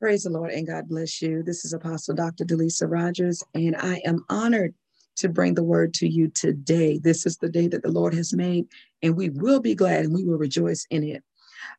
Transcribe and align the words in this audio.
Praise 0.00 0.22
the 0.22 0.30
Lord 0.30 0.52
and 0.52 0.66
God 0.66 0.88
bless 0.88 1.20
you. 1.20 1.42
This 1.42 1.66
is 1.66 1.74
Apostle 1.74 2.14
Dr. 2.14 2.46
Delisa 2.46 2.90
Rogers, 2.90 3.44
and 3.52 3.76
I 3.76 4.00
am 4.06 4.24
honored 4.30 4.72
to 5.16 5.28
bring 5.28 5.52
the 5.52 5.62
word 5.62 5.92
to 5.94 6.08
you 6.08 6.28
today. 6.28 6.96
This 6.96 7.26
is 7.26 7.36
the 7.36 7.50
day 7.50 7.68
that 7.68 7.82
the 7.82 7.90
Lord 7.90 8.14
has 8.14 8.32
made, 8.32 8.64
and 9.02 9.14
we 9.14 9.28
will 9.28 9.60
be 9.60 9.74
glad 9.74 10.06
and 10.06 10.14
we 10.14 10.24
will 10.24 10.38
rejoice 10.38 10.86
in 10.88 11.04
it. 11.04 11.22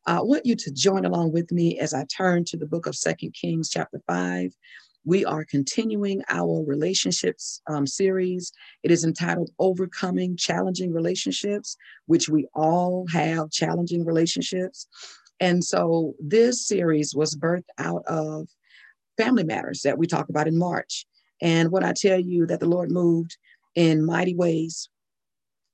I 0.06 0.22
want 0.22 0.46
you 0.46 0.54
to 0.54 0.70
join 0.70 1.04
along 1.04 1.32
with 1.32 1.50
me 1.50 1.80
as 1.80 1.92
I 1.94 2.04
turn 2.04 2.44
to 2.44 2.56
the 2.56 2.64
book 2.64 2.86
of 2.86 2.94
Second 2.94 3.34
Kings, 3.34 3.68
chapter 3.68 4.00
5. 4.06 4.52
We 5.04 5.24
are 5.24 5.44
continuing 5.44 6.22
our 6.28 6.62
relationships 6.64 7.60
um, 7.66 7.88
series. 7.88 8.52
It 8.84 8.92
is 8.92 9.02
entitled 9.02 9.50
Overcoming 9.58 10.36
Challenging 10.36 10.92
Relationships, 10.92 11.76
which 12.06 12.28
we 12.28 12.46
all 12.54 13.04
have 13.12 13.50
challenging 13.50 14.04
relationships. 14.04 14.86
And 15.42 15.64
so 15.64 16.14
this 16.20 16.64
series 16.64 17.16
was 17.16 17.34
birthed 17.34 17.64
out 17.76 18.04
of 18.06 18.46
family 19.16 19.42
matters 19.42 19.82
that 19.82 19.98
we 19.98 20.06
talked 20.06 20.30
about 20.30 20.46
in 20.46 20.56
March. 20.56 21.04
And 21.42 21.72
when 21.72 21.82
I 21.82 21.94
tell 21.94 22.18
you 22.18 22.46
that 22.46 22.60
the 22.60 22.68
Lord 22.68 22.92
moved 22.92 23.36
in 23.74 24.06
mighty 24.06 24.36
ways 24.36 24.88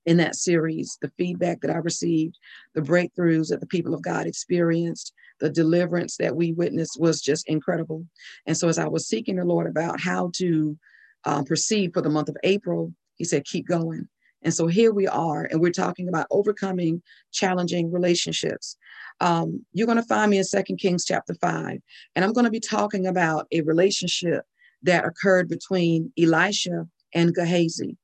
in 0.06 0.16
that 0.16 0.36
series, 0.36 0.96
the 1.02 1.12
feedback 1.18 1.60
that 1.60 1.70
I 1.70 1.76
received, 1.76 2.38
the 2.74 2.80
breakthroughs 2.80 3.50
that 3.50 3.60
the 3.60 3.66
people 3.66 3.92
of 3.92 4.00
God 4.00 4.26
experienced, 4.26 5.12
the 5.38 5.50
deliverance 5.50 6.16
that 6.16 6.34
we 6.34 6.52
witnessed 6.52 6.98
was 6.98 7.20
just 7.20 7.46
incredible. 7.46 8.06
And 8.46 8.56
so, 8.56 8.68
as 8.68 8.78
I 8.78 8.88
was 8.88 9.06
seeking 9.06 9.36
the 9.36 9.44
Lord 9.44 9.66
about 9.66 10.00
how 10.00 10.30
to 10.36 10.78
uh, 11.26 11.42
proceed 11.42 11.92
for 11.92 12.00
the 12.00 12.08
month 12.08 12.30
of 12.30 12.38
April, 12.42 12.94
He 13.16 13.24
said, 13.24 13.44
Keep 13.44 13.68
going. 13.68 14.08
And 14.42 14.54
so 14.54 14.66
here 14.66 14.92
we 14.92 15.06
are, 15.06 15.44
and 15.44 15.60
we're 15.60 15.72
talking 15.72 16.08
about 16.08 16.28
overcoming 16.30 17.02
challenging 17.32 17.90
relationships. 17.90 18.76
Um, 19.20 19.64
you're 19.72 19.86
going 19.86 20.00
to 20.00 20.04
find 20.04 20.30
me 20.30 20.38
in 20.38 20.44
Second 20.44 20.76
Kings 20.76 21.04
chapter 21.04 21.34
5, 21.34 21.78
and 22.14 22.24
I'm 22.24 22.32
going 22.32 22.44
to 22.44 22.50
be 22.50 22.60
talking 22.60 23.06
about 23.06 23.48
a 23.50 23.62
relationship 23.62 24.44
that 24.82 25.04
occurred 25.04 25.48
between 25.48 26.12
Elisha 26.16 26.86
and 27.14 27.34
Gehazi. 27.34 27.96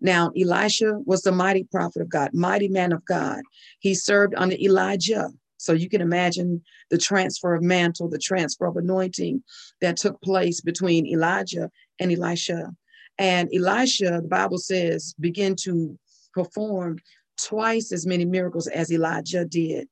Now, 0.00 0.30
Elisha 0.38 0.98
was 1.04 1.22
the 1.22 1.32
mighty 1.32 1.64
prophet 1.64 2.02
of 2.02 2.08
God, 2.08 2.30
mighty 2.32 2.68
man 2.68 2.92
of 2.92 3.04
God. 3.04 3.40
He 3.80 3.94
served 3.94 4.34
under 4.36 4.56
Elijah. 4.56 5.30
So 5.56 5.72
you 5.72 5.88
can 5.88 6.00
imagine 6.00 6.62
the 6.90 6.98
transfer 6.98 7.54
of 7.54 7.62
mantle, 7.62 8.08
the 8.08 8.18
transfer 8.18 8.66
of 8.66 8.76
anointing 8.76 9.42
that 9.80 9.96
took 9.96 10.20
place 10.22 10.60
between 10.60 11.06
Elijah 11.06 11.70
and 11.98 12.12
Elisha. 12.12 12.70
And 13.18 13.48
Elisha, 13.54 14.20
the 14.22 14.28
Bible 14.28 14.58
says, 14.58 15.14
began 15.18 15.56
to 15.64 15.98
perform 16.32 16.98
twice 17.36 17.92
as 17.92 18.06
many 18.06 18.24
miracles 18.24 18.66
as 18.68 18.92
Elijah 18.92 19.44
did. 19.44 19.88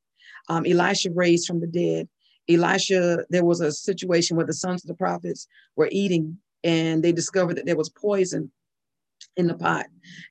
Um, 0.49 0.65
Elisha 0.67 1.11
raised 1.13 1.47
from 1.47 1.61
the 1.61 1.67
dead. 1.67 2.09
Elisha, 2.49 3.25
there 3.31 3.45
was 3.45 3.61
a 3.61 3.73
situation 3.73 4.37
where 4.37 4.47
the 4.47 4.53
sons 4.53 4.85
of 4.85 4.89
the 4.89 4.95
prophets 4.95 5.49
were 5.75 5.89
eating 5.91 6.39
and 6.63 7.03
they 7.03 7.13
discovered 7.13 7.57
that 7.57 7.67
there 7.67 7.77
was 7.77 7.89
poison 7.91 8.51
in 9.37 9.49
the 9.49 9.55
pot. 9.55 9.87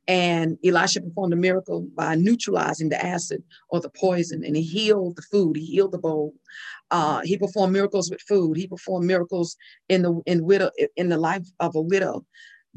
And 0.08 0.58
Elisha 0.64 1.02
performed 1.02 1.34
a 1.34 1.38
miracle 1.38 1.88
by 1.96 2.16
neutralizing 2.16 2.90
the 2.90 3.04
acid 3.04 3.44
or 3.70 3.80
the 3.80 3.90
poison, 3.90 4.44
and 4.44 4.56
he 4.56 4.64
healed 4.64 5.16
the 5.16 5.22
food. 5.24 5.58
He 5.58 5.66
healed 5.66 5.92
the 5.92 6.00
bowl. 6.00 6.34
Uh, 6.92 7.22
he 7.24 7.38
performed 7.38 7.74
miracles 7.74 8.10
with 8.10 8.22
food. 8.22 8.58
He 8.58 8.68
performed 8.68 9.06
miracles 9.06 9.58
in 9.90 10.02
the 10.02 10.22
in 10.26 10.46
widow 10.46 10.72
in 10.96 11.10
the 11.10 11.18
life 11.18 11.48
of 11.60 11.76
a 11.76 11.82
widow 11.82 12.26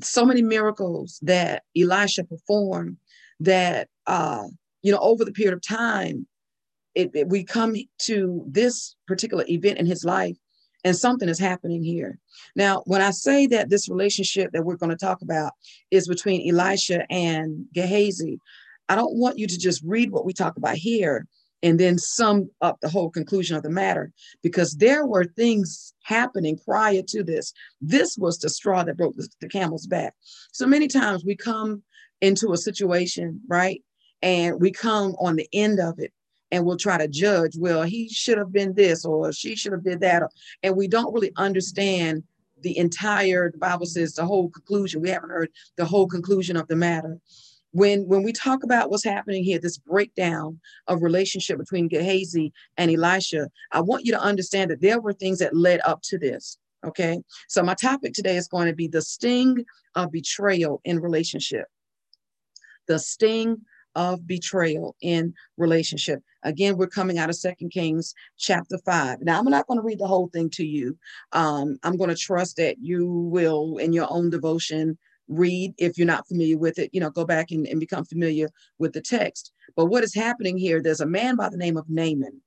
so 0.03 0.25
many 0.25 0.43
miracles 0.43 1.19
that 1.23 1.63
Elisha 1.77 2.25
performed 2.25 2.97
that, 3.41 3.89
uh, 4.07 4.45
you 4.83 4.93
know, 4.93 4.99
over 4.99 5.25
the 5.25 5.33
period 5.33 5.55
of 5.55 5.63
time, 5.63 6.27
it, 6.95 7.11
it, 7.15 7.29
we 7.29 7.45
come 7.45 7.77
to 8.01 8.45
this 8.47 8.97
particular 9.07 9.45
event 9.49 9.79
in 9.79 9.87
his 9.87 10.05
life 10.05 10.37
and 10.85 10.97
something 10.97 11.29
is 11.29 11.39
happening 11.39 11.83
here. 11.83 12.19
Now, 12.57 12.83
when 12.87 13.03
I 13.03 13.11
say 13.11 13.47
that 13.49 13.71
this 13.71 13.89
relationship 13.89 14.53
that 14.53 14.65
we're 14.65 14.77
going 14.77 14.91
to 14.91 14.97
talk 14.97 15.23
about 15.23 15.53
is 15.91 16.09
between 16.09 16.49
Elisha 16.49 17.11
and 17.11 17.67
Gehazi, 17.75 18.39
I 18.89 18.95
don't 18.95 19.17
want 19.17 19.39
you 19.39 19.47
to 19.47 19.59
just 19.59 19.83
read 19.85 20.11
what 20.11 20.25
we 20.25 20.33
talk 20.33 20.57
about 20.57 20.77
here 20.77 21.27
and 21.63 21.79
then 21.79 21.99
sum 21.99 22.51
up 22.61 22.81
the 22.81 22.89
whole 22.89 23.11
conclusion 23.11 23.57
of 23.57 23.63
the 23.63 23.71
matter 23.71 24.13
because 24.43 24.77
there 24.77 25.07
were 25.07 25.25
things 25.25 25.95
happening 26.03 26.59
prior 26.65 27.03
to 27.03 27.23
this. 27.23 27.53
This 27.81 28.17
was 28.17 28.39
the 28.39 28.49
straw 28.49 28.85
that 28.85 28.97
broke 28.97 29.17
the, 29.17 29.29
the, 29.41 29.49
camel's 29.49 29.87
back. 29.87 30.15
So 30.53 30.67
many 30.67 30.89
times 30.89 31.25
we 31.25 31.35
come 31.35 31.83
into 32.21 32.53
a 32.53 32.57
situation, 32.57 33.41
right? 33.49 33.83
And 34.23 34.61
we 34.61 34.71
come 34.71 35.15
on 35.21 35.37
the 35.37 35.49
end 35.53 35.81
of 35.81 35.99
it 35.99 36.13
and 36.51 36.65
we'll 36.65 36.77
try 36.77 36.99
to 36.99 37.09
judge, 37.09 37.57
well, 37.59 37.83
he 37.83 38.09
should 38.09 38.39
have 38.39 38.53
been 38.53 38.75
this 38.75 39.05
or 39.05 39.33
she 39.33 39.55
should 39.55 39.73
have 39.73 39.85
did 39.85 40.01
that. 40.01 40.23
And 40.63 40.77
we 40.77 40.89
don't 40.89 41.13
really 41.13 41.33
understand 41.37 42.23
the 42.63 42.77
entire, 42.77 43.51
the 43.51 43.59
Bible 43.59 43.87
says 43.87 44.15
the 44.15 44.25
whole 44.25 44.51
conclusion. 44.51 45.01
We 45.01 45.11
haven't 45.11 45.31
heard 45.31 45.51
the 45.77 45.85
whole 45.85 46.09
conclusion 46.09 46.57
of 46.57 46.67
the 46.69 46.77
matter 46.77 47.19
when 47.73 48.07
when 48.09 48.23
we 48.23 48.33
talk 48.33 48.65
about 48.65 48.91
what's 48.91 49.05
happening 49.05 49.45
here 49.45 49.59
this 49.59 49.79
breakdown 49.79 50.59
of 50.87 51.03
relationship 51.03 51.59
between 51.59 51.89
gehazi 51.89 52.53
and 52.77 52.91
elisha 52.91 53.49
i 53.73 53.81
want 53.81 54.05
you 54.05 54.13
to 54.13 54.21
understand 54.21 54.71
that 54.71 54.81
there 54.81 55.01
were 55.01 55.13
things 55.13 55.39
that 55.39 55.55
led 55.55 55.81
up 55.85 56.01
to 56.03 56.19
this 56.19 56.59
okay? 56.85 57.19
So 57.49 57.63
my 57.63 57.75
topic 57.75 58.13
today 58.13 58.37
is 58.37 58.49
going 58.49 58.69
to 58.69 58.75
be 58.75 58.89
the 58.89 59.03
sting 59.03 59.65
of 59.95 60.13
betrayal 60.13 60.81
in 60.85 61.01
relationship. 61.01 61.67
The 62.87 62.99
sting 62.99 63.59
of 63.95 64.27
betrayal 64.27 64.95
in 65.01 65.35
relationship. 65.57 66.23
Again 66.45 66.77
we're 66.77 66.87
coming 66.87 67.19
out 67.19 67.31
of 67.31 67.37
second 67.37 67.71
kings 67.71 68.15
chapter 68.39 68.79
5 68.85 69.23
now 69.23 69.39
i'm 69.39 69.45
not 69.47 69.67
going 69.67 69.81
to 69.81 69.85
read 69.85 69.99
the 69.99 70.07
whole 70.07 70.29
thing 70.29 70.51
to 70.51 70.65
you. 70.65 70.97
Um, 71.33 71.79
i'm 71.83 71.97
going 71.97 72.11
to 72.11 72.17
trust 72.17 72.57
that 72.59 72.77
you 72.81 73.11
will 73.11 73.79
in 73.79 73.93
your 73.93 74.07
own 74.11 74.31
devotion 74.31 74.99
read 75.29 75.75
if 75.79 75.99
you're 75.99 76.07
not 76.07 76.27
familiar 76.27 76.59
with 76.59 76.79
it 76.79 76.91
you 76.93 77.01
know 77.01 77.11
go 77.11 77.25
back 77.25 77.51
and, 77.51 77.67
and 77.67 77.81
become 77.81 78.05
familiar 78.05 78.49
with 78.79 78.93
the 78.93 79.01
text. 79.01 79.53
But 79.77 79.87
what 79.87 80.05
is 80.05 80.15
happening 80.15 80.57
here 80.59 80.83
there's 80.83 81.01
a 81.01 81.07
man 81.07 81.37
by 81.37 81.49
the 81.49 81.57
name 81.57 81.77
of 81.77 81.89
naaman 81.89 82.41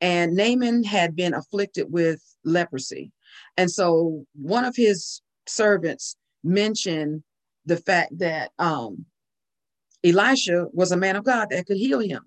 and 0.00 0.34
naaman 0.34 0.84
had 0.84 1.16
been 1.16 1.34
afflicted 1.34 1.86
with 1.90 2.22
leprosy. 2.44 3.12
And 3.56 3.70
so 3.70 4.26
one 4.34 4.64
of 4.64 4.76
his 4.76 5.22
servants 5.46 6.16
mentioned 6.44 7.22
the 7.64 7.76
fact 7.76 8.18
that 8.18 8.50
um, 8.58 9.06
elisha 10.04 10.66
was 10.72 10.92
a 10.92 10.96
man 10.96 11.16
of 11.16 11.24
god 11.24 11.48
that 11.50 11.66
could 11.66 11.76
heal 11.76 12.00
him. 12.00 12.22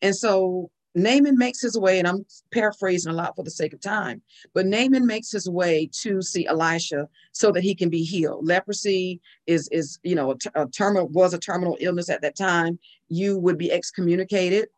And 0.00 0.16
so 0.16 0.70
Naaman 0.94 1.38
makes 1.38 1.60
his 1.60 1.78
way, 1.78 1.98
and 1.98 2.06
I'm 2.06 2.24
paraphrasing 2.52 3.12
a 3.12 3.14
lot 3.14 3.34
for 3.34 3.42
the 3.42 3.50
sake 3.50 3.72
of 3.72 3.80
time, 3.80 4.20
but 4.52 4.66
Naaman 4.66 5.06
makes 5.06 5.30
his 5.30 5.48
way 5.48 5.88
to 6.02 6.20
see 6.20 6.46
Elisha 6.46 7.08
so 7.32 7.50
that 7.52 7.62
he 7.62 7.74
can 7.74 7.88
be 7.88 8.02
healed. 8.02 8.46
Leprosy 8.46 9.20
is 9.46 9.68
is 9.72 9.98
you 10.02 10.14
know 10.14 10.32
a, 10.32 10.62
a 10.62 10.68
terminal 10.68 11.08
was 11.08 11.32
a 11.32 11.38
terminal 11.38 11.78
illness 11.80 12.10
at 12.10 12.20
that 12.22 12.36
time. 12.36 12.78
You 13.08 13.38
would 13.38 13.56
be 13.56 13.72
excommunicated, 13.72 14.68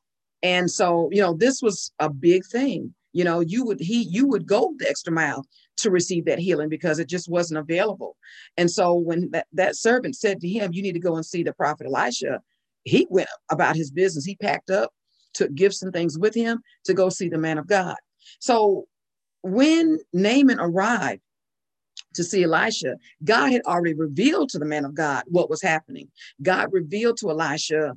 and 0.42 0.70
so 0.70 1.08
you 1.12 1.20
know 1.20 1.34
this 1.34 1.60
was 1.60 1.92
a 1.98 2.08
big 2.08 2.44
thing. 2.46 2.94
You 3.12 3.24
know 3.24 3.40
you 3.40 3.64
would 3.64 3.80
he 3.80 4.02
you 4.02 4.28
would 4.28 4.46
go 4.46 4.72
the 4.78 4.88
extra 4.88 5.12
mile 5.12 5.44
to 5.78 5.90
receive 5.90 6.26
that 6.26 6.38
healing 6.38 6.68
because 6.68 7.00
it 7.00 7.08
just 7.08 7.28
wasn't 7.28 7.58
available. 7.58 8.16
And 8.56 8.70
so 8.70 8.94
when 8.94 9.30
that, 9.32 9.48
that 9.52 9.74
servant 9.74 10.14
said 10.14 10.40
to 10.40 10.48
him, 10.48 10.72
"You 10.72 10.82
need 10.82 10.92
to 10.92 11.00
go 11.00 11.16
and 11.16 11.26
see 11.26 11.42
the 11.42 11.52
prophet 11.52 11.88
Elisha," 11.88 12.40
he 12.84 13.08
went 13.10 13.28
about 13.50 13.74
his 13.74 13.90
business. 13.90 14.24
He 14.24 14.36
packed 14.36 14.70
up 14.70 14.92
took 15.34 15.54
gifts 15.54 15.82
and 15.82 15.92
things 15.92 16.18
with 16.18 16.34
him 16.34 16.62
to 16.84 16.94
go 16.94 17.08
see 17.08 17.28
the 17.28 17.38
man 17.38 17.58
of 17.58 17.66
God. 17.66 17.96
So 18.40 18.86
when 19.42 19.98
Naaman 20.12 20.58
arrived 20.60 21.20
to 22.14 22.24
see 22.24 22.44
Elisha, 22.44 22.96
God 23.24 23.52
had 23.52 23.62
already 23.62 23.94
revealed 23.94 24.48
to 24.50 24.58
the 24.58 24.64
man 24.64 24.84
of 24.84 24.94
God 24.94 25.24
what 25.26 25.50
was 25.50 25.60
happening. 25.62 26.08
God 26.42 26.68
revealed 26.72 27.18
to 27.18 27.30
Elisha 27.30 27.96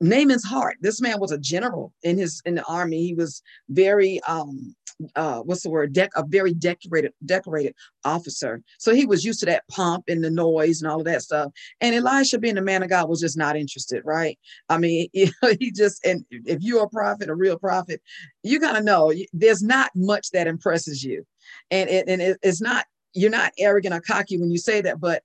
Naaman's 0.00 0.44
heart. 0.44 0.76
This 0.80 1.00
man 1.00 1.18
was 1.18 1.32
a 1.32 1.38
general 1.38 1.92
in 2.02 2.18
his 2.18 2.42
in 2.44 2.54
the 2.56 2.64
army. 2.64 3.06
He 3.06 3.14
was 3.14 3.42
very 3.68 4.20
um 4.28 4.74
uh 5.16 5.40
what's 5.40 5.62
the 5.62 5.70
word 5.70 5.96
a 5.96 6.24
very 6.26 6.54
decorated 6.54 7.12
decorated 7.24 7.74
officer. 8.04 8.62
So 8.78 8.94
he 8.94 9.06
was 9.06 9.24
used 9.24 9.40
to 9.40 9.46
that 9.46 9.64
pomp 9.68 10.04
and 10.08 10.22
the 10.22 10.30
noise 10.30 10.80
and 10.80 10.90
all 10.90 11.00
of 11.00 11.06
that 11.06 11.22
stuff. 11.22 11.52
And 11.80 11.94
Elisha 11.94 12.38
being 12.38 12.58
a 12.58 12.62
man 12.62 12.82
of 12.82 12.88
God 12.88 13.08
was 13.08 13.20
just 13.20 13.36
not 13.36 13.56
interested, 13.56 14.02
right? 14.04 14.38
I 14.68 14.78
mean, 14.78 15.08
he 15.12 15.72
just 15.72 16.04
and 16.04 16.24
if 16.30 16.62
you're 16.62 16.84
a 16.84 16.88
prophet, 16.88 17.28
a 17.28 17.34
real 17.34 17.58
prophet, 17.58 18.00
you 18.42 18.60
gotta 18.60 18.82
know 18.82 19.12
there's 19.32 19.62
not 19.62 19.90
much 19.94 20.30
that 20.30 20.46
impresses 20.46 21.02
you. 21.02 21.26
And 21.70 21.90
it, 21.90 22.08
and 22.08 22.22
it, 22.22 22.38
it's 22.42 22.60
not 22.60 22.86
you're 23.14 23.30
not 23.30 23.52
arrogant 23.58 23.94
or 23.94 24.00
cocky 24.00 24.38
when 24.38 24.50
you 24.50 24.58
say 24.58 24.80
that, 24.82 25.00
but 25.00 25.22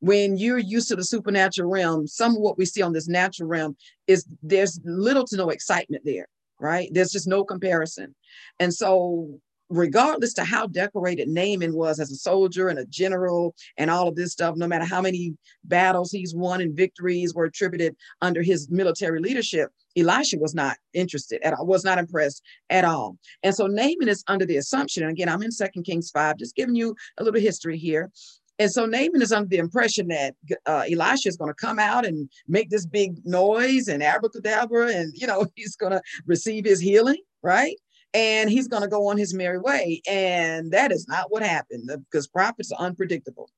when 0.00 0.36
you're 0.36 0.58
used 0.58 0.88
to 0.88 0.96
the 0.96 1.04
supernatural 1.04 1.70
realm, 1.70 2.06
some 2.06 2.32
of 2.32 2.42
what 2.42 2.58
we 2.58 2.64
see 2.64 2.82
on 2.82 2.92
this 2.92 3.08
natural 3.08 3.48
realm 3.48 3.76
is 4.06 4.26
there's 4.42 4.78
little 4.84 5.24
to 5.24 5.36
no 5.36 5.50
excitement 5.50 6.02
there, 6.04 6.28
right? 6.60 6.88
There's 6.92 7.12
just 7.12 7.28
no 7.28 7.44
comparison. 7.44 8.14
And 8.60 8.72
so, 8.72 9.40
regardless 9.68 10.32
to 10.34 10.44
how 10.44 10.68
decorated 10.68 11.28
Naaman 11.28 11.74
was 11.74 11.98
as 11.98 12.10
a 12.12 12.16
soldier 12.16 12.68
and 12.68 12.78
a 12.78 12.86
general 12.86 13.54
and 13.76 13.90
all 13.90 14.06
of 14.06 14.14
this 14.14 14.32
stuff, 14.32 14.54
no 14.56 14.68
matter 14.68 14.84
how 14.84 15.00
many 15.00 15.34
battles 15.64 16.12
he's 16.12 16.34
won 16.34 16.60
and 16.60 16.76
victories 16.76 17.34
were 17.34 17.46
attributed 17.46 17.96
under 18.22 18.42
his 18.42 18.70
military 18.70 19.20
leadership, 19.20 19.70
Elisha 19.96 20.38
was 20.38 20.54
not 20.54 20.76
interested 20.92 21.40
at 21.42 21.54
all, 21.54 21.66
was 21.66 21.84
not 21.84 21.98
impressed 21.98 22.42
at 22.70 22.84
all. 22.84 23.16
And 23.42 23.54
so 23.54 23.66
Naaman 23.66 24.08
is 24.08 24.22
under 24.28 24.46
the 24.46 24.58
assumption, 24.58 25.02
and 25.02 25.10
again, 25.10 25.28
I'm 25.28 25.42
in 25.42 25.50
Second 25.50 25.84
Kings 25.84 26.10
5, 26.10 26.36
just 26.38 26.54
giving 26.54 26.76
you 26.76 26.94
a 27.18 27.24
little 27.24 27.40
history 27.40 27.78
here. 27.78 28.10
And 28.58 28.70
so 28.70 28.86
Naaman 28.86 29.22
is 29.22 29.32
under 29.32 29.48
the 29.48 29.58
impression 29.58 30.08
that 30.08 30.34
uh, 30.66 30.84
Elisha 30.90 31.28
is 31.28 31.36
going 31.36 31.50
to 31.50 31.54
come 31.54 31.78
out 31.78 32.06
and 32.06 32.30
make 32.48 32.70
this 32.70 32.86
big 32.86 33.24
noise 33.26 33.88
and 33.88 34.02
abracadabra, 34.02 34.88
and 34.88 35.12
you 35.16 35.26
know 35.26 35.46
he's 35.56 35.76
going 35.76 35.92
to 35.92 36.02
receive 36.26 36.64
his 36.64 36.80
healing, 36.80 37.20
right? 37.42 37.76
And 38.14 38.48
he's 38.48 38.68
going 38.68 38.82
to 38.82 38.88
go 38.88 39.08
on 39.08 39.18
his 39.18 39.34
merry 39.34 39.58
way. 39.58 40.00
And 40.08 40.72
that 40.72 40.90
is 40.90 41.06
not 41.06 41.30
what 41.30 41.42
happened 41.42 41.90
because 42.10 42.26
prophets 42.26 42.72
are 42.72 42.78
unpredictable. 42.78 43.50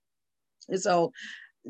And 0.69 0.81
so 0.81 1.13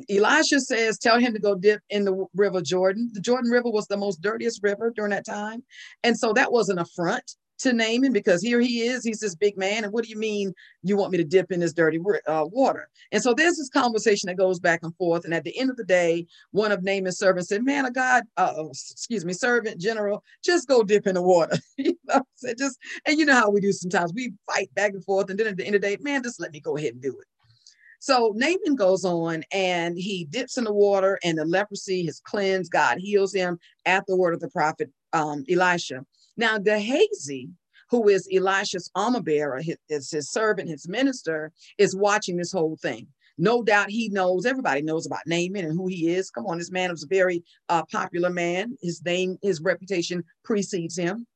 Elisha 0.09 0.61
says, 0.61 0.99
Tell 0.99 1.19
him 1.19 1.35
to 1.35 1.41
go 1.41 1.55
dip 1.55 1.81
in 1.91 2.05
the 2.05 2.27
river 2.35 2.63
Jordan. 2.63 3.11
The 3.13 3.21
Jordan 3.21 3.51
River 3.51 3.71
was 3.71 3.87
the 3.89 3.97
most 3.97 4.23
dirtiest 4.23 4.63
river 4.63 4.93
during 4.95 5.11
that 5.11 5.27
time. 5.27 5.65
And 6.03 6.19
so 6.19 6.33
that 6.33 6.53
was 6.53 6.69
an 6.69 6.79
affront 6.79 7.35
to 7.59 7.73
Naaman 7.73 8.13
because 8.13 8.43
here 8.43 8.61
he 8.61 8.83
is, 8.83 9.05
he's 9.05 9.21
this 9.21 9.35
big 9.35 9.57
man. 9.57 9.85
And 9.85 9.93
what 9.93 10.05
do 10.05 10.11
you 10.11 10.19
mean 10.19 10.55
you 10.83 10.97
want 10.97 11.13
me 11.13 11.19
to 11.19 11.25
dip 11.25 11.51
in 11.51 11.61
this 11.61 11.73
dirty 11.73 12.01
uh, 12.27 12.47
water? 12.51 12.89
And 13.13 13.23
so 13.23 13.35
there's 13.35 13.57
this 13.57 13.69
conversation 13.69 14.29
that 14.29 14.37
goes 14.37 14.61
back 14.61 14.81
and 14.83 14.95
forth. 14.97 15.25
And 15.25 15.35
at 15.35 15.45
the 15.45 15.59
end 15.59 15.71
of 15.71 15.77
the 15.77 15.85
day, 15.85 16.27
one 16.53 16.73
of 16.73 16.83
Naaman's 16.83 17.19
servants 17.19 17.49
said, 17.49 17.65
Man 17.65 17.87
of 17.87 17.95
God, 17.95 18.25
uh, 18.37 18.55
oh, 18.57 18.71
excuse 18.71 19.25
me, 19.25 19.33
servant 19.33 19.81
general, 19.81 20.23
just 20.45 20.69
go 20.69 20.83
dip 20.83 21.07
in 21.07 21.15
the 21.15 21.23
water. 21.23 21.57
you 21.77 21.99
know, 22.09 22.23
just, 22.57 22.79
and 23.07 23.19
you 23.19 23.27
know 23.27 23.35
how 23.35 23.51
we 23.51 23.61
do 23.61 23.73
sometimes 23.73 24.13
we 24.15 24.33
fight 24.53 24.73
back 24.75 24.93
and 24.93 25.05
forth. 25.05 25.31
And 25.31 25.39
then 25.39 25.47
at 25.49 25.57
the 25.57 25.67
end 25.67 25.75
of 25.75 25.83
the 25.83 25.89
day, 25.89 25.99
man, 26.01 26.23
just 26.23 26.41
let 26.41 26.53
me 26.53 26.61
go 26.61 26.77
ahead 26.77 26.93
and 26.93 27.03
do 27.03 27.19
it. 27.19 27.27
So 28.01 28.33
Naaman 28.37 28.77
goes 28.77 29.05
on 29.05 29.43
and 29.53 29.99
he 29.99 30.25
dips 30.31 30.57
in 30.57 30.65
the 30.65 30.73
water, 30.73 31.19
and 31.25 31.37
the 31.37 31.45
leprosy 31.45 32.07
is 32.07 32.21
cleansed. 32.21 32.71
God 32.71 32.99
heals 32.99 33.35
him 33.35 33.59
at 33.87 34.07
the 34.07 34.17
word 34.17 34.35
of 34.35 34.41
the 34.41 34.51
prophet 34.51 34.91
um, 35.13 35.45
Elisha. 35.51 36.05
Now, 36.39 36.57
Gehazi, 36.57 37.51
who 37.91 38.09
is 38.09 38.29
Elisha's 38.33 38.91
armor 38.95 39.21
bearer, 39.21 39.61
his, 39.61 39.77
his, 39.89 40.11
his 40.11 40.31
servant, 40.31 40.69
his 40.69 40.89
minister, 40.89 41.53
is 41.77 41.97
watching 41.97 42.37
this 42.37 42.53
whole 42.53 42.77
thing. 42.81 43.09
No 43.37 43.63
doubt 43.63 43.91
he 43.91 44.09
knows, 44.09 44.47
everybody 44.47 44.83
knows 44.83 45.07
about 45.07 45.27
Naaman 45.27 45.65
and 45.65 45.73
who 45.73 45.87
he 45.89 46.11
is. 46.13 46.31
Come 46.31 46.47
on, 46.47 46.59
this 46.59 46.71
man 46.71 46.91
was 46.91 47.05
a 47.05 47.09
very 47.09 47.43
uh, 47.69 47.85
popular 47.91 48.31
man. 48.31 48.77
His 48.83 49.05
name, 49.05 49.37
his 49.43 49.61
reputation 49.61 50.25
precedes 50.45 50.97
him. 50.97 51.27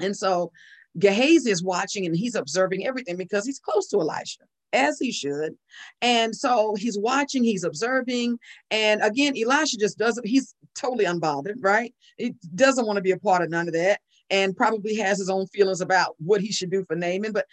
And 0.00 0.16
so 0.16 0.50
Gehazi 0.98 1.50
is 1.50 1.62
watching 1.62 2.06
and 2.06 2.16
he's 2.16 2.34
observing 2.34 2.86
everything 2.86 3.16
because 3.16 3.46
he's 3.46 3.60
close 3.60 3.88
to 3.88 4.00
Elisha 4.00 4.42
as 4.74 4.98
he 4.98 5.12
should. 5.12 5.54
And 6.00 6.34
so 6.34 6.74
he's 6.78 6.98
watching, 6.98 7.44
he's 7.44 7.64
observing. 7.64 8.38
And 8.70 9.02
again, 9.02 9.34
Elisha 9.36 9.78
just 9.78 9.98
doesn't, 9.98 10.26
he's 10.26 10.54
totally 10.74 11.04
unbothered, 11.04 11.56
right? 11.60 11.94
He 12.18 12.34
doesn't 12.54 12.86
want 12.86 12.96
to 12.96 13.02
be 13.02 13.10
a 13.10 13.18
part 13.18 13.42
of 13.42 13.50
none 13.50 13.68
of 13.68 13.74
that 13.74 14.00
and 14.32 14.56
probably 14.56 14.96
has 14.96 15.18
his 15.18 15.28
own 15.28 15.46
feelings 15.48 15.82
about 15.82 16.16
what 16.18 16.40
he 16.40 16.50
should 16.50 16.70
do 16.70 16.84
for 16.86 16.96
Naaman. 16.96 17.32
But 17.32 17.46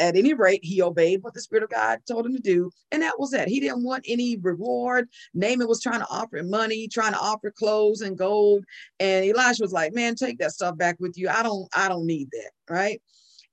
at 0.00 0.16
any 0.16 0.32
rate, 0.32 0.64
he 0.64 0.80
obeyed 0.80 1.22
what 1.22 1.34
the 1.34 1.40
Spirit 1.40 1.64
of 1.64 1.70
God 1.70 2.00
told 2.08 2.24
him 2.24 2.34
to 2.34 2.40
do. 2.40 2.70
And 2.90 3.02
that 3.02 3.18
was 3.18 3.30
that. 3.32 3.48
He 3.48 3.60
didn't 3.60 3.84
want 3.84 4.04
any 4.08 4.36
reward. 4.36 5.08
Naaman 5.34 5.68
was 5.68 5.82
trying 5.82 6.00
to 6.00 6.08
offer 6.08 6.38
him 6.38 6.48
money, 6.48 6.88
trying 6.88 7.12
to 7.12 7.18
offer 7.18 7.50
clothes 7.50 8.00
and 8.00 8.16
gold. 8.16 8.64
And 8.98 9.26
Elisha 9.26 9.62
was 9.62 9.72
like, 9.72 9.92
man, 9.92 10.14
take 10.14 10.38
that 10.38 10.52
stuff 10.52 10.78
back 10.78 10.96
with 10.98 11.18
you. 11.18 11.28
I 11.28 11.42
don't, 11.42 11.68
I 11.76 11.88
don't 11.88 12.06
need 12.06 12.28
that. 12.32 12.50
Right. 12.72 13.02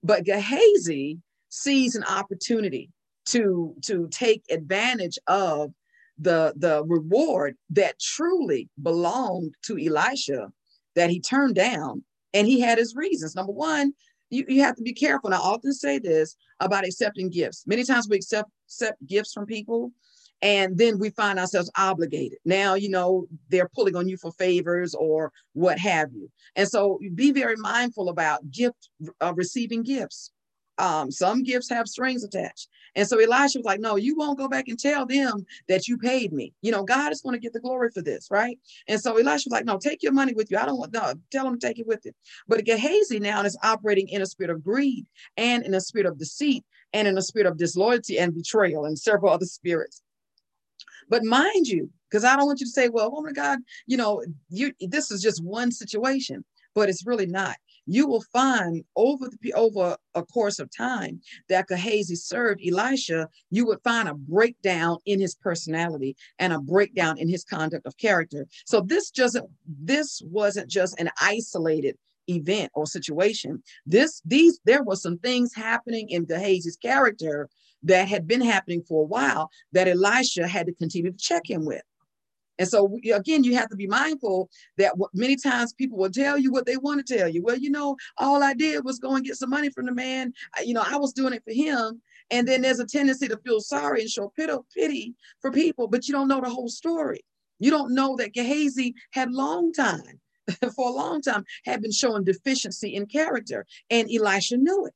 But 0.01 0.25
Gehazi 0.25 1.19
sees 1.49 1.95
an 1.95 2.03
opportunity 2.05 2.89
to 3.25 3.75
to 3.83 4.09
take 4.11 4.43
advantage 4.49 5.17
of 5.27 5.71
the 6.17 6.53
the 6.57 6.83
reward 6.85 7.55
that 7.69 7.99
truly 7.99 8.69
belonged 8.81 9.53
to 9.63 9.77
Elisha 9.77 10.51
that 10.95 11.09
he 11.09 11.19
turned 11.19 11.55
down 11.55 12.03
and 12.33 12.47
he 12.47 12.59
had 12.59 12.77
his 12.77 12.95
reasons. 12.95 13.35
Number 13.35 13.53
one 13.53 13.93
you, 14.29 14.45
you 14.47 14.63
have 14.63 14.75
to 14.75 14.83
be 14.83 14.93
careful. 14.93 15.27
And 15.27 15.35
i 15.35 15.37
often 15.37 15.73
say 15.73 15.99
this 15.99 16.35
about 16.59 16.85
accepting 16.85 17.29
gifts. 17.29 17.65
Many 17.67 17.83
times 17.83 18.07
we 18.09 18.17
accept 18.17 18.49
accept 18.67 19.05
gifts 19.05 19.33
from 19.33 19.45
people 19.45 19.91
and 20.41 20.77
then 20.77 20.99
we 20.99 21.09
find 21.11 21.39
ourselves 21.39 21.71
obligated. 21.77 22.39
Now 22.43 22.73
you 22.73 22.89
know 22.89 23.27
they're 23.49 23.69
pulling 23.69 23.95
on 23.95 24.09
you 24.09 24.17
for 24.17 24.31
favors 24.33 24.93
or 24.93 25.31
what 25.53 25.79
have 25.79 26.09
you. 26.13 26.29
And 26.55 26.67
so 26.67 26.99
be 27.15 27.31
very 27.31 27.55
mindful 27.55 28.09
about 28.09 28.49
gift 28.51 28.89
uh, 29.21 29.33
receiving 29.35 29.83
gifts 29.83 30.31
um, 30.77 31.11
some 31.11 31.43
gifts 31.43 31.69
have 31.69 31.87
strings 31.87 32.23
attached. 32.23 32.69
And 32.95 33.07
so 33.07 33.17
Elisha 33.17 33.59
was 33.59 33.65
like, 33.65 33.79
No, 33.79 33.95
you 33.95 34.15
won't 34.15 34.37
go 34.37 34.47
back 34.47 34.67
and 34.67 34.77
tell 34.77 35.05
them 35.05 35.45
that 35.67 35.87
you 35.87 35.97
paid 35.97 36.31
me. 36.31 36.53
You 36.61 36.71
know, 36.71 36.83
God 36.83 37.11
is 37.11 37.21
going 37.21 37.33
to 37.33 37.39
get 37.39 37.53
the 37.53 37.59
glory 37.59 37.89
for 37.93 38.01
this, 38.01 38.27
right? 38.29 38.57
And 38.87 38.99
so 38.99 39.17
Elisha 39.17 39.47
was 39.47 39.51
like, 39.51 39.65
No, 39.65 39.77
take 39.77 40.03
your 40.03 40.13
money 40.13 40.33
with 40.33 40.51
you. 40.51 40.57
I 40.57 40.65
don't 40.65 40.77
want, 40.77 40.93
no, 40.93 41.13
tell 41.31 41.45
them 41.45 41.59
to 41.59 41.67
take 41.67 41.79
it 41.79 41.87
with 41.87 42.05
it. 42.05 42.15
But 42.47 42.65
Gehazi 42.65 43.19
now 43.19 43.41
is 43.41 43.57
operating 43.63 44.09
in 44.09 44.21
a 44.21 44.25
spirit 44.25 44.51
of 44.51 44.63
greed 44.63 45.05
and 45.37 45.65
in 45.65 45.73
a 45.73 45.81
spirit 45.81 46.07
of 46.07 46.17
deceit 46.17 46.63
and 46.93 47.07
in 47.07 47.17
a 47.17 47.21
spirit 47.21 47.47
of 47.47 47.57
disloyalty 47.57 48.19
and 48.19 48.35
betrayal 48.35 48.85
and 48.85 48.97
several 48.97 49.33
other 49.33 49.45
spirits. 49.45 50.01
But 51.09 51.23
mind 51.23 51.67
you, 51.67 51.89
because 52.09 52.23
I 52.23 52.35
don't 52.35 52.45
want 52.45 52.59
you 52.59 52.65
to 52.65 52.71
say, 52.71 52.89
well, 52.89 53.11
woman 53.11 53.31
of 53.31 53.35
God, 53.35 53.59
you 53.87 53.97
know, 53.97 54.23
you 54.49 54.71
this 54.79 55.11
is 55.11 55.21
just 55.21 55.43
one 55.43 55.71
situation, 55.71 56.45
but 56.75 56.89
it's 56.89 57.05
really 57.05 57.25
not 57.25 57.57
you 57.85 58.07
will 58.07 58.23
find 58.31 58.83
over 58.95 59.29
the 59.41 59.53
over 59.53 59.97
a 60.15 60.23
course 60.23 60.59
of 60.59 60.69
time 60.75 61.21
that 61.49 61.67
Gehazi 61.67 62.15
served 62.15 62.61
Elisha, 62.65 63.29
you 63.49 63.65
would 63.65 63.81
find 63.83 64.07
a 64.07 64.13
breakdown 64.13 64.97
in 65.05 65.19
his 65.19 65.35
personality 65.35 66.15
and 66.39 66.53
a 66.53 66.59
breakdown 66.59 67.17
in 67.17 67.29
his 67.29 67.43
conduct 67.43 67.85
of 67.85 67.97
character. 67.97 68.47
So 68.65 68.81
this 68.81 69.09
just 69.09 69.39
this 69.67 70.21
wasn't 70.25 70.69
just 70.69 70.99
an 70.99 71.09
isolated 71.21 71.97
event 72.29 72.71
or 72.73 72.85
situation. 72.85 73.61
This 73.85 74.21
these 74.25 74.59
there 74.65 74.83
were 74.83 74.95
some 74.95 75.17
things 75.17 75.53
happening 75.53 76.09
in 76.09 76.25
Gehazi's 76.25 76.77
character 76.77 77.49
that 77.83 78.07
had 78.07 78.27
been 78.27 78.41
happening 78.41 78.81
for 78.87 79.03
a 79.03 79.07
while 79.07 79.49
that 79.73 79.87
Elisha 79.87 80.47
had 80.47 80.67
to 80.67 80.73
continue 80.73 81.11
to 81.11 81.17
check 81.17 81.43
him 81.49 81.65
with. 81.65 81.81
And 82.59 82.67
so 82.67 82.99
again, 83.13 83.43
you 83.43 83.55
have 83.55 83.69
to 83.69 83.75
be 83.75 83.87
mindful 83.87 84.49
that 84.77 84.93
many 85.13 85.35
times 85.35 85.73
people 85.73 85.97
will 85.97 86.11
tell 86.11 86.37
you 86.37 86.51
what 86.51 86.65
they 86.65 86.77
want 86.77 87.05
to 87.05 87.17
tell 87.17 87.27
you. 87.27 87.41
Well, 87.41 87.57
you 87.57 87.69
know, 87.69 87.95
all 88.17 88.43
I 88.43 88.53
did 88.53 88.85
was 88.85 88.99
go 88.99 89.15
and 89.15 89.25
get 89.25 89.37
some 89.37 89.49
money 89.49 89.69
from 89.69 89.85
the 89.85 89.93
man. 89.93 90.33
You 90.63 90.73
know, 90.73 90.83
I 90.85 90.97
was 90.97 91.13
doing 91.13 91.33
it 91.33 91.43
for 91.43 91.53
him. 91.53 92.01
And 92.31 92.47
then 92.47 92.61
there's 92.61 92.79
a 92.79 92.85
tendency 92.85 93.27
to 93.27 93.37
feel 93.37 93.59
sorry 93.59 94.01
and 94.01 94.09
show 94.09 94.31
pity 94.35 95.13
for 95.41 95.51
people, 95.51 95.87
but 95.87 96.07
you 96.07 96.13
don't 96.13 96.27
know 96.27 96.41
the 96.41 96.49
whole 96.49 96.69
story. 96.69 97.21
You 97.59 97.71
don't 97.71 97.93
know 97.93 98.15
that 98.17 98.33
Gehazi 98.33 98.93
had 99.11 99.31
long 99.31 99.71
time, 99.71 100.19
for 100.75 100.89
a 100.89 100.91
long 100.91 101.21
time, 101.21 101.43
had 101.65 101.81
been 101.81 101.91
showing 101.91 102.23
deficiency 102.23 102.95
in 102.95 103.05
character, 103.05 103.65
and 103.89 104.09
Elisha 104.11 104.57
knew 104.57 104.85
it, 104.85 104.93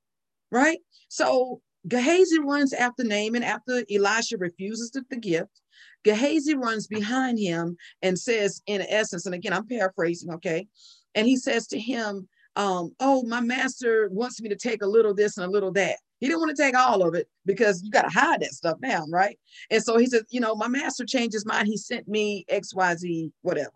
right? 0.51 0.79
So 1.09 1.61
Gehazi 1.87 2.39
runs 2.39 2.73
after 2.73 3.03
Naaman 3.03 3.43
after 3.43 3.83
Elisha 3.89 4.37
refuses 4.37 4.91
the, 4.91 5.03
the 5.09 5.17
gift. 5.17 5.61
Gehazi 6.03 6.55
runs 6.55 6.87
behind 6.87 7.39
him 7.39 7.77
and 8.01 8.17
says, 8.17 8.61
in 8.65 8.81
essence, 8.81 9.25
and 9.25 9.35
again, 9.35 9.53
I'm 9.53 9.67
paraphrasing, 9.67 10.33
okay? 10.33 10.67
And 11.15 11.27
he 11.27 11.35
says 11.37 11.67
to 11.67 11.79
him, 11.79 12.27
um, 12.55 12.91
Oh, 12.99 13.23
my 13.23 13.39
master 13.39 14.09
wants 14.11 14.41
me 14.41 14.49
to 14.49 14.55
take 14.55 14.81
a 14.81 14.87
little 14.87 15.13
this 15.13 15.37
and 15.37 15.45
a 15.45 15.49
little 15.49 15.71
that. 15.73 15.97
He 16.19 16.27
didn't 16.27 16.39
want 16.39 16.55
to 16.55 16.61
take 16.61 16.75
all 16.75 17.07
of 17.07 17.13
it 17.13 17.27
because 17.45 17.83
you 17.83 17.91
got 17.91 18.01
to 18.01 18.09
hide 18.09 18.41
that 18.41 18.53
stuff 18.53 18.79
down, 18.81 19.11
right? 19.11 19.37
And 19.69 19.83
so 19.83 19.97
he 19.97 20.07
said, 20.07 20.23
You 20.29 20.39
know, 20.39 20.55
my 20.55 20.67
master 20.67 21.05
changed 21.05 21.33
his 21.33 21.45
mind. 21.45 21.67
He 21.67 21.77
sent 21.77 22.07
me 22.07 22.45
XYZ, 22.51 23.31
whatever. 23.41 23.69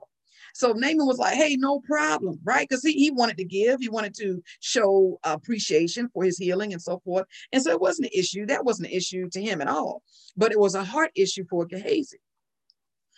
So 0.54 0.74
Naaman 0.74 1.06
was 1.06 1.18
like, 1.18 1.36
hey, 1.36 1.56
no 1.56 1.80
problem, 1.80 2.40
right? 2.44 2.68
Because 2.68 2.84
he, 2.84 2.94
he 2.94 3.12
wanted 3.12 3.38
to 3.38 3.46
give, 3.46 3.80
he 3.80 3.90
wanted 3.90 4.14
to 4.16 4.42
show 4.60 5.20
appreciation 5.24 6.10
for 6.14 6.24
his 6.24 6.38
healing 6.38 6.74
and 6.74 6.82
so 6.82 7.00
forth. 7.00 7.26
And 7.52 7.62
so 7.62 7.72
it 7.72 7.82
wasn't 7.82 8.08
an 8.08 8.20
issue. 8.20 8.46
That 8.46 8.66
wasn't 8.66 8.90
an 8.90 8.96
issue 8.96 9.30
to 9.30 9.42
him 9.42 9.62
at 9.62 9.68
all. 9.68 10.04
But 10.36 10.52
it 10.52 10.60
was 10.60 10.76
a 10.76 10.84
heart 10.84 11.12
issue 11.16 11.46
for 11.50 11.66
Gehazi. 11.66 12.20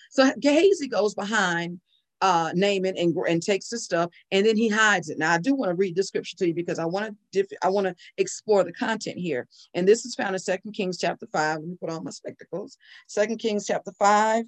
So 0.09 0.31
Gehazi 0.39 0.87
goes 0.87 1.15
behind 1.15 1.79
uh, 2.21 2.51
Naaman 2.55 2.95
and, 2.97 3.13
and 3.27 3.43
takes 3.43 3.67
the 3.67 3.77
stuff, 3.77 4.09
and 4.31 4.45
then 4.45 4.55
he 4.55 4.69
hides 4.69 5.09
it. 5.09 5.17
Now, 5.17 5.33
I 5.33 5.39
do 5.39 5.55
want 5.55 5.71
to 5.71 5.75
read 5.75 5.97
the 5.97 6.03
scripture 6.03 6.37
to 6.37 6.47
you 6.47 6.53
because 6.53 6.79
I 6.79 6.85
want 6.85 7.07
to 7.07 7.15
diff- 7.33 7.59
I 7.61 7.67
want 7.67 7.87
to 7.87 7.95
explore 8.17 8.63
the 8.63 8.71
content 8.71 9.17
here. 9.17 9.45
And 9.73 9.85
this 9.85 10.05
is 10.05 10.15
found 10.15 10.33
in 10.33 10.39
Second 10.39 10.71
Kings 10.71 10.97
chapter 10.97 11.27
five. 11.33 11.57
Let 11.57 11.67
me 11.67 11.75
put 11.77 11.89
on 11.89 12.03
my 12.05 12.11
spectacles. 12.11 12.77
Second 13.07 13.39
Kings 13.39 13.67
chapter 13.67 13.91
five, 13.99 14.45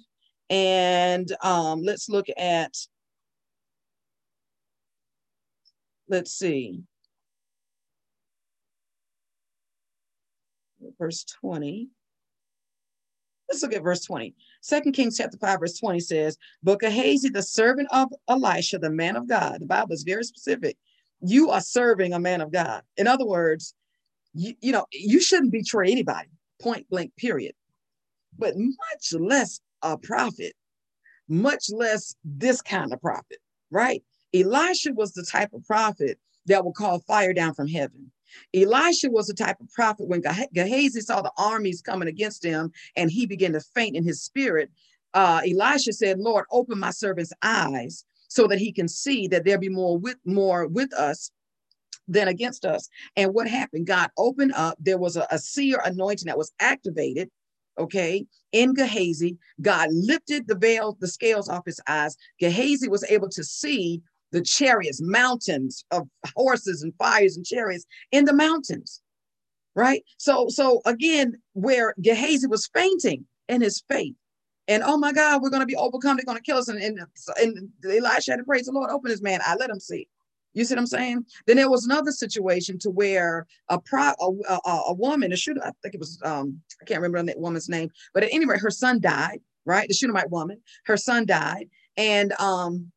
and 0.50 1.30
um, 1.42 1.82
let's 1.82 2.08
look 2.08 2.26
at, 2.36 2.72
let's 6.08 6.32
see, 6.32 6.82
verse 10.98 11.24
20. 11.40 11.88
Let's 13.48 13.62
look 13.62 13.74
at 13.74 13.82
verse 13.82 14.04
20. 14.04 14.34
Second 14.60 14.92
Kings 14.92 15.16
chapter 15.16 15.36
5, 15.38 15.60
verse 15.60 15.78
20 15.78 16.00
says, 16.00 16.36
But 16.62 16.80
the 16.80 17.44
servant 17.46 17.88
of 17.92 18.12
Elisha, 18.28 18.78
the 18.78 18.90
man 18.90 19.16
of 19.16 19.28
God, 19.28 19.60
the 19.60 19.66
Bible 19.66 19.92
is 19.92 20.02
very 20.02 20.24
specific. 20.24 20.76
You 21.20 21.50
are 21.50 21.60
serving 21.60 22.12
a 22.12 22.18
man 22.18 22.40
of 22.40 22.52
God. 22.52 22.82
In 22.96 23.06
other 23.06 23.24
words, 23.24 23.74
you, 24.34 24.54
you 24.60 24.72
know, 24.72 24.86
you 24.92 25.20
shouldn't 25.20 25.52
betray 25.52 25.90
anybody, 25.90 26.28
point 26.60 26.88
blank, 26.90 27.14
period. 27.16 27.54
But 28.38 28.54
much 28.56 29.14
less 29.18 29.60
a 29.92 29.98
prophet, 29.98 30.54
much 31.28 31.70
less 31.70 32.14
this 32.24 32.62
kind 32.62 32.92
of 32.92 33.00
prophet, 33.00 33.38
right? 33.70 34.02
Elisha 34.34 34.92
was 34.92 35.12
the 35.12 35.24
type 35.24 35.52
of 35.52 35.64
prophet 35.66 36.18
that 36.46 36.64
will 36.64 36.72
call 36.72 37.00
fire 37.00 37.32
down 37.32 37.54
from 37.54 37.68
heaven. 37.68 38.10
Elisha 38.54 39.10
was 39.10 39.26
the 39.26 39.34
type 39.34 39.56
of 39.60 39.70
prophet 39.72 40.08
when 40.08 40.22
Gehazi 40.52 41.00
saw 41.00 41.22
the 41.22 41.32
armies 41.38 41.80
coming 41.80 42.08
against 42.08 42.44
him 42.44 42.72
and 42.96 43.10
he 43.10 43.26
began 43.26 43.52
to 43.52 43.60
faint 43.60 43.96
in 43.96 44.04
his 44.04 44.22
spirit. 44.22 44.70
Uh, 45.14 45.40
Elisha 45.48 45.92
said, 45.92 46.18
Lord, 46.18 46.44
open 46.50 46.78
my 46.78 46.90
servant's 46.90 47.32
eyes 47.42 48.04
so 48.28 48.46
that 48.48 48.58
he 48.58 48.72
can 48.72 48.88
see 48.88 49.28
that 49.28 49.44
there 49.44 49.58
be 49.58 49.68
more 49.68 49.96
with 49.96 50.18
more 50.24 50.66
with 50.66 50.92
us 50.92 51.30
than 52.08 52.28
against 52.28 52.64
us. 52.64 52.88
And 53.16 53.34
what 53.34 53.48
happened? 53.48 53.86
God 53.86 54.10
opened 54.16 54.52
up. 54.54 54.76
There 54.78 54.98
was 54.98 55.16
a, 55.16 55.26
a 55.30 55.38
seer 55.38 55.80
anointing 55.84 56.26
that 56.26 56.38
was 56.38 56.52
activated. 56.60 57.30
Okay, 57.78 58.26
in 58.52 58.72
Gehazi, 58.72 59.36
God 59.60 59.88
lifted 59.92 60.48
the 60.48 60.54
veil, 60.54 60.96
the 61.00 61.08
scales 61.08 61.48
off 61.48 61.66
his 61.66 61.80
eyes. 61.88 62.16
Gehazi 62.40 62.88
was 62.88 63.04
able 63.10 63.28
to 63.30 63.44
see 63.44 64.00
the 64.32 64.40
chariots, 64.42 65.00
mountains 65.00 65.84
of 65.90 66.08
horses 66.34 66.82
and 66.82 66.94
fires 66.98 67.36
and 67.36 67.44
chariots 67.44 67.84
in 68.12 68.24
the 68.24 68.32
mountains. 68.32 69.02
Right. 69.74 70.04
So, 70.16 70.48
so 70.48 70.80
again, 70.86 71.34
where 71.52 71.94
Gehazi 72.00 72.46
was 72.46 72.70
fainting 72.72 73.26
in 73.48 73.60
his 73.60 73.82
faith, 73.90 74.14
and 74.68 74.82
oh 74.82 74.96
my 74.96 75.12
God, 75.12 75.42
we're 75.42 75.50
going 75.50 75.60
to 75.60 75.66
be 75.66 75.76
overcome. 75.76 76.16
They're 76.16 76.24
going 76.24 76.38
to 76.38 76.42
kill 76.42 76.58
us. 76.58 76.68
And, 76.68 76.80
and, 76.80 76.98
and 77.36 77.70
Elisha 77.84 78.32
had 78.32 78.38
to 78.38 78.44
praise 78.44 78.66
the 78.66 78.72
Lord, 78.72 78.90
open 78.90 79.10
his 79.10 79.22
man. 79.22 79.40
I 79.44 79.54
let 79.56 79.70
him 79.70 79.78
see. 79.78 80.08
You 80.56 80.64
see 80.64 80.74
what 80.74 80.80
I'm 80.80 80.86
saying? 80.86 81.26
Then 81.46 81.56
there 81.56 81.70
was 81.70 81.84
another 81.84 82.12
situation 82.12 82.78
to 82.80 82.90
where 82.90 83.46
a 83.68 83.78
pro 83.78 84.12
a, 84.18 84.54
a, 84.54 84.82
a 84.88 84.94
woman, 84.94 85.32
a 85.32 85.36
shooter, 85.36 85.60
I 85.62 85.70
think 85.82 85.94
it 85.94 86.00
was 86.00 86.18
um, 86.24 86.60
I 86.80 86.86
can't 86.86 87.02
remember 87.02 87.30
that 87.30 87.38
woman's 87.38 87.68
name, 87.68 87.90
but 88.14 88.24
at 88.24 88.30
any 88.32 88.46
rate, 88.46 88.60
her 88.60 88.70
son 88.70 88.98
died, 88.98 89.40
right? 89.66 89.86
The 89.86 89.94
Shunammite 89.94 90.30
woman, 90.30 90.62
her 90.86 90.96
son 90.96 91.26
died. 91.26 91.68
And 91.98 92.32
um 92.40 92.90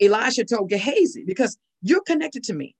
Elisha 0.00 0.44
told 0.44 0.70
Gehazi, 0.70 1.24
because 1.26 1.58
you're 1.82 2.02
connected 2.02 2.44
to 2.44 2.54
me. 2.54 2.76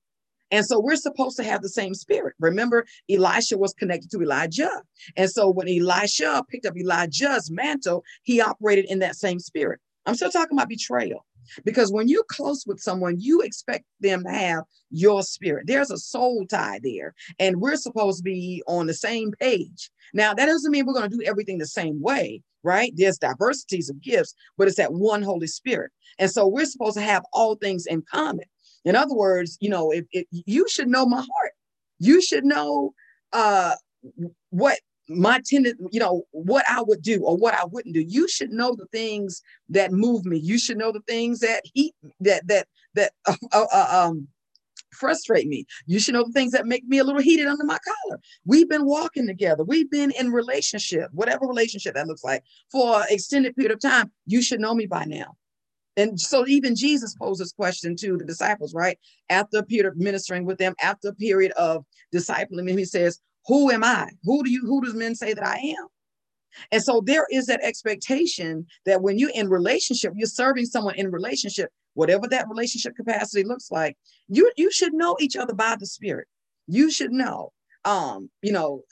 And 0.53 0.65
so 0.65 0.81
we're 0.81 0.97
supposed 0.97 1.37
to 1.37 1.45
have 1.45 1.63
the 1.63 1.69
same 1.69 1.95
spirit. 1.95 2.35
Remember, 2.41 2.87
Elisha 3.09 3.59
was 3.59 3.73
connected 3.75 4.11
to 4.13 4.23
Elijah. 4.23 4.71
And 5.17 5.31
so 5.31 5.51
when 5.51 5.69
Elisha 5.69 6.45
picked 6.49 6.67
up 6.67 6.77
Elijah's 6.77 7.51
mantle, 7.51 8.05
he 8.23 8.41
operated 8.41 8.87
in 8.87 9.01
that 9.01 9.17
same 9.17 9.39
spirit. 9.39 9.81
I'm 10.07 10.15
still 10.15 10.31
talking 10.31 10.57
about 10.57 10.69
betrayal. 10.69 11.25
Because 11.65 11.93
when 11.93 12.09
you're 12.09 12.25
close 12.25 12.67
with 12.67 12.81
someone, 12.81 13.17
you 13.19 13.41
expect 13.41 13.85
them 14.01 14.25
to 14.25 14.31
have 14.31 14.65
your 14.91 15.23
spirit. 15.23 15.67
There's 15.67 15.91
a 15.91 15.99
soul 15.99 16.47
tie 16.47 16.81
there, 16.83 17.15
and 17.39 17.61
we're 17.61 17.77
supposed 17.77 18.19
to 18.19 18.25
be 18.25 18.63
on 18.67 18.87
the 18.87 18.95
same 18.95 19.33
page. 19.41 19.91
Now, 20.13 20.35
that 20.35 20.47
doesn't 20.47 20.71
mean 20.71 20.87
we're 20.87 20.95
going 20.95 21.11
to 21.11 21.17
do 21.17 21.25
everything 21.25 21.59
the 21.59 21.67
same 21.67 22.01
way, 22.01 22.43
right? 22.63 22.93
There's 22.97 23.19
diversities 23.19 23.91
of 23.91 24.01
gifts, 24.01 24.35
but 24.57 24.67
it's 24.67 24.77
that 24.77 24.93
one 24.93 25.23
Holy 25.23 25.47
Spirit. 25.47 25.93
And 26.19 26.31
so 26.31 26.47
we're 26.47 26.67
supposed 26.67 26.97
to 26.97 27.03
have 27.03 27.25
all 27.33 27.55
things 27.55 27.87
in 27.87 28.03
common. 28.03 28.47
In 28.85 28.97
other 28.97 29.15
words, 29.15 29.57
you 29.61 29.71
know, 29.71 29.91
if, 29.91 30.05
if 30.13 30.27
you 30.31 30.69
should 30.69 30.89
know 30.89 31.07
my 31.07 31.19
heart, 31.19 31.53
you 31.99 32.21
should 32.23 32.45
know 32.45 32.95
uh, 33.33 33.75
what 34.51 34.79
my 35.11 35.41
tendency, 35.45 35.83
you 35.91 36.01
know, 36.01 36.23
what 36.31 36.65
I 36.69 36.83
would 36.83 37.03
do 37.03 37.23
or 37.23 37.37
what 37.37 37.55
I 37.55 37.65
wouldn't 37.65 37.95
do. 37.95 38.01
You 38.01 38.29
should 38.29 38.51
know 38.51 38.75
the 38.75 38.87
things 38.87 39.43
that 39.69 39.93
move 39.93 40.25
me. 40.25 40.39
You 40.39 40.59
should 40.59 40.79
know 40.79 40.93
the 40.93 41.01
things 41.01 41.41
that 41.41 41.63
heat 41.75 41.95
that 42.21 42.47
that 42.47 42.69
that 42.95 43.13
uh, 43.27 43.35
uh, 43.53 43.67
uh, 43.73 44.07
um 44.09 44.29
frustrate 44.93 45.47
me. 45.47 45.67
You 45.87 46.01
should 46.01 46.15
know 46.15 46.25
the 46.25 46.33
things 46.33 46.53
that 46.53 46.67
make 46.67 46.87
me 46.87 46.99
a 46.99 47.05
little 47.05 47.21
heated 47.21 47.47
under 47.47 47.65
my 47.65 47.79
collar. 47.79 48.21
We've 48.45 48.69
been 48.69 48.87
walking 48.87 49.27
together. 49.27 49.65
We've 49.65 49.91
been 49.91 50.13
in 50.19 50.33
relationship, 50.33 51.11
whatever 51.13 51.47
relationship 51.47 51.95
that 51.95 52.07
looks 52.07 52.25
like, 52.25 52.43
for 52.71 53.01
an 53.01 53.07
extended 53.11 53.55
period 53.57 53.73
of 53.73 53.81
time. 53.81 54.11
You 54.27 54.43
should 54.43 54.61
know 54.61 54.75
me 54.75 54.87
by 54.87 55.05
now. 55.05 55.37
And 55.97 56.21
so 56.21 56.47
even 56.47 56.77
Jesus 56.77 57.15
posed 57.15 57.41
this 57.41 57.53
question 57.53 57.97
to 57.97 58.17
the 58.17 58.25
disciples, 58.25 58.75
right? 58.75 58.99
After 59.29 59.59
a 59.59 59.63
period 59.63 59.87
of 59.87 59.97
ministering 59.97 60.45
with 60.45 60.59
them, 60.59 60.75
after 60.83 61.09
a 61.09 61.15
period 61.15 61.53
of 61.53 61.85
discipling 62.15 62.67
them, 62.67 62.79
he 62.79 62.85
says, 62.85 63.21
who 63.47 63.71
am 63.71 63.85
I? 63.85 64.09
Who 64.25 64.43
do 64.43 64.51
you, 64.51 64.61
who 64.63 64.85
does 64.85 64.95
men 64.95 65.15
say 65.15 65.35
that 65.35 65.47
I 65.47 65.57
am? 65.57 65.87
And 66.73 66.83
so 66.83 67.01
there 67.05 67.27
is 67.31 67.47
that 67.47 67.63
expectation 67.63 68.67
that 68.87 69.03
when 69.03 69.19
you're 69.19 69.31
in 69.31 69.49
relationship, 69.49 70.13
you're 70.17 70.27
serving 70.27 70.67
someone 70.67 70.97
in 70.97 71.11
relationship, 71.11 71.71
whatever 71.95 72.27
that 72.29 72.49
relationship 72.49 72.97
capacity 72.97 73.45
looks 73.45 73.71
like, 73.71 73.97
you 74.29 74.51
you 74.57 74.71
should 74.71 74.93
know 74.93 75.17
each 75.21 75.37
other 75.37 75.55
by 75.55 75.77
the 75.79 75.87
spirit. 75.87 76.27
You 76.67 76.91
should 76.91 77.13
know. 77.13 77.53
Um, 77.85 78.31
you 78.43 78.53
know, 78.53 78.83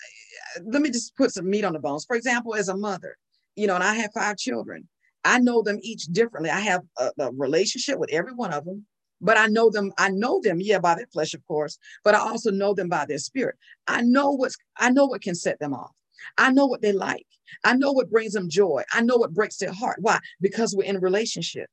let 0.65 0.83
me 0.83 0.91
just 0.91 1.17
put 1.17 1.33
some 1.33 1.51
meat 1.51 1.65
on 1.65 1.75
the 1.75 1.79
bones. 1.79 2.05
For 2.07 2.17
example, 2.17 2.55
as 2.55 2.69
a 2.69 2.77
mother, 2.77 3.17
you 3.55 3.67
know, 3.67 3.75
and 3.75 3.85
I 3.85 3.95
have 3.95 4.13
five 4.15 4.37
children. 4.37 4.89
I 5.25 5.41
know 5.41 5.63
them 5.63 5.79
each 5.83 6.05
differently. 6.05 6.51
I 6.51 6.61
have 6.61 6.83
a, 6.97 7.11
a 7.19 7.33
relationship 7.33 7.99
with 7.99 8.11
every 8.13 8.33
one 8.33 8.53
of 8.53 8.65
them 8.65 8.87
but 9.21 9.37
I 9.37 9.47
know 9.47 9.71
them, 9.71 9.93
I 9.99 10.11
know 10.11 10.41
them, 10.43 10.61
yeah, 10.61 10.79
by 10.79 10.95
their 10.95 11.07
flesh, 11.13 11.35
of 11.35 11.45
course, 11.47 11.79
but 12.05 12.15
I 12.15 12.19
also 12.19 12.51
know 12.51 12.75
them 12.75 12.89
by 12.89 13.07
their 13.07 13.19
spirit. 13.19 13.57
I 13.87 14.03
know 14.03 14.31
what's 14.31 14.57
I 14.77 14.91
know 14.91 15.07
what 15.07 15.23
can 15.23 15.35
set 15.35 15.59
them 15.59 15.75
off. 15.75 15.93
I 16.37 16.51
know 16.51 16.67
what 16.67 16.83
they 16.83 16.93
like. 16.93 17.27
I 17.65 17.75
know 17.75 17.93
what 17.93 18.11
brings 18.11 18.33
them 18.33 18.49
joy. 18.49 18.83
I 18.93 19.01
know 19.01 19.17
what 19.17 19.35
breaks 19.35 19.59
their 19.59 19.73
heart. 19.73 19.99
Why? 20.01 20.19
Because 20.41 20.75
we're 20.75 20.85
in 20.85 20.97
a 20.97 21.01
relationship. 21.01 21.69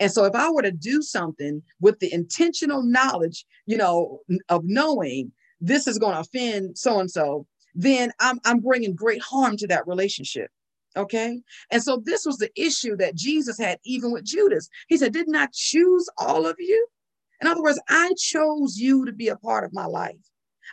And 0.00 0.10
so 0.10 0.24
if 0.24 0.34
I 0.34 0.50
were 0.50 0.62
to 0.62 0.72
do 0.72 1.02
something 1.02 1.62
with 1.80 1.98
the 2.00 2.12
intentional 2.12 2.82
knowledge, 2.82 3.44
you 3.66 3.76
know, 3.76 4.20
of 4.48 4.62
knowing 4.64 5.32
this 5.60 5.86
is 5.86 5.98
going 5.98 6.14
to 6.14 6.20
offend 6.20 6.78
so 6.78 7.00
and 7.00 7.10
so, 7.10 7.46
then 7.74 8.12
I'm, 8.20 8.38
I'm 8.44 8.60
bringing 8.60 8.94
great 8.94 9.22
harm 9.22 9.56
to 9.58 9.66
that 9.68 9.86
relationship. 9.86 10.50
Okay. 10.96 11.40
And 11.70 11.82
so 11.82 12.02
this 12.04 12.24
was 12.24 12.38
the 12.38 12.50
issue 12.56 12.96
that 12.96 13.14
Jesus 13.14 13.58
had 13.58 13.78
even 13.84 14.12
with 14.12 14.24
Judas. 14.24 14.68
He 14.88 14.96
said, 14.96 15.12
Didn't 15.12 15.36
I 15.36 15.48
choose 15.52 16.08
all 16.18 16.46
of 16.46 16.56
you? 16.58 16.86
In 17.40 17.46
other 17.46 17.62
words, 17.62 17.80
I 17.88 18.12
chose 18.18 18.76
you 18.76 19.04
to 19.04 19.12
be 19.12 19.28
a 19.28 19.36
part 19.36 19.64
of 19.64 19.72
my 19.72 19.86
life. 19.86 20.16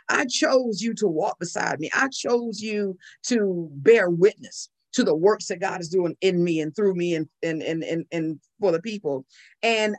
I 0.08 0.26
chose 0.26 0.82
you 0.82 0.94
to 0.94 1.08
walk 1.08 1.38
beside 1.38 1.80
me. 1.80 1.90
I 1.94 2.08
chose 2.08 2.60
you 2.60 2.96
to 3.24 3.68
bear 3.72 4.10
witness 4.10 4.68
to 4.92 5.04
the 5.04 5.14
works 5.14 5.46
that 5.46 5.60
God 5.60 5.80
is 5.80 5.88
doing 5.88 6.16
in 6.20 6.42
me 6.42 6.60
and 6.60 6.74
through 6.74 6.94
me 6.94 7.14
and 7.14 7.28
and 7.42 7.62
and 7.62 7.84
and, 7.84 8.04
and 8.10 8.40
for 8.60 8.72
the 8.72 8.80
people. 8.80 9.26
And 9.62 9.94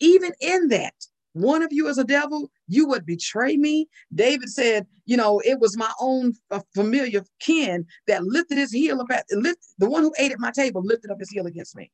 even 0.00 0.32
in 0.40 0.68
that, 0.68 0.94
one 1.32 1.62
of 1.62 1.72
you 1.72 1.88
is 1.88 1.98
a 1.98 2.04
devil, 2.04 2.50
you 2.66 2.86
would 2.86 3.06
betray 3.06 3.56
me. 3.56 3.88
David 4.14 4.48
said, 4.48 4.86
you 5.04 5.16
know, 5.16 5.40
it 5.44 5.60
was 5.60 5.76
my 5.76 5.92
own 6.00 6.34
uh, 6.50 6.60
familiar 6.74 7.24
kin 7.40 7.86
that 8.06 8.24
lifted 8.24 8.58
his 8.58 8.72
heel 8.72 9.00
up 9.00 9.10
at 9.10 9.26
lift, 9.30 9.60
the 9.78 9.88
one 9.88 10.02
who 10.02 10.14
ate 10.18 10.32
at 10.32 10.40
my 10.40 10.50
table 10.50 10.82
lifted 10.84 11.10
up 11.10 11.20
his 11.20 11.30
heel 11.30 11.46
against 11.46 11.76
me. 11.76 11.90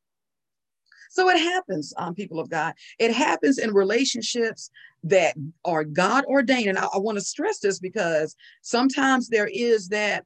So 1.11 1.29
it 1.29 1.39
happens, 1.39 1.95
um, 1.97 2.15
people 2.15 2.41
of 2.41 2.51
God. 2.51 2.75
It 2.99 3.13
happens 3.13 3.59
in 3.59 3.73
relationships 3.73 4.69
that 5.05 5.37
are 5.65 5.85
God 5.85 6.25
ordained. 6.25 6.69
And 6.69 6.79
I, 6.79 6.87
I 6.93 6.99
want 6.99 7.19
to 7.19 7.25
stress 7.25 7.61
this 7.61 7.79
because 7.79 8.35
sometimes 8.63 9.29
there 9.29 9.49
is 9.53 9.89
that 9.89 10.25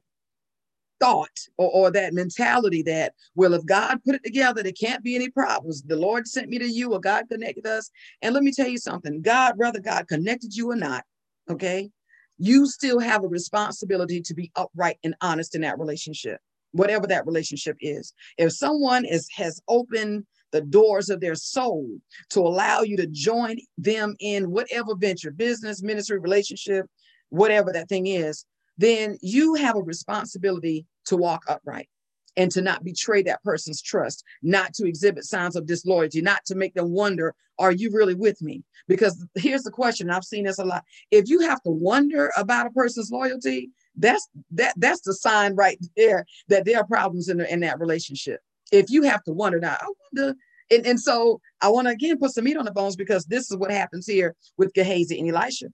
thought 0.99 1.37
or, 1.57 1.69
or 1.69 1.91
that 1.91 2.13
mentality 2.13 2.81
that, 2.83 3.13
well, 3.35 3.53
if 3.53 3.65
God 3.65 3.99
put 4.05 4.15
it 4.15 4.23
together, 4.23 4.63
there 4.63 4.71
can't 4.71 5.03
be 5.03 5.15
any 5.15 5.29
problems. 5.29 5.83
The 5.83 5.95
Lord 5.95 6.27
sent 6.27 6.49
me 6.49 6.59
to 6.59 6.69
you 6.69 6.93
or 6.93 6.99
God 6.99 7.25
connected 7.29 7.65
us. 7.65 7.89
And 8.21 8.33
let 8.33 8.43
me 8.43 8.51
tell 8.51 8.67
you 8.67 8.77
something 8.77 9.21
God, 9.21 9.53
whether 9.57 9.79
God 9.79 10.07
connected 10.07 10.55
you 10.55 10.71
or 10.71 10.75
not, 10.75 11.03
okay, 11.49 11.89
you 12.37 12.67
still 12.67 12.99
have 12.99 13.23
a 13.23 13.27
responsibility 13.27 14.21
to 14.21 14.33
be 14.33 14.51
upright 14.55 14.97
and 15.03 15.15
honest 15.21 15.55
in 15.55 15.61
that 15.61 15.79
relationship, 15.79 16.39
whatever 16.71 17.05
that 17.07 17.25
relationship 17.25 17.77
is. 17.81 18.13
If 18.37 18.53
someone 18.53 19.05
is 19.05 19.27
has 19.35 19.61
opened 19.67 20.25
the 20.51 20.61
doors 20.61 21.09
of 21.09 21.19
their 21.19 21.35
soul 21.35 21.87
to 22.31 22.39
allow 22.39 22.81
you 22.81 22.97
to 22.97 23.07
join 23.07 23.57
them 23.77 24.15
in 24.19 24.51
whatever 24.51 24.95
venture, 24.95 25.31
business, 25.31 25.83
ministry, 25.83 26.19
relationship, 26.19 26.87
whatever 27.29 27.71
that 27.71 27.89
thing 27.89 28.07
is, 28.07 28.45
then 28.79 29.17
you 29.21 29.55
have 29.55 29.75
a 29.75 29.81
responsibility 29.81 30.85
to 31.05 31.17
walk 31.17 31.43
upright 31.47 31.89
and 32.37 32.49
to 32.51 32.61
not 32.61 32.83
betray 32.83 33.21
that 33.23 33.43
person's 33.43 33.81
trust, 33.81 34.23
not 34.41 34.73
to 34.73 34.87
exhibit 34.87 35.25
signs 35.25 35.57
of 35.57 35.65
disloyalty, 35.65 36.21
not 36.21 36.45
to 36.45 36.55
make 36.55 36.73
them 36.73 36.91
wonder, 36.91 37.35
are 37.59 37.73
you 37.73 37.91
really 37.91 38.15
with 38.15 38.41
me? 38.41 38.63
Because 38.87 39.25
here's 39.35 39.63
the 39.63 39.71
question, 39.71 40.09
I've 40.09 40.23
seen 40.23 40.45
this 40.45 40.59
a 40.59 40.63
lot. 40.63 40.85
If 41.11 41.27
you 41.27 41.41
have 41.41 41.61
to 41.63 41.71
wonder 41.71 42.31
about 42.37 42.67
a 42.67 42.71
person's 42.71 43.11
loyalty, 43.11 43.69
that's 43.97 44.29
that 44.51 44.75
that's 44.77 45.01
the 45.01 45.13
sign 45.13 45.55
right 45.55 45.77
there 45.97 46.25
that 46.47 46.63
there 46.63 46.77
are 46.77 46.85
problems 46.85 47.27
in, 47.27 47.37
the, 47.37 47.51
in 47.51 47.59
that 47.59 47.81
relationship. 47.81 48.39
If 48.71 48.89
you 48.89 49.03
have 49.03 49.23
to 49.23 49.33
wonder, 49.33 49.59
now 49.59 49.75
I 49.81 49.87
wonder, 50.13 50.35
and, 50.71 50.85
and 50.85 50.99
so 50.99 51.41
I 51.61 51.67
want 51.67 51.87
to 51.87 51.93
again 51.93 52.17
put 52.17 52.31
some 52.31 52.45
meat 52.45 52.55
on 52.55 52.63
the 52.63 52.71
bones 52.71 52.95
because 52.95 53.25
this 53.25 53.51
is 53.51 53.57
what 53.57 53.71
happens 53.71 54.07
here 54.07 54.35
with 54.57 54.73
Gehazi 54.73 55.19
and 55.19 55.35
Elisha. 55.35 55.67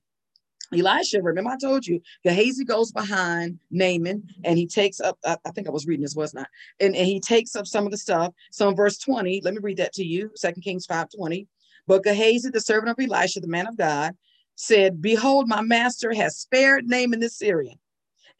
Elisha, 0.73 1.21
remember 1.21 1.51
I 1.51 1.57
told 1.57 1.85
you, 1.87 2.01
Gehazi 2.23 2.65
goes 2.65 2.91
behind 2.91 3.59
Naaman 3.71 4.23
and 4.43 4.57
he 4.57 4.67
takes 4.67 4.99
up, 4.99 5.17
I, 5.25 5.37
I 5.45 5.51
think 5.51 5.67
I 5.67 5.71
was 5.71 5.87
reading 5.87 6.03
this, 6.03 6.15
was 6.15 6.33
not, 6.33 6.47
and, 6.79 6.95
and 6.95 7.07
he 7.07 7.19
takes 7.19 7.55
up 7.55 7.67
some 7.67 7.85
of 7.85 7.91
the 7.91 7.97
stuff. 7.97 8.33
So 8.51 8.69
in 8.69 8.75
verse 8.75 8.97
20, 8.97 9.41
let 9.43 9.53
me 9.53 9.59
read 9.61 9.77
that 9.77 9.93
to 9.93 10.05
you, 10.05 10.31
Second 10.35 10.61
Kings 10.63 10.85
5 10.85 11.07
20. 11.17 11.47
But 11.87 12.03
Gehazi, 12.03 12.49
the 12.49 12.61
servant 12.61 12.89
of 12.89 13.03
Elisha, 13.03 13.39
the 13.41 13.47
man 13.47 13.67
of 13.67 13.77
God, 13.77 14.13
said, 14.55 15.01
Behold, 15.01 15.47
my 15.47 15.61
master 15.61 16.13
has 16.13 16.37
spared 16.37 16.87
Naaman 16.87 17.19
the 17.19 17.29
Syrian 17.29 17.77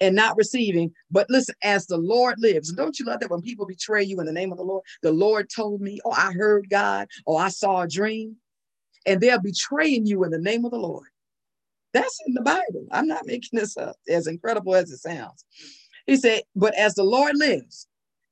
and 0.02 0.16
not 0.16 0.38
receiving. 0.38 0.92
But 1.12 1.30
listen, 1.30 1.56
as 1.64 1.88
the 1.88 1.98
Lord 1.98 2.36
lives, 2.40 2.70
and 2.70 2.78
don't 2.78 3.00
you 3.00 3.06
love 3.06 3.20
that 3.22 3.32
when 3.32 3.42
people 3.42 3.66
betray 3.66 4.04
you 4.04 4.20
in 4.20 4.26
the 4.26 4.34
name 4.34 4.52
of 4.52 4.58
the 4.58 4.64
Lord? 4.64 4.84
The 5.04 5.12
Lord 5.12 5.50
told 5.56 5.82
me, 5.82 6.00
oh, 6.06 6.12
I 6.12 6.32
heard 6.34 6.70
God, 6.70 7.08
or 7.26 7.42
I 7.42 7.50
saw 7.50 7.82
a 7.84 7.88
dream. 7.88 8.38
and 9.06 9.22
they're 9.22 9.42
betraying 9.42 10.06
you 10.06 10.24
in 10.24 10.32
the 10.32 10.40
name 10.40 10.66
of 10.66 10.72
the 10.72 10.78
Lord. 10.80 11.08
That's 11.96 12.20
in 12.28 12.34
the 12.34 12.42
Bible. 12.42 12.86
I'm 12.92 13.08
not 13.08 13.26
making 13.26 13.58
this 13.58 13.78
up, 13.78 13.96
as 14.10 14.28
incredible 14.28 14.76
as 14.76 14.92
it 14.92 14.98
sounds. 14.98 15.46
He 16.06 16.18
said, 16.18 16.42
But 16.54 16.76
as 16.76 16.94
the 16.96 17.06
Lord 17.06 17.38
lives, 17.38 17.88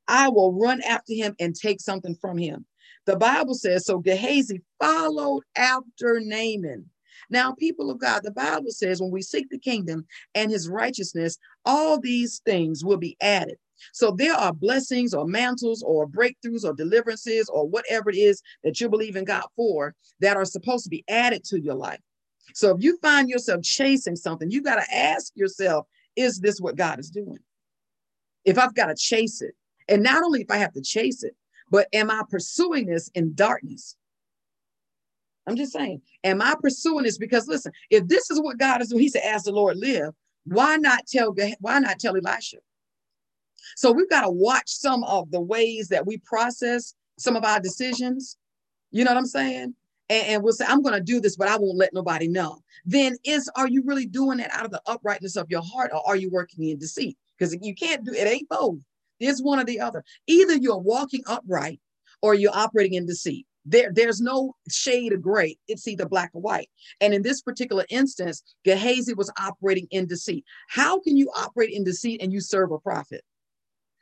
I 0.06 0.28
will 0.28 0.52
run 0.52 0.82
after 0.82 1.14
him 1.14 1.34
and 1.40 1.56
take 1.56 1.80
something 1.80 2.18
from 2.20 2.38
him. 2.38 2.66
The 3.06 3.16
Bible 3.16 3.54
says, 3.54 3.86
So 3.86 4.00
Gehazi 4.00 4.62
followed 4.82 5.44
after 5.56 6.20
Naaman. 6.20 6.90
Now, 7.30 7.54
people 7.54 7.90
of 7.90 8.00
God, 8.00 8.24
the 8.24 8.32
Bible 8.32 8.72
says 8.72 9.02
when 9.02 9.12
we 9.12 9.22
seek 9.22 9.48
the 9.50 9.58
kingdom 9.58 10.06
and 10.36 10.52
his 10.52 10.68
righteousness, 10.68 11.38
all 11.64 11.98
these 11.98 12.42
things 12.46 12.84
will 12.84 12.98
be 12.98 13.16
added. 13.22 13.56
So 13.94 14.12
there 14.12 14.34
are 14.36 14.52
blessings 14.52 15.14
or 15.14 15.26
mantles 15.26 15.82
or 15.84 16.06
breakthroughs 16.06 16.66
or 16.66 16.74
deliverances 16.74 17.48
or 17.48 17.66
whatever 17.66 18.10
it 18.10 18.18
is 18.18 18.42
that 18.66 18.82
you 18.82 18.90
believe 18.90 19.16
in 19.16 19.24
God 19.24 19.46
for 19.56 19.96
that 20.20 20.36
are 20.36 20.44
supposed 20.44 20.84
to 20.84 20.90
be 20.90 21.06
added 21.08 21.46
to 21.46 21.62
your 21.62 21.76
life. 21.76 22.02
So 22.54 22.76
if 22.76 22.84
you 22.84 22.98
find 22.98 23.30
yourself 23.30 23.64
chasing 23.64 24.16
something, 24.16 24.50
you 24.50 24.62
got 24.62 24.76
to 24.76 24.96
ask 24.96 25.32
yourself, 25.36 25.88
is 26.16 26.40
this 26.40 26.60
what 26.60 26.76
God 26.76 27.00
is 27.00 27.10
doing? 27.10 27.40
If 28.46 28.58
I've 28.58 28.76
got 28.76 28.88
to 28.88 28.96
chase 28.96 29.42
it, 29.42 29.56
and 29.88 30.04
not 30.04 30.24
only 30.24 30.42
if 30.42 30.52
I 30.52 30.58
have 30.58 30.74
to 30.74 30.82
chase 30.82 31.24
it, 31.24 31.36
but 31.70 31.88
am 31.94 32.12
I 32.12 32.22
pursuing 32.30 32.86
this 32.86 33.10
in 33.16 33.34
darkness? 33.34 33.96
I'm 35.48 35.56
just 35.56 35.74
saying, 35.74 36.02
am 36.24 36.42
I 36.42 36.56
pursuing 36.62 37.04
this? 37.04 37.18
Because 37.18 37.48
listen, 37.48 37.72
if 37.90 38.08
this 38.08 38.30
is 38.32 38.40
what 38.40 38.60
God 38.60 38.82
is 38.82 38.90
doing, 38.90 39.02
he 39.02 39.10
said, 39.10 39.24
as 39.26 39.44
the 39.44 39.52
Lord 39.52 39.78
live, 39.78 40.14
why 40.46 40.78
not 40.78 41.08
tell 41.08 41.36
why 41.60 41.80
not 41.80 42.00
tell 42.00 42.16
Elisha? 42.16 42.58
So 43.76 43.92
we've 43.92 44.10
got 44.10 44.22
to 44.22 44.30
watch 44.30 44.70
some 44.70 45.04
of 45.06 45.32
the 45.32 45.42
ways 45.42 45.88
that 45.90 46.06
we 46.06 46.18
process 46.20 46.94
some 47.18 47.36
of 47.36 47.44
our 47.44 47.60
decisions. 47.60 48.38
You 48.92 49.04
know 49.04 49.12
what 49.12 49.18
I'm 49.18 49.26
saying? 49.26 49.76
And, 50.10 50.28
and 50.28 50.44
we'll 50.44 50.54
say, 50.54 50.66
I'm 50.68 50.82
going 50.82 50.96
to 50.96 51.02
do 51.02 51.20
this, 51.20 51.36
but 51.36 51.48
I 51.48 51.58
won't 51.58 51.78
let 51.78 51.94
nobody 51.94 52.28
know. 52.28 52.60
Then 52.86 53.16
is 53.24 53.50
are 53.56 53.68
you 53.68 53.84
really 53.86 54.06
doing 54.06 54.38
that 54.38 54.54
out 54.54 54.66
of 54.66 54.72
the 54.72 54.82
uprightness 54.86 55.36
of 55.36 55.50
your 55.50 55.62
heart, 55.64 55.92
or 55.94 56.02
are 56.06 56.16
you 56.16 56.30
working 56.30 56.64
in 56.70 56.78
deceit? 56.78 57.18
Because 57.38 57.56
you 57.62 57.74
can't 57.76 58.06
do 58.06 58.14
it, 58.14 58.28
ain't 58.28 58.50
both. 58.50 58.80
It's 59.20 59.42
one 59.42 59.60
or 59.60 59.64
the 59.64 59.80
other. 59.80 60.04
Either 60.28 60.56
you're 60.56 60.78
walking 60.78 61.24
upright 61.28 61.80
or 62.22 62.34
you're 62.34 62.56
operating 62.56 62.96
in 62.96 63.06
deceit. 63.06 63.46
There, 63.66 63.92
there's 63.94 64.20
no 64.20 64.56
shade 64.70 65.14
of 65.14 65.22
gray. 65.22 65.58
It's 65.68 65.88
either 65.88 66.06
black 66.06 66.32
or 66.34 66.42
white. 66.42 66.70
And 67.00 67.14
in 67.14 67.22
this 67.22 67.42
particular 67.42 67.86
instance, 67.90 68.44
Gehazi 68.66 69.14
was 69.14 69.32
operating 69.40 69.88
in 69.92 70.06
deceit. 70.06 70.44
How 70.68 71.00
can 71.00 71.16
you 71.16 71.30
operate 71.36 71.72
in 71.72 71.86
deceit 71.86 72.22
and 72.22 72.34
you 72.34 72.42
serve 72.42 72.72
a 72.72 72.80
prophet? 72.80 73.24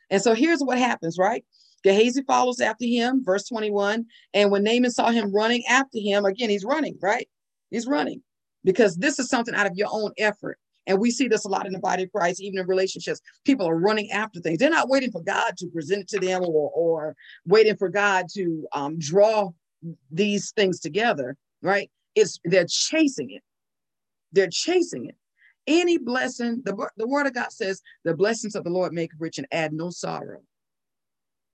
And 0.10 0.22
so 0.22 0.34
here's 0.34 0.62
what 0.62 0.80
happens, 0.80 1.18
right? 1.18 1.46
Gehazi 1.84 2.24
follows 2.24 2.60
after 2.60 2.86
him, 2.86 3.24
verse 3.24 3.48
21. 3.48 4.06
And 4.34 4.52
when 4.52 4.64
Naaman 4.64 4.92
saw 4.92 5.10
him 5.10 5.34
running 5.34 5.64
after 5.68 5.98
him, 6.00 6.26
again, 6.26 6.50
he's 6.50 6.66
running, 6.66 6.98
right? 7.02 7.28
He's 7.70 7.88
running 7.88 8.22
because 8.64 8.98
this 8.98 9.20
is 9.20 9.30
something 9.30 9.56
out 9.56 9.68
of 9.68 9.76
your 9.76 9.90
own 9.92 10.12
effort. 10.18 10.58
And 10.88 11.00
we 11.00 11.12
see 11.12 11.28
this 11.28 11.46
a 11.46 11.50
lot 11.50 11.68
in 11.68 11.74
the 11.74 11.80
body 11.80 12.04
of 12.04 12.12
Christ, 12.12 12.42
even 12.42 12.60
in 12.60 12.68
relationships. 12.68 13.22
People 13.46 13.68
are 13.68 13.78
running 13.78 14.12
after 14.12 14.40
things. 14.40 14.58
They're 14.58 14.70
not 14.70 14.90
waiting 14.90 15.12
for 15.12 15.22
God 15.22 15.56
to 15.58 15.68
present 15.68 16.02
it 16.02 16.08
to 16.10 16.20
them 16.20 16.42
or, 16.44 16.72
or 16.74 17.16
waiting 17.46 17.78
for 17.78 17.90
God 17.90 18.26
to 18.34 18.68
um, 18.74 18.98
draw 18.98 19.52
these 20.12 20.52
things 20.52 20.80
together, 20.80 21.38
right? 21.62 21.90
It's 22.16 22.40
they're 22.44 22.66
chasing 22.68 23.32
it. 23.32 23.44
They're 24.32 24.50
chasing 24.50 25.06
it. 25.06 25.16
Any 25.68 25.98
blessing, 25.98 26.62
the, 26.66 26.90
the 26.98 27.08
word 27.08 27.28
of 27.28 27.36
God 27.36 27.52
says, 27.52 27.82
the 28.04 28.16
blessings 28.16 28.56
of 28.56 28.64
the 28.64 28.70
Lord 28.72 28.94
make 28.94 29.12
rich 29.20 29.38
and 29.38 29.48
add 29.52 29.74
no 29.74 29.92
sorrow. 29.92 30.42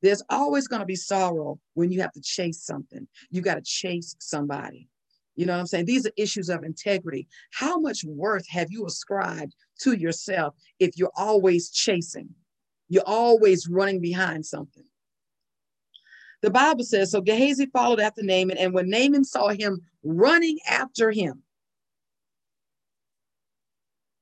There's 0.02 0.24
always 0.30 0.68
going 0.68 0.82
to 0.82 0.86
be 0.86 0.96
sorrow 0.96 1.60
when 1.74 1.92
you 1.92 2.02
have 2.02 2.12
to 2.14 2.22
chase 2.22 2.62
something. 2.62 3.08
You 3.32 3.42
got 3.42 3.56
to 3.56 3.62
chase 3.62 4.16
somebody. 4.20 4.90
You 5.36 5.46
know 5.46 5.54
what 5.54 5.60
I'm 5.60 5.68
saying? 5.68 5.86
These 5.86 6.06
are 6.08 6.12
issues 6.18 6.50
of 6.50 6.64
integrity. 6.64 7.28
How 7.52 7.80
much 7.80 8.04
worth 8.04 8.48
have 8.50 8.72
you 8.72 8.86
ascribed 8.86 9.56
to 9.82 9.94
yourself 9.94 10.56
if 10.80 10.98
you're 10.98 11.12
always 11.16 11.70
chasing? 11.70 12.30
You're 12.90 13.04
always 13.06 13.68
running 13.68 14.02
behind 14.02 14.46
something. 14.46 14.84
The 16.42 16.50
Bible 16.50 16.84
says, 16.84 17.12
so 17.12 17.22
Gehazi 17.22 17.66
followed 17.68 18.00
after 18.00 18.24
Naaman, 18.24 18.58
and 18.58 18.74
when 18.74 18.90
Naaman 18.90 19.24
saw 19.24 19.50
him 19.50 19.82
running 20.04 20.60
after 20.68 21.12
him, 21.12 21.44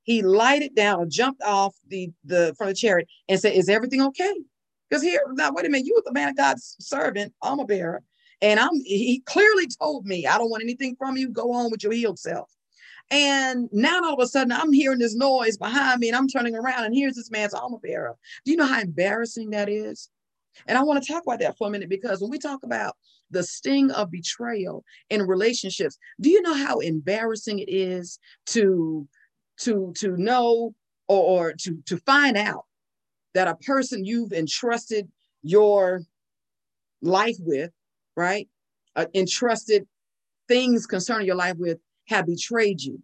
he 0.04 0.22
lighted 0.22 0.76
down 0.76 1.10
jumped 1.10 1.42
off 1.42 1.76
the, 1.88 2.12
the 2.24 2.54
from 2.58 2.68
the 2.68 2.74
chariot 2.74 3.08
and 3.28 3.40
said, 3.40 3.54
Is 3.54 3.70
everything 3.70 4.02
okay? 4.02 4.34
Because 4.90 5.04
here, 5.04 5.22
now 5.34 5.52
wait 5.52 5.66
a 5.66 5.70
minute, 5.70 5.88
you 5.88 5.96
were 5.96 6.04
the 6.06 6.14
man 6.14 6.30
of 6.30 6.38
God's 6.38 6.76
servant, 6.80 7.34
armor 7.42 7.66
bearer. 7.66 8.04
And 8.42 8.60
I'm 8.60 8.76
he 8.84 9.24
clearly 9.26 9.68
told 9.68 10.06
me, 10.06 10.28
I 10.28 10.38
don't 10.38 10.50
want 10.50 10.64
anything 10.64 10.96
from 10.98 11.18
you. 11.18 11.30
Go 11.30 11.54
on 11.54 11.72
with 11.72 11.84
your 11.84 11.94
healed 11.94 12.20
self. 12.20 12.50
And 13.12 13.70
now 13.72 14.04
all 14.04 14.14
of 14.14 14.20
a 14.20 14.28
sudden 14.28 14.52
I'm 14.52 14.74
hearing 14.74 15.00
this 15.00 15.16
noise 15.16 15.58
behind 15.58 16.00
me 16.00 16.10
and 16.10 16.18
I'm 16.18 16.28
turning 16.28 16.56
around 16.56 16.86
and 16.86 16.96
here's 16.96 17.16
this 17.16 17.32
man's 17.32 17.54
armor 17.54 17.78
bearer. 17.80 18.16
Do 18.44 18.52
you 18.52 18.58
know 18.58 18.66
how 18.66 18.82
embarrassing 18.82 19.52
that 19.52 19.70
is? 19.70 20.10
And 20.68 20.78
I 20.78 20.84
want 20.84 21.04
to 21.04 21.12
talk 21.12 21.24
about 21.24 21.40
that 21.40 21.58
for 21.58 21.68
a 21.68 21.72
minute 21.72 21.90
because 21.90 22.22
when 22.22 22.32
we 22.32 22.40
talk 22.40 22.64
about 22.64 22.96
the 23.30 23.44
sting 23.44 23.92
of 23.92 24.12
betrayal 24.12 24.84
in 25.10 25.22
relationships, 25.22 25.98
do 26.20 26.30
you 26.30 26.42
know 26.42 26.54
how 26.54 26.80
embarrassing 26.80 27.60
it 27.60 27.70
is 27.70 28.20
to 28.48 29.08
to 29.60 29.94
to 29.98 30.18
know 30.18 30.74
or, 31.08 31.48
or 31.48 31.54
to 31.54 31.78
to 31.86 31.98
find 31.98 32.38
out 32.38 32.65
that 33.36 33.48
a 33.48 33.56
person 33.56 34.04
you've 34.04 34.32
entrusted 34.32 35.08
your 35.44 36.02
life 37.02 37.36
with, 37.40 37.70
right? 38.16 38.48
Uh, 38.96 39.06
entrusted 39.14 39.86
things 40.48 40.88
concerning 40.88 41.28
your 41.28 41.36
life 41.36 41.58
with 41.58 41.78
have 42.08 42.26
betrayed 42.26 42.82
you. 42.82 43.02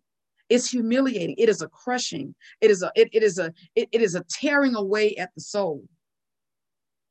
It's 0.50 0.70
humiliating. 0.70 1.36
It 1.38 1.50
is 1.50 1.62
a 1.62 1.68
crushing. 1.68 2.34
It 2.62 2.72
is 2.72 2.82
a 2.82 2.92
it, 2.96 3.10
it 3.14 3.24
is 3.24 3.40
a 3.40 3.54
it, 3.76 3.90
it 3.92 4.02
is 4.02 4.16
a 4.16 4.24
tearing 4.30 4.76
away 4.76 5.16
at 5.18 5.30
the 5.36 5.42
soul. 5.42 5.84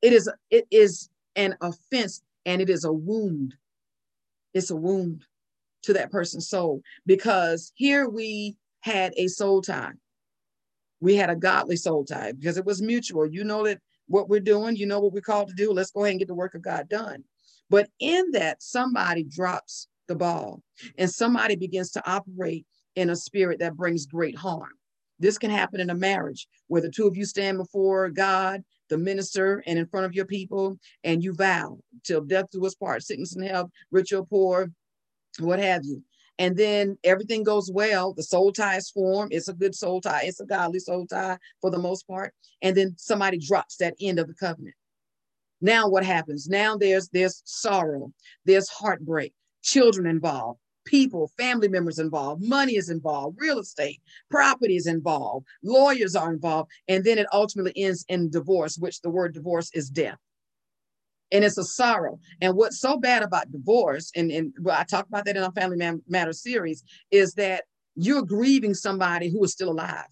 It 0.03 0.13
is 0.13 0.29
it 0.51 0.67
is 0.71 1.11
an 1.37 1.57
offense 1.61 2.23
and 2.47 2.61
it 2.61 2.71
is 2.71 2.85
a 2.85 2.93
wound. 2.93 3.55
It's 4.55 4.71
a 4.71 4.77
wound 4.77 5.25
to 5.83 5.93
that 5.93 6.11
person's 6.11 6.49
soul 6.49 6.83
because 7.07 7.73
here 7.75 8.09
we 8.09 8.57
had 8.81 9.13
a 9.17 9.29
soul 9.29 9.63
tie. 9.63 9.93
We 11.01 11.17
had 11.17 11.31
a 11.31 11.37
godly 11.37 11.77
soul 11.77 12.05
tie 12.05 12.33
because 12.33 12.57
it 12.57 12.65
was 12.65 12.83
mutual. 12.83 13.27
You 13.27 13.45
know 13.45 13.65
that 13.65 13.81
what 14.07 14.29
we're 14.29 14.41
doing, 14.41 14.77
you 14.77 14.87
know 14.87 15.01
what 15.01 15.13
we're 15.13 15.21
called 15.21 15.49
to 15.49 15.55
do. 15.55 15.73
Let's 15.73 15.93
go 15.93 16.03
ahead 16.03 16.13
and 16.13 16.19
get 16.19 16.29
the 16.29 16.35
work 16.35 16.55
of 16.55 16.63
God 16.63 16.89
done. 16.89 17.25
But 17.71 17.89
in 18.01 18.33
that, 18.33 18.63
somebody 18.63 19.23
drops 19.23 19.89
the 20.09 20.17
ball 20.17 20.63
and 20.99 21.09
somebody 21.09 21.57
begins 21.57 21.93
to 21.93 22.11
operate 22.11 22.67
in 22.97 23.11
a 23.11 23.17
spirit 23.17 23.61
that 23.61 23.77
brings 23.77 24.07
great 24.07 24.37
harm. 24.37 24.73
This 25.21 25.39
can 25.39 25.51
happen 25.51 25.81
in 25.81 25.91
a 25.91 25.95
marriage 25.95 26.49
where 26.67 26.83
the 26.83 26.91
two 26.91 27.07
of 27.07 27.17
you 27.17 27.25
stand 27.25 27.59
before 27.59 28.09
God, 28.09 28.65
the 28.89 28.99
minister, 28.99 29.63
and 29.67 29.79
in 29.79 29.87
front 29.87 30.07
of 30.07 30.15
your 30.15 30.25
people, 30.25 30.79
and 31.05 31.23
you 31.23 31.35
vow 31.35 31.79
till 32.05 32.23
death 32.23 32.47
do 32.51 32.65
us 32.67 32.75
part, 32.75 33.03
sickness 33.03 33.37
and 33.37 33.45
health, 33.45 33.71
rich 33.91 34.13
or 34.13 34.25
poor, 34.25 34.71
what 35.39 35.61
have 35.61 35.85
you 35.85 36.03
and 36.41 36.57
then 36.57 36.97
everything 37.05 37.45
goes 37.45 37.71
well 37.71 38.13
the 38.15 38.23
soul 38.23 38.51
tie 38.51 38.77
is 38.77 38.91
formed 38.91 39.33
it's 39.33 39.49
a 39.49 39.53
good 39.53 39.75
soul 39.75 40.01
tie 40.01 40.23
it's 40.25 40.41
a 40.41 40.47
godly 40.47 40.81
soul 40.81 41.07
tie 41.07 41.39
for 41.61 41.71
the 41.71 41.79
most 41.79 42.09
part 42.09 42.35
and 42.63 42.77
then 42.77 42.95
somebody 42.99 43.39
drops 43.39 43.77
that 43.77 43.95
end 44.01 44.19
of 44.19 44.27
the 44.27 44.35
covenant. 44.35 44.75
Now 45.61 45.89
what 45.89 46.05
happens? 46.05 46.49
Now 46.49 46.77
there's 46.77 47.09
there's 47.11 47.43
sorrow 47.45 48.13
there's 48.45 48.69
heartbreak 48.69 49.35
children 49.63 50.07
involved 50.07 50.59
people 50.87 51.31
family 51.37 51.69
members 51.69 51.99
involved 51.99 52.43
money 52.43 52.77
is 52.77 52.89
involved 52.89 53.37
real 53.39 53.59
estate 53.59 54.01
property 54.31 54.77
is 54.77 54.87
involved 54.87 55.47
lawyers 55.63 56.17
are 56.17 56.33
involved 56.33 56.71
and 56.89 57.05
then 57.05 57.19
it 57.19 57.27
ultimately 57.35 57.73
ends 57.77 58.03
in 58.09 58.31
divorce 58.31 58.79
which 58.79 59.03
the 59.03 59.11
word 59.11 59.35
divorce 59.35 59.71
is 59.75 59.91
death 59.91 60.17
and 61.33 61.45
it's 61.45 61.59
a 61.59 61.65
sorrow. 61.65 62.19
And 62.41 62.57
what's 62.57 62.81
so 62.81 62.99
bad 62.99 63.23
about 63.23 63.51
divorce, 63.53 64.11
and, 64.15 64.31
and 64.31 64.53
well, 64.61 64.79
I 64.79 64.85
talked 64.85 65.09
about 65.09 65.25
that 65.25 65.37
in 65.37 65.43
our 65.43 65.53
Family 65.53 65.79
Matter 66.09 66.33
series, 66.33 66.83
is 67.11 67.35
that 67.35 67.65
you're 67.97 68.23
grieving 68.23 68.75
somebody 68.75 69.31
who 69.31 69.43
is 69.45 69.53
still 69.53 69.71
alive. 69.71 70.07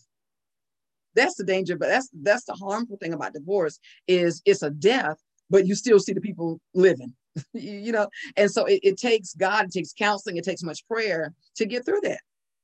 That's 1.14 1.36
the 1.36 1.44
danger, 1.44 1.76
but 1.76 1.88
that's 1.88 2.08
that's 2.22 2.44
the 2.44 2.52
harmful 2.52 2.96
thing 2.98 3.12
about 3.12 3.32
divorce 3.32 3.80
is 4.06 4.40
it's 4.44 4.62
a 4.62 4.70
death, 4.70 5.16
but 5.50 5.66
you 5.66 5.74
still 5.74 5.98
see 5.98 6.12
the 6.12 6.20
people 6.20 6.60
living. 6.74 7.14
you 7.52 7.92
know, 7.92 8.08
and 8.36 8.50
so 8.50 8.64
it, 8.66 8.80
it 8.82 8.98
takes 8.98 9.34
God, 9.34 9.66
it 9.66 9.72
takes 9.72 9.92
counseling, 9.92 10.36
it 10.36 10.44
takes 10.44 10.62
much 10.62 10.86
prayer 10.86 11.34
to 11.56 11.66
get 11.66 11.84
through 11.84 12.00
that. 12.02 12.20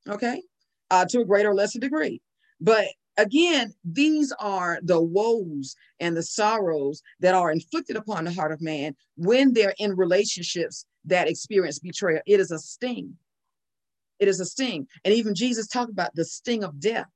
Okay, 0.08 0.42
uh, 0.90 1.04
to 1.06 1.20
a 1.20 1.24
greater 1.24 1.50
or 1.50 1.54
lesser 1.54 1.78
degree. 1.78 2.20
But 2.60 2.86
again, 3.16 3.74
these 3.84 4.32
are 4.38 4.78
the 4.82 5.00
woes 5.00 5.76
and 6.00 6.16
the 6.16 6.22
sorrows 6.22 7.02
that 7.20 7.34
are 7.34 7.50
inflicted 7.50 7.96
upon 7.96 8.24
the 8.24 8.32
heart 8.32 8.52
of 8.52 8.60
man 8.60 8.94
when 9.16 9.52
they're 9.52 9.74
in 9.78 9.96
relationships 9.96 10.86
that 11.04 11.28
experience 11.28 11.78
betrayal. 11.78 12.20
It 12.26 12.40
is 12.40 12.50
a 12.50 12.58
sting. 12.58 13.16
It 14.18 14.28
is 14.28 14.40
a 14.40 14.46
sting. 14.46 14.86
And 15.04 15.14
even 15.14 15.34
Jesus 15.34 15.66
talked 15.66 15.90
about 15.90 16.14
the 16.14 16.24
sting 16.24 16.64
of 16.64 16.80
death, 16.80 17.08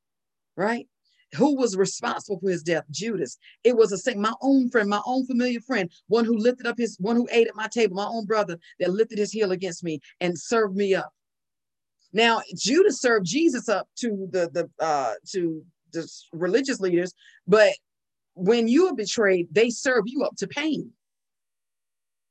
right? 0.56 0.86
Who 1.34 1.56
was 1.56 1.76
responsible 1.76 2.40
for 2.40 2.50
his 2.50 2.62
death? 2.62 2.84
Judas. 2.90 3.36
It 3.62 3.76
was 3.76 3.92
a 3.92 3.98
sting. 3.98 4.20
my 4.20 4.32
own 4.40 4.70
friend, 4.70 4.88
my 4.88 5.02
own 5.06 5.26
familiar 5.26 5.60
friend, 5.60 5.90
one 6.06 6.24
who 6.24 6.36
lifted 6.36 6.66
up 6.66 6.78
his, 6.78 6.96
one 7.00 7.16
who 7.16 7.28
ate 7.30 7.48
at 7.48 7.54
my 7.54 7.68
table, 7.68 7.96
my 7.96 8.06
own 8.06 8.24
brother 8.24 8.58
that 8.80 8.90
lifted 8.90 9.18
his 9.18 9.32
heel 9.32 9.52
against 9.52 9.84
me 9.84 10.00
and 10.20 10.38
served 10.38 10.74
me 10.74 10.94
up. 10.94 11.12
Now, 12.12 12.40
Judas 12.56 13.00
served 13.00 13.26
Jesus 13.26 13.68
up 13.68 13.88
to 13.96 14.28
the 14.30 14.48
the 14.52 14.70
uh 14.82 15.14
to 15.32 15.62
religious 16.32 16.80
leaders, 16.80 17.12
but 17.46 17.72
when 18.34 18.68
you 18.68 18.86
are 18.88 18.94
betrayed, 18.94 19.48
they 19.50 19.70
serve 19.70 20.04
you 20.06 20.24
up 20.24 20.36
to 20.36 20.46
pain. 20.46 20.92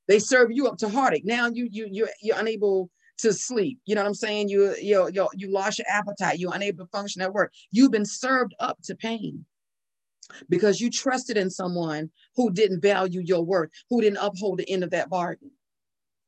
They 0.07 0.19
serve 0.19 0.51
you 0.51 0.67
up 0.67 0.77
to 0.77 0.89
heartache. 0.89 1.25
Now 1.25 1.47
you 1.47 1.67
you 1.69 1.87
you 1.91 2.07
you're 2.21 2.39
unable 2.39 2.89
to 3.19 3.33
sleep. 3.33 3.79
You 3.85 3.95
know 3.95 4.01
what 4.01 4.07
I'm 4.07 4.13
saying? 4.13 4.49
You 4.49 4.75
you 4.81 5.09
you 5.11 5.27
you 5.33 5.51
lost 5.51 5.79
your 5.79 5.87
appetite. 5.89 6.39
You're 6.39 6.55
unable 6.55 6.85
to 6.85 6.91
function 6.91 7.21
at 7.21 7.33
work. 7.33 7.51
You've 7.71 7.91
been 7.91 8.05
served 8.05 8.53
up 8.59 8.77
to 8.83 8.95
pain 8.95 9.45
because 10.49 10.79
you 10.79 10.89
trusted 10.89 11.37
in 11.37 11.49
someone 11.49 12.09
who 12.35 12.51
didn't 12.51 12.81
value 12.81 13.21
your 13.21 13.43
worth, 13.43 13.69
who 13.89 14.01
didn't 14.01 14.19
uphold 14.21 14.59
the 14.59 14.69
end 14.69 14.83
of 14.83 14.91
that 14.91 15.09
bargain. 15.09 15.51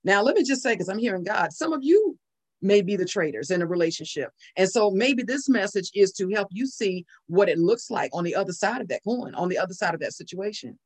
Now, 0.03 0.21
let 0.23 0.35
me 0.35 0.43
just 0.43 0.63
say, 0.63 0.73
because 0.73 0.89
I'm 0.89 0.97
hearing 0.97 1.23
God, 1.23 1.51
some 1.51 1.73
of 1.73 1.83
you 1.83 2.17
may 2.61 2.81
be 2.81 2.95
the 2.95 3.05
traitors 3.05 3.51
in 3.51 3.61
a 3.61 3.67
relationship. 3.67 4.31
And 4.57 4.69
so 4.69 4.91
maybe 4.91 5.23
this 5.23 5.47
message 5.47 5.91
is 5.93 6.11
to 6.13 6.29
help 6.29 6.47
you 6.51 6.67
see 6.67 7.05
what 7.27 7.49
it 7.49 7.57
looks 7.57 7.89
like 7.89 8.11
on 8.13 8.23
the 8.23 8.35
other 8.35 8.53
side 8.53 8.81
of 8.81 8.87
that 8.89 9.03
coin, 9.03 9.33
on 9.35 9.49
the 9.49 9.57
other 9.57 9.73
side 9.73 9.93
of 9.93 9.99
that 10.01 10.13
situation 10.13 10.77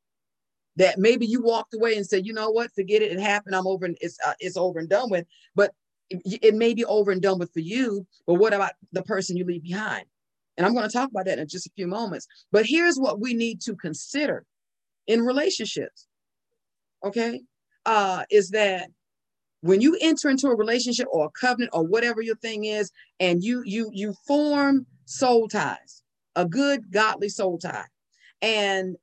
that 0.76 0.98
maybe 0.98 1.26
you 1.26 1.42
walked 1.42 1.74
away 1.74 1.96
and 1.96 2.06
said, 2.06 2.26
you 2.26 2.32
know 2.32 2.50
what, 2.50 2.72
forget 2.74 3.02
it, 3.02 3.12
it 3.12 3.20
happened, 3.20 3.54
I'm 3.54 3.66
over, 3.66 3.84
and 3.84 3.96
it's 4.00 4.18
uh, 4.26 4.34
it's 4.40 4.56
over 4.56 4.78
and 4.78 4.88
done 4.88 5.10
with. 5.10 5.26
But 5.54 5.72
it, 6.10 6.38
it 6.42 6.54
may 6.54 6.74
be 6.74 6.84
over 6.84 7.10
and 7.10 7.22
done 7.22 7.38
with 7.38 7.52
for 7.52 7.60
you, 7.60 8.06
but 8.26 8.34
what 8.34 8.52
about 8.52 8.72
the 8.92 9.02
person 9.02 9.36
you 9.36 9.44
leave 9.44 9.62
behind? 9.62 10.04
And 10.56 10.66
I'm 10.66 10.74
going 10.74 10.88
to 10.88 10.92
talk 10.92 11.10
about 11.10 11.26
that 11.26 11.38
in 11.38 11.48
just 11.48 11.66
a 11.66 11.72
few 11.74 11.86
moments. 11.86 12.26
But 12.52 12.66
here's 12.66 12.96
what 12.96 13.20
we 13.20 13.34
need 13.34 13.60
to 13.62 13.74
consider 13.74 14.44
in 15.06 15.22
relationships. 15.22 16.06
Okay, 17.04 17.42
uh, 17.86 18.24
is 18.30 18.50
that 18.50 18.88
when 19.64 19.80
you 19.80 19.96
enter 20.02 20.28
into 20.28 20.48
a 20.48 20.54
relationship 20.54 21.08
or 21.10 21.24
a 21.24 21.30
covenant 21.30 21.70
or 21.72 21.82
whatever 21.82 22.20
your 22.20 22.36
thing 22.36 22.66
is, 22.66 22.90
and 23.18 23.42
you 23.42 23.62
you 23.64 23.88
you 23.94 24.12
form 24.26 24.84
soul 25.06 25.48
ties, 25.48 26.02
a 26.36 26.44
good 26.44 26.92
godly 26.92 27.30
soul 27.30 27.56
tie, 27.56 27.86
and 28.42 28.96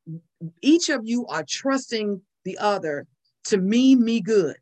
each 0.61 0.89
of 0.89 1.01
you 1.03 1.25
are 1.25 1.43
trusting 1.49 2.21
the 2.45 2.59
other 2.59 3.07
to 3.45 3.57
mean 3.57 4.05
me 4.05 4.21
good. 4.21 4.55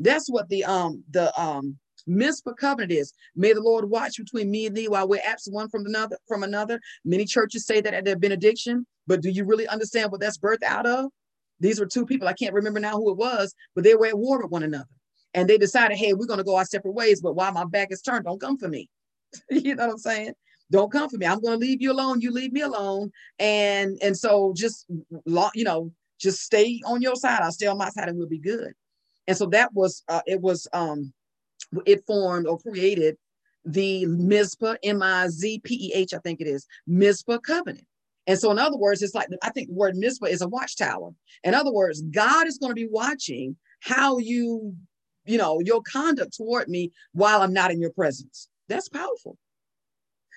That's 0.00 0.28
what 0.28 0.48
the 0.48 0.64
um 0.64 1.04
the 1.12 1.32
um 1.40 1.78
Mizpah 2.08 2.54
covenant 2.54 2.90
is. 2.90 3.12
May 3.36 3.52
the 3.52 3.62
Lord 3.62 3.88
watch 3.88 4.16
between 4.16 4.50
me 4.50 4.66
and 4.66 4.76
thee 4.76 4.88
while 4.88 5.06
we're 5.06 5.22
absent 5.24 5.54
one 5.54 5.68
from 5.68 5.86
another 5.86 6.18
from 6.26 6.42
another. 6.42 6.80
Many 7.04 7.24
churches 7.24 7.66
say 7.66 7.80
that 7.80 7.94
at 7.94 8.04
their 8.04 8.18
benediction, 8.18 8.84
but 9.06 9.22
do 9.22 9.30
you 9.30 9.44
really 9.44 9.68
understand 9.68 10.10
what 10.10 10.20
that's 10.20 10.38
birthed 10.38 10.64
out 10.64 10.86
of? 10.86 11.12
These 11.60 11.78
were 11.78 11.86
two 11.86 12.04
people. 12.04 12.26
I 12.26 12.32
can't 12.32 12.52
remember 12.52 12.80
now 12.80 12.96
who 12.96 13.12
it 13.12 13.16
was, 13.16 13.54
but 13.76 13.84
they 13.84 13.94
were 13.94 14.06
at 14.06 14.18
war 14.18 14.42
with 14.42 14.50
one 14.50 14.64
another. 14.64 14.88
And 15.36 15.48
they 15.48 15.58
decided, 15.58 15.96
hey, 15.96 16.14
we're 16.14 16.26
going 16.26 16.38
to 16.38 16.44
go 16.44 16.56
our 16.56 16.64
separate 16.64 16.94
ways, 16.94 17.20
but 17.20 17.34
while 17.34 17.52
my 17.52 17.64
back 17.64 17.88
is 17.92 18.02
turned, 18.02 18.24
don't 18.24 18.40
come 18.40 18.58
for 18.58 18.68
me. 18.68 18.88
you 19.50 19.76
know 19.76 19.86
what 19.86 19.92
I'm 19.92 19.98
saying? 19.98 20.32
don't 20.70 20.90
come 20.90 21.08
for 21.08 21.16
me. 21.16 21.26
I'm 21.26 21.40
going 21.40 21.58
to 21.58 21.64
leave 21.64 21.80
you 21.80 21.92
alone. 21.92 22.20
You 22.20 22.32
leave 22.32 22.52
me 22.52 22.62
alone. 22.62 23.12
And 23.38 23.98
and 24.02 24.16
so 24.16 24.52
just 24.56 24.86
you 25.54 25.64
know, 25.64 25.92
just 26.18 26.40
stay 26.42 26.80
on 26.84 27.02
your 27.02 27.16
side. 27.16 27.40
I'll 27.40 27.52
stay 27.52 27.66
on 27.66 27.78
my 27.78 27.90
side 27.90 28.08
and 28.08 28.18
we'll 28.18 28.28
be 28.28 28.38
good. 28.38 28.72
And 29.28 29.36
so 29.36 29.46
that 29.46 29.72
was 29.74 30.02
uh, 30.08 30.22
it 30.26 30.40
was 30.40 30.66
um 30.72 31.12
it 31.84 32.04
formed 32.06 32.46
or 32.46 32.58
created 32.58 33.16
the 33.64 34.06
Mizpah, 34.06 34.76
M-I-Z-P-E-H, 34.84 36.14
I 36.14 36.18
think 36.18 36.40
it 36.40 36.46
is, 36.46 36.66
Mizpah 36.86 37.38
covenant. 37.38 37.84
And 38.28 38.38
so, 38.38 38.52
in 38.52 38.60
other 38.60 38.76
words, 38.76 39.02
it's 39.02 39.14
like 39.14 39.28
I 39.42 39.50
think 39.50 39.68
the 39.68 39.74
word 39.74 39.96
Mizpah 39.96 40.26
is 40.26 40.40
a 40.40 40.48
watchtower. 40.48 41.10
In 41.44 41.54
other 41.54 41.72
words, 41.72 42.02
God 42.02 42.46
is 42.46 42.58
going 42.58 42.70
to 42.70 42.74
be 42.74 42.88
watching 42.88 43.56
how 43.80 44.18
you, 44.18 44.74
you 45.26 45.38
know, 45.38 45.60
your 45.60 45.82
conduct 45.82 46.36
toward 46.36 46.68
me 46.68 46.92
while 47.12 47.42
I'm 47.42 47.52
not 47.52 47.70
in 47.70 47.80
your 47.80 47.90
presence. 47.90 48.48
That's 48.68 48.88
powerful 48.88 49.36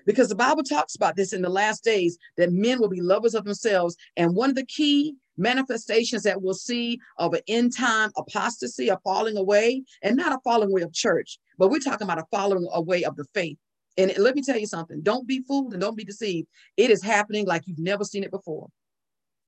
because 0.06 0.30
the 0.30 0.36
Bible 0.36 0.64
talks 0.64 0.96
about 0.96 1.16
this 1.16 1.34
in 1.34 1.42
the 1.42 1.50
last 1.50 1.84
days 1.84 2.18
that 2.38 2.52
men 2.52 2.80
will 2.80 2.90
be 2.90 3.02
lovers 3.02 3.36
of 3.36 3.46
themselves. 3.46 3.96
And 4.18 4.36
one 4.36 4.50
of 4.50 4.56
the 4.56 4.66
key 4.66 5.16
manifestations 5.38 6.24
that 6.24 6.42
we'll 6.42 6.54
see 6.54 7.00
of 7.18 7.34
an 7.34 7.42
end 7.48 7.76
time 7.76 8.12
apostasy, 8.18 8.90
a 8.90 8.98
falling 9.04 9.38
away, 9.38 9.84
and 10.02 10.16
not 10.16 10.34
a 10.34 10.40
falling 10.44 10.70
away 10.70 10.82
of 10.82 10.94
church, 10.94 11.40
but 11.58 11.70
we're 11.70 11.80
talking 11.80 12.06
about 12.06 12.20
a 12.20 12.26
falling 12.32 12.68
away 12.74 13.04
of 13.04 13.16
the 13.16 13.26
faith. 13.34 13.58
And 13.98 14.14
let 14.18 14.36
me 14.36 14.42
tell 14.42 14.58
you 14.58 14.68
something 14.68 15.02
don't 15.02 15.28
be 15.28 15.42
fooled 15.48 15.74
and 15.74 15.82
don't 15.82 15.98
be 15.98 16.06
deceived. 16.06 16.48
It 16.78 16.90
is 16.90 17.04
happening 17.04 17.46
like 17.46 17.64
you've 17.66 17.80
never 17.80 18.04
seen 18.04 18.24
it 18.24 18.32
before. 18.32 18.68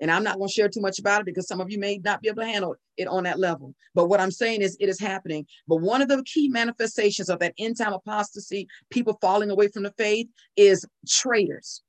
And 0.02 0.12
I'm 0.12 0.24
not 0.24 0.38
going 0.38 0.48
to 0.48 0.54
share 0.54 0.68
too 0.68 0.82
much 0.82 0.98
about 0.98 1.22
it 1.22 1.26
because 1.26 1.48
some 1.48 1.62
of 1.62 1.70
you 1.70 1.80
may 1.80 2.00
not 2.04 2.22
be 2.22 2.28
able 2.28 2.42
to 2.42 2.48
handle 2.48 2.76
it 2.98 3.08
on 3.08 3.24
that 3.24 3.40
level. 3.40 3.76
But 3.94 4.08
what 4.08 4.20
I'm 4.20 4.32
saying 4.32 4.62
is 4.64 4.76
it 4.80 4.90
is 4.90 5.00
happening. 5.00 5.46
But 5.68 5.78
one 5.78 6.02
of 6.02 6.08
the 6.08 6.24
key 6.24 6.50
manifestations 6.50 7.30
of 7.30 7.40
that 7.40 7.54
end 7.60 7.78
time 7.78 7.94
apostasy, 7.94 8.68
people 8.90 9.18
falling 9.22 9.52
away 9.52 9.68
from 9.68 9.84
the 9.84 9.94
faith, 9.98 10.28
is 10.58 10.86
traitors. 11.08 11.84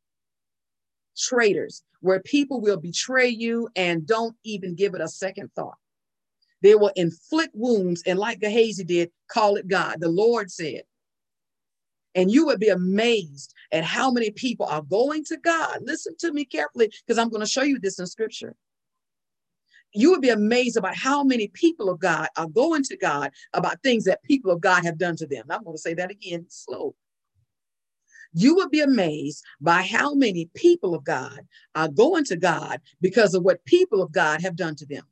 Traitors, 1.17 1.83
where 2.01 2.21
people 2.21 2.61
will 2.61 2.77
betray 2.77 3.29
you 3.29 3.69
and 3.77 4.07
don't 4.07 4.37
even 4.45 4.75
give 4.75 4.95
it 4.95 5.01
a 5.01 5.09
second 5.09 5.51
thought. 5.57 5.77
They 6.61 6.75
will 6.75 6.93
inflict 6.95 7.55
wounds 7.55 8.03
and, 8.07 8.19
like 8.19 8.41
Gehazi 8.41 8.85
did, 8.85 9.11
call 9.29 9.57
it 9.57 9.67
God. 9.67 9.97
The 10.01 10.09
Lord 10.09 10.51
said, 10.51 10.83
and 12.15 12.31
you 12.31 12.47
would 12.47 12.61
be 12.61 12.69
amazed 12.69 13.55
at 13.73 13.85
how 13.85 14.11
many 14.11 14.31
people 14.31 14.67
are 14.67 14.83
going 14.83 15.25
to 15.25 15.37
God. 15.37 15.79
Listen 15.83 16.15
to 16.19 16.33
me 16.33 16.45
carefully 16.45 16.93
because 17.07 17.19
I'm 17.19 17.31
going 17.31 17.41
to 17.41 17.51
show 17.51 17.63
you 17.63 17.79
this 17.79 17.99
in 17.99 18.07
scripture. 18.07 18.55
You 19.95 20.11
would 20.11 20.23
be 20.23 20.31
amazed 20.31 20.77
about 20.77 20.97
how 20.97 21.23
many 21.23 21.49
people 21.49 21.91
of 21.91 22.01
God 22.01 22.29
are 22.37 22.49
going 22.49 22.83
to 22.85 22.97
God 22.97 23.31
about 23.53 23.83
things 23.83 24.05
that 24.05 24.23
people 24.23 24.51
of 24.51 24.61
God 24.61 24.85
have 24.85 24.99
done 24.99 25.17
to 25.17 25.27
them. 25.27 25.45
I'm 25.51 25.65
going 25.65 25.77
to 25.77 25.83
say 25.83 25.95
that 25.95 26.11
again 26.11 26.47
slow. 26.49 26.95
You 28.35 28.55
would 28.57 28.71
be 28.71 28.81
amazed 28.81 29.45
by 29.61 29.83
how 29.83 30.15
many 30.15 30.49
people 30.55 30.95
of 30.95 31.05
God 31.05 31.41
are 31.75 31.89
going 31.89 32.25
to 32.25 32.37
God 32.37 32.81
because 33.03 33.35
of 33.35 33.43
what 33.43 33.65
people 33.67 34.01
of 34.01 34.13
God 34.13 34.41
have 34.41 34.57
done 34.57 34.75
to 34.77 34.87
them. 34.87 35.05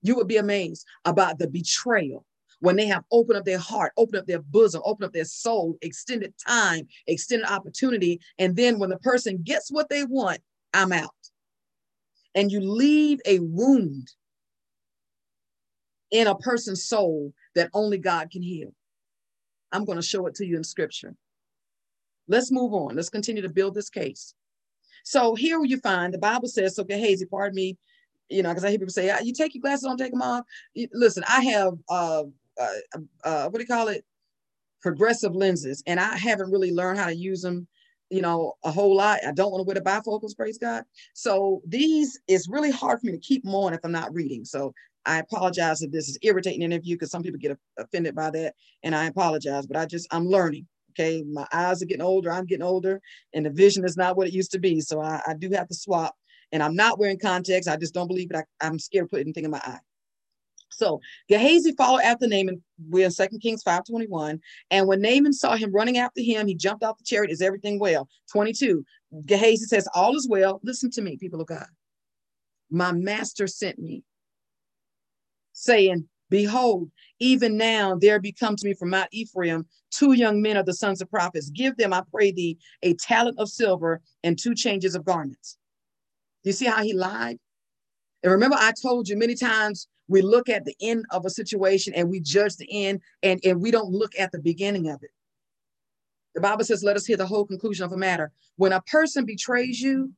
You 0.00 0.16
would 0.16 0.28
be 0.28 0.38
amazed 0.38 0.86
about 1.04 1.38
the 1.38 1.48
betrayal, 1.48 2.24
when 2.64 2.76
they 2.76 2.86
have 2.86 3.04
opened 3.12 3.36
up 3.36 3.44
their 3.44 3.58
heart, 3.58 3.92
opened 3.98 4.20
up 4.20 4.26
their 4.26 4.40
bosom, 4.40 4.80
opened 4.86 5.04
up 5.04 5.12
their 5.12 5.26
soul, 5.26 5.76
extended 5.82 6.32
time, 6.46 6.88
extended 7.06 7.46
opportunity. 7.46 8.18
And 8.38 8.56
then 8.56 8.78
when 8.78 8.88
the 8.88 8.98
person 8.98 9.42
gets 9.44 9.70
what 9.70 9.90
they 9.90 10.02
want, 10.04 10.38
I'm 10.72 10.90
out. 10.90 11.10
And 12.34 12.50
you 12.50 12.60
leave 12.60 13.20
a 13.26 13.38
wound 13.40 14.10
in 16.10 16.26
a 16.26 16.34
person's 16.36 16.82
soul 16.82 17.34
that 17.54 17.68
only 17.74 17.98
God 17.98 18.30
can 18.30 18.42
heal. 18.42 18.72
I'm 19.70 19.84
going 19.84 19.96
to 19.96 20.02
show 20.02 20.26
it 20.26 20.34
to 20.36 20.46
you 20.46 20.56
in 20.56 20.64
scripture. 20.64 21.14
Let's 22.28 22.50
move 22.50 22.72
on. 22.72 22.96
Let's 22.96 23.10
continue 23.10 23.42
to 23.42 23.50
build 23.50 23.74
this 23.74 23.90
case. 23.90 24.34
So 25.04 25.34
here 25.34 25.62
you 25.64 25.80
find 25.80 26.14
the 26.14 26.18
Bible 26.18 26.48
says, 26.48 26.76
so 26.76 26.84
Gehazi, 26.84 27.26
pardon 27.26 27.56
me, 27.56 27.76
you 28.30 28.42
know, 28.42 28.48
because 28.48 28.64
I 28.64 28.70
hear 28.70 28.78
people 28.78 28.90
say, 28.90 29.10
ah, 29.10 29.18
you 29.22 29.34
take 29.34 29.54
your 29.54 29.60
glasses, 29.60 29.82
don't 29.82 29.98
take 29.98 30.12
them 30.12 30.22
off. 30.22 30.46
Listen, 30.94 31.24
I 31.28 31.42
have 31.42 31.74
uh, 31.90 32.22
uh, 32.60 32.98
uh, 33.24 33.48
what 33.48 33.54
do 33.54 33.60
you 33.60 33.66
call 33.66 33.88
it? 33.88 34.04
Progressive 34.82 35.34
lenses, 35.34 35.82
and 35.86 35.98
I 35.98 36.16
haven't 36.16 36.50
really 36.50 36.72
learned 36.72 36.98
how 36.98 37.06
to 37.06 37.14
use 37.14 37.40
them, 37.40 37.66
you 38.10 38.20
know, 38.20 38.54
a 38.64 38.70
whole 38.70 38.94
lot. 38.94 39.20
I 39.26 39.32
don't 39.32 39.50
want 39.50 39.60
to 39.60 39.64
wear 39.64 39.74
the 39.74 39.80
bifocals, 39.80 40.36
praise 40.36 40.58
God. 40.58 40.84
So 41.14 41.62
these 41.66 42.20
it's 42.28 42.48
really 42.48 42.70
hard 42.70 43.00
for 43.00 43.06
me 43.06 43.12
to 43.12 43.18
keep 43.18 43.44
them 43.44 43.54
on 43.54 43.72
if 43.72 43.80
I'm 43.82 43.92
not 43.92 44.12
reading. 44.12 44.44
So 44.44 44.74
I 45.06 45.18
apologize 45.18 45.82
if 45.82 45.90
this 45.90 46.08
is 46.08 46.18
irritating 46.22 46.62
any 46.62 46.76
of 46.76 46.84
you 46.84 46.96
because 46.96 47.10
some 47.10 47.22
people 47.22 47.38
get 47.38 47.58
offended 47.78 48.14
by 48.14 48.30
that, 48.30 48.54
and 48.82 48.94
I 48.94 49.06
apologize. 49.06 49.66
But 49.66 49.78
I 49.78 49.86
just 49.86 50.06
I'm 50.10 50.26
learning. 50.26 50.66
Okay, 50.92 51.24
my 51.24 51.46
eyes 51.52 51.82
are 51.82 51.86
getting 51.86 52.04
older. 52.04 52.30
I'm 52.30 52.44
getting 52.44 52.62
older, 52.62 53.00
and 53.32 53.46
the 53.46 53.50
vision 53.50 53.84
is 53.84 53.96
not 53.96 54.16
what 54.16 54.28
it 54.28 54.34
used 54.34 54.52
to 54.52 54.58
be. 54.58 54.80
So 54.80 55.00
I, 55.00 55.20
I 55.26 55.34
do 55.34 55.50
have 55.50 55.68
to 55.68 55.74
swap. 55.74 56.14
And 56.52 56.62
I'm 56.62 56.76
not 56.76 57.00
wearing 57.00 57.18
contacts. 57.18 57.66
I 57.66 57.76
just 57.76 57.94
don't 57.94 58.06
believe 58.06 58.30
it. 58.30 58.36
I, 58.36 58.44
I'm 58.64 58.78
scared 58.78 59.06
to 59.06 59.08
put 59.08 59.20
anything 59.20 59.44
in 59.44 59.50
my 59.50 59.60
eye. 59.64 59.80
So 60.76 61.00
Gehazi 61.28 61.72
followed 61.76 62.02
after 62.02 62.26
Naaman. 62.26 62.62
We're 62.88 63.06
in 63.06 63.12
2 63.12 63.38
Kings 63.38 63.62
521. 63.62 64.40
And 64.70 64.88
when 64.88 65.00
Naaman 65.00 65.32
saw 65.32 65.56
him 65.56 65.72
running 65.72 65.98
after 65.98 66.20
him, 66.20 66.46
he 66.46 66.54
jumped 66.54 66.84
off 66.84 66.98
the 66.98 67.04
chariot. 67.04 67.32
Is 67.32 67.42
everything 67.42 67.78
well? 67.78 68.08
22. 68.32 68.84
Gehazi 69.26 69.66
says, 69.66 69.88
All 69.94 70.16
is 70.16 70.28
well. 70.28 70.60
Listen 70.62 70.90
to 70.92 71.02
me, 71.02 71.16
people 71.16 71.40
of 71.40 71.46
God. 71.46 71.66
My 72.70 72.92
master 72.92 73.46
sent 73.46 73.78
me, 73.78 74.02
saying, 75.52 76.08
Behold, 76.30 76.90
even 77.20 77.56
now 77.56 77.94
there 77.94 78.18
become 78.18 78.56
to 78.56 78.66
me 78.66 78.74
from 78.74 78.90
Mount 78.90 79.08
Ephraim 79.12 79.66
two 79.92 80.12
young 80.12 80.42
men 80.42 80.56
of 80.56 80.66
the 80.66 80.74
sons 80.74 81.00
of 81.00 81.10
prophets. 81.10 81.50
Give 81.50 81.76
them, 81.76 81.92
I 81.92 82.02
pray 82.10 82.32
thee, 82.32 82.58
a 82.82 82.94
talent 82.94 83.38
of 83.38 83.48
silver 83.48 84.00
and 84.24 84.38
two 84.38 84.54
changes 84.54 84.94
of 84.94 85.04
garments. 85.04 85.56
You 86.42 86.52
see 86.52 86.66
how 86.66 86.82
he 86.82 86.92
lied? 86.92 87.38
And 88.22 88.32
remember, 88.32 88.56
I 88.58 88.72
told 88.80 89.08
you 89.08 89.16
many 89.16 89.34
times 89.34 89.86
we 90.08 90.22
look 90.22 90.48
at 90.48 90.64
the 90.64 90.74
end 90.80 91.04
of 91.10 91.24
a 91.24 91.30
situation 91.30 91.94
and 91.94 92.10
we 92.10 92.20
judge 92.20 92.56
the 92.56 92.86
end 92.86 93.00
and, 93.22 93.40
and 93.44 93.60
we 93.60 93.70
don't 93.70 93.90
look 93.90 94.12
at 94.18 94.32
the 94.32 94.40
beginning 94.40 94.90
of 94.90 95.02
it. 95.02 95.10
The 96.34 96.40
Bible 96.40 96.64
says, 96.64 96.82
let 96.82 96.96
us 96.96 97.06
hear 97.06 97.16
the 97.16 97.26
whole 97.26 97.46
conclusion 97.46 97.84
of 97.84 97.92
a 97.92 97.96
matter. 97.96 98.32
When 98.56 98.72
a 98.72 98.82
person 98.82 99.24
betrays 99.24 99.80
you, 99.80 100.12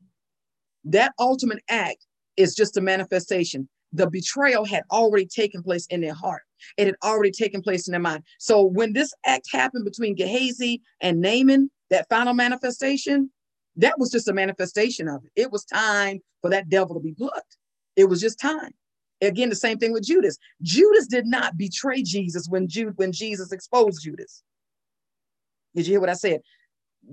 that 0.85 1.13
ultimate 1.19 1.63
act 1.69 2.07
is 2.37 2.55
just 2.55 2.77
a 2.77 2.81
manifestation. 2.81 3.69
The 3.93 4.09
betrayal 4.09 4.65
had 4.65 4.83
already 4.91 5.27
taken 5.27 5.63
place 5.63 5.87
in 5.87 6.01
their 6.01 6.15
heart. 6.15 6.43
It 6.77 6.87
had 6.87 6.97
already 7.05 7.31
taken 7.31 7.63
place 7.63 7.87
in 7.87 7.93
their 7.93 8.01
mind. 8.01 8.25
So 8.39 8.63
when 8.63 8.93
this 8.93 9.13
act 9.25 9.49
happened 9.53 9.85
between 9.85 10.15
Gehazi 10.15 10.81
and 11.01 11.21
Naaman, 11.21 11.71
that 11.91 12.09
final 12.09 12.35
manifestation, 12.35 13.31
that 13.77 13.99
was 13.99 14.11
just 14.11 14.29
a 14.29 14.33
manifestation 14.33 15.07
of 15.09 15.25
it. 15.25 15.31
It 15.41 15.53
was 15.53 15.65
time 15.65 16.21
for 16.41 16.51
that 16.51 16.69
devil 16.69 16.95
to 16.95 17.01
be 17.01 17.13
plucked. 17.13 17.57
It 17.95 18.09
was 18.09 18.21
just 18.21 18.41
time. 18.41 18.73
Again, 19.21 19.49
the 19.49 19.57
same 19.57 19.79
thing 19.79 19.93
with 19.93 20.05
Judas. 20.05 20.37
Judas 20.63 21.07
did 21.07 21.27
not 21.27 21.57
betray 21.57 22.03
Jesus 22.03 22.47
when 22.49 22.69
Jude 22.69 22.95
when 22.97 23.13
Jesus 23.13 23.53
exposed 23.53 24.03
Judas. 24.03 24.43
Did 25.75 25.87
you 25.87 25.95
hear 25.95 26.01
what 26.01 26.11
I 26.11 26.15
said? 26.15 26.41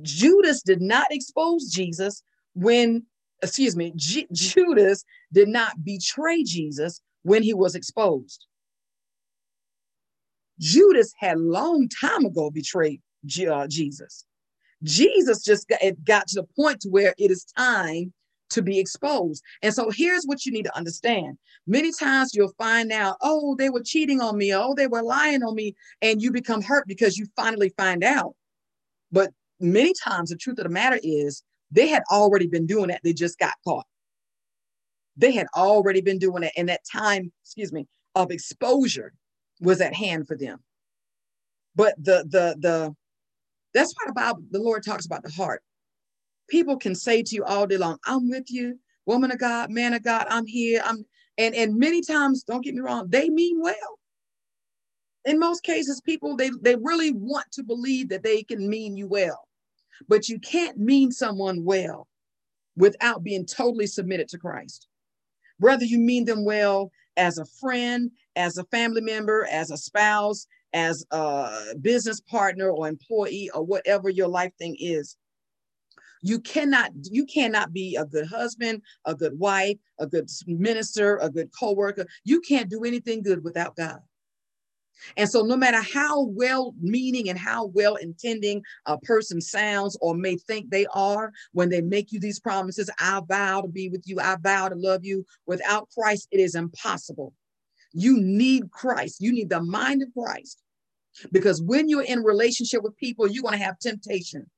Judas 0.02 0.62
did 0.64 0.82
not 0.82 1.08
expose 1.12 1.70
Jesus 1.70 2.24
when, 2.56 3.04
excuse 3.42 3.76
me, 3.76 3.94
Judas 3.96 5.04
did 5.32 5.48
not 5.48 5.84
betray 5.84 6.44
Jesus 6.44 7.02
when 7.24 7.44
he 7.44 7.54
was 7.54 7.76
exposed. 7.76 8.46
Judas 10.60 11.14
had 11.18 11.40
long 11.40 11.90
time 11.90 12.26
ago 12.26 12.50
betrayed 12.50 13.02
uh, 13.50 13.68
Jesus. 13.68 14.26
Jesus 14.84 15.44
just 15.44 15.68
got, 15.68 15.82
it 15.82 16.04
got 16.04 16.28
to 16.28 16.42
the 16.42 16.48
point 16.56 16.82
to 16.82 16.90
where 16.90 17.14
it 17.18 17.32
is 17.32 17.46
time 17.58 18.14
to 18.54 18.62
be 18.62 18.80
exposed. 18.80 19.44
And 19.62 19.74
so 19.74 19.90
here's 19.90 20.26
what 20.26 20.46
you 20.46 20.52
need 20.52 20.66
to 20.66 20.78
understand. 20.78 21.38
Many 21.68 21.92
times 21.92 22.34
you'll 22.34 22.54
find 22.58 22.92
out, 22.92 23.18
oh, 23.22 23.56
they 23.56 23.70
were 23.70 23.84
cheating 23.84 24.22
on 24.22 24.38
me, 24.38 24.54
oh, 24.54 24.74
they 24.76 24.88
were 24.88 25.04
lying 25.04 25.44
on 25.44 25.56
me, 25.56 25.76
and 26.02 26.22
you 26.22 26.32
become 26.32 26.62
hurt 26.62 26.88
because 26.88 27.18
you 27.18 27.26
finally 27.36 27.74
find 27.78 28.04
out. 28.04 28.36
But 29.12 29.32
many 29.60 29.94
times 29.94 30.30
the 30.30 30.36
truth 30.36 30.60
of 30.60 30.64
the 30.64 30.70
matter 30.70 31.00
is 31.04 31.44
they 31.72 31.88
had 31.88 32.04
already 32.12 32.48
been 32.48 32.66
doing 32.66 32.88
that. 32.88 33.02
They 33.04 33.14
just 33.14 33.40
got 33.40 33.54
caught. 33.66 33.86
They 35.18 35.32
had 35.32 35.48
already 35.56 36.02
been 36.02 36.20
doing 36.20 36.44
it. 36.44 36.52
And 36.58 36.70
that 36.70 36.82
time, 36.92 37.32
excuse 37.44 37.72
me, 37.72 37.88
of 38.16 38.32
exposure 38.32 39.14
was 39.60 39.82
at 39.82 39.94
hand 39.94 40.28
for 40.28 40.38
them. 40.38 40.60
But 41.76 41.96
the 41.98 42.26
the 42.30 42.56
the 42.60 42.96
that's 43.74 43.94
why 43.94 44.08
the 44.08 44.14
Bible, 44.14 44.44
the 44.52 44.60
Lord 44.60 44.84
talks 44.84 45.06
about 45.06 45.24
the 45.24 45.32
heart. 45.32 45.64
People 46.50 46.78
can 46.78 46.96
say 46.96 47.24
to 47.24 47.36
you 47.36 47.44
all 47.44 47.68
day 47.68 47.78
long, 47.78 47.98
I'm 48.06 48.30
with 48.30 48.52
you, 48.52 48.80
woman 49.06 49.32
of 49.32 49.40
God, 49.40 49.70
man 49.70 49.94
of 49.94 50.04
God, 50.04 50.28
I'm 50.30 50.46
here. 50.46 50.82
I'm 50.84 51.06
and 51.38 51.56
and 51.56 51.78
many 51.78 52.02
times, 52.02 52.44
don't 52.44 52.64
get 52.64 52.76
me 52.76 52.82
wrong, 52.82 53.08
they 53.10 53.30
mean 53.30 53.60
well. 53.62 54.00
In 55.26 55.40
most 55.40 55.64
cases, 55.64 56.02
people 56.02 56.36
they 56.36 56.52
they 56.62 56.76
really 56.76 57.12
want 57.12 57.52
to 57.54 57.64
believe 57.64 58.10
that 58.10 58.24
they 58.24 58.44
can 58.44 58.70
mean 58.70 58.98
you 58.98 59.08
well. 59.08 59.48
But 60.08 60.28
you 60.28 60.40
can't 60.40 60.78
mean 60.78 61.12
someone 61.12 61.64
well 61.64 62.08
without 62.76 63.24
being 63.24 63.46
totally 63.46 63.88
submitted 63.88 64.28
to 64.30 64.38
Christ. 64.38 64.88
Whether 65.60 65.86
you 65.86 66.00
mean 66.00 66.26
them 66.26 66.44
well 66.46 66.92
as 67.16 67.38
a 67.38 67.46
friend, 67.46 68.12
as 68.36 68.58
a 68.58 68.66
family 68.66 69.02
member, 69.02 69.48
as 69.50 69.72
a 69.72 69.78
spouse, 69.78 70.48
as 70.74 71.06
a 71.12 71.76
business 71.80 72.20
partner 72.20 72.70
or 72.70 72.88
employee 72.88 73.50
or 73.54 73.64
whatever 73.64 74.10
your 74.10 74.28
life 74.28 74.52
thing 74.58 74.76
is 74.80 75.16
you 76.24 76.40
cannot 76.40 76.92
you 77.12 77.26
cannot 77.26 77.72
be 77.72 77.96
a 77.96 78.06
good 78.06 78.26
husband 78.26 78.82
a 79.06 79.14
good 79.14 79.38
wife 79.38 79.78
a 80.00 80.08
good 80.08 80.28
minister 80.48 81.18
a 81.18 81.30
good 81.30 81.50
co-worker 81.58 82.06
you 82.24 82.42
can't 82.42 82.70
do 82.70 82.84
anything 82.84 83.22
good 83.22 83.44
without 83.44 83.76
god 83.76 84.00
and 85.18 85.30
so 85.30 85.44
no 85.44 85.58
matter 85.58 85.82
how 85.94 86.24
well 86.24 86.74
meaning 86.80 87.30
and 87.30 87.38
how 87.38 87.66
well 87.68 87.96
intending 87.96 88.62
a 88.86 88.98
person 89.00 89.42
sounds 89.42 89.98
or 90.02 90.16
may 90.16 90.38
think 90.38 90.70
they 90.70 90.86
are 90.94 91.32
when 91.52 91.70
they 91.70 91.82
make 91.82 92.12
you 92.12 92.20
these 92.20 92.40
promises 92.40 92.90
i 93.00 93.22
vow 93.28 93.62
to 93.62 93.68
be 93.68 93.90
with 93.90 94.04
you 94.08 94.20
i 94.20 94.36
vow 94.42 94.68
to 94.70 94.76
love 94.76 95.04
you 95.06 95.26
without 95.46 95.88
christ 95.96 96.28
it 96.32 96.40
is 96.40 96.56
impossible 96.56 97.34
you 97.94 98.20
need 98.20 98.72
Christ. 98.72 99.22
You 99.22 99.32
need 99.32 99.50
the 99.50 99.62
mind 99.62 100.02
of 100.02 100.10
Christ. 100.14 100.62
Because 101.32 101.62
when 101.62 101.88
you're 101.88 102.02
in 102.02 102.24
relationship 102.24 102.82
with 102.82 102.98
people, 102.98 103.28
you're 103.28 103.44
going 103.44 103.58
to 103.58 103.64
have 103.64 103.78
temptation 103.78 104.50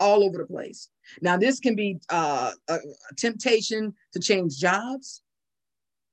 all 0.00 0.24
over 0.24 0.38
the 0.38 0.46
place. 0.46 0.88
Now, 1.20 1.36
this 1.36 1.60
can 1.60 1.76
be 1.76 2.00
uh, 2.08 2.52
a, 2.68 2.78
temptation 3.16 3.94
to 4.12 4.20
change 4.20 4.58
jobs. 4.58 5.22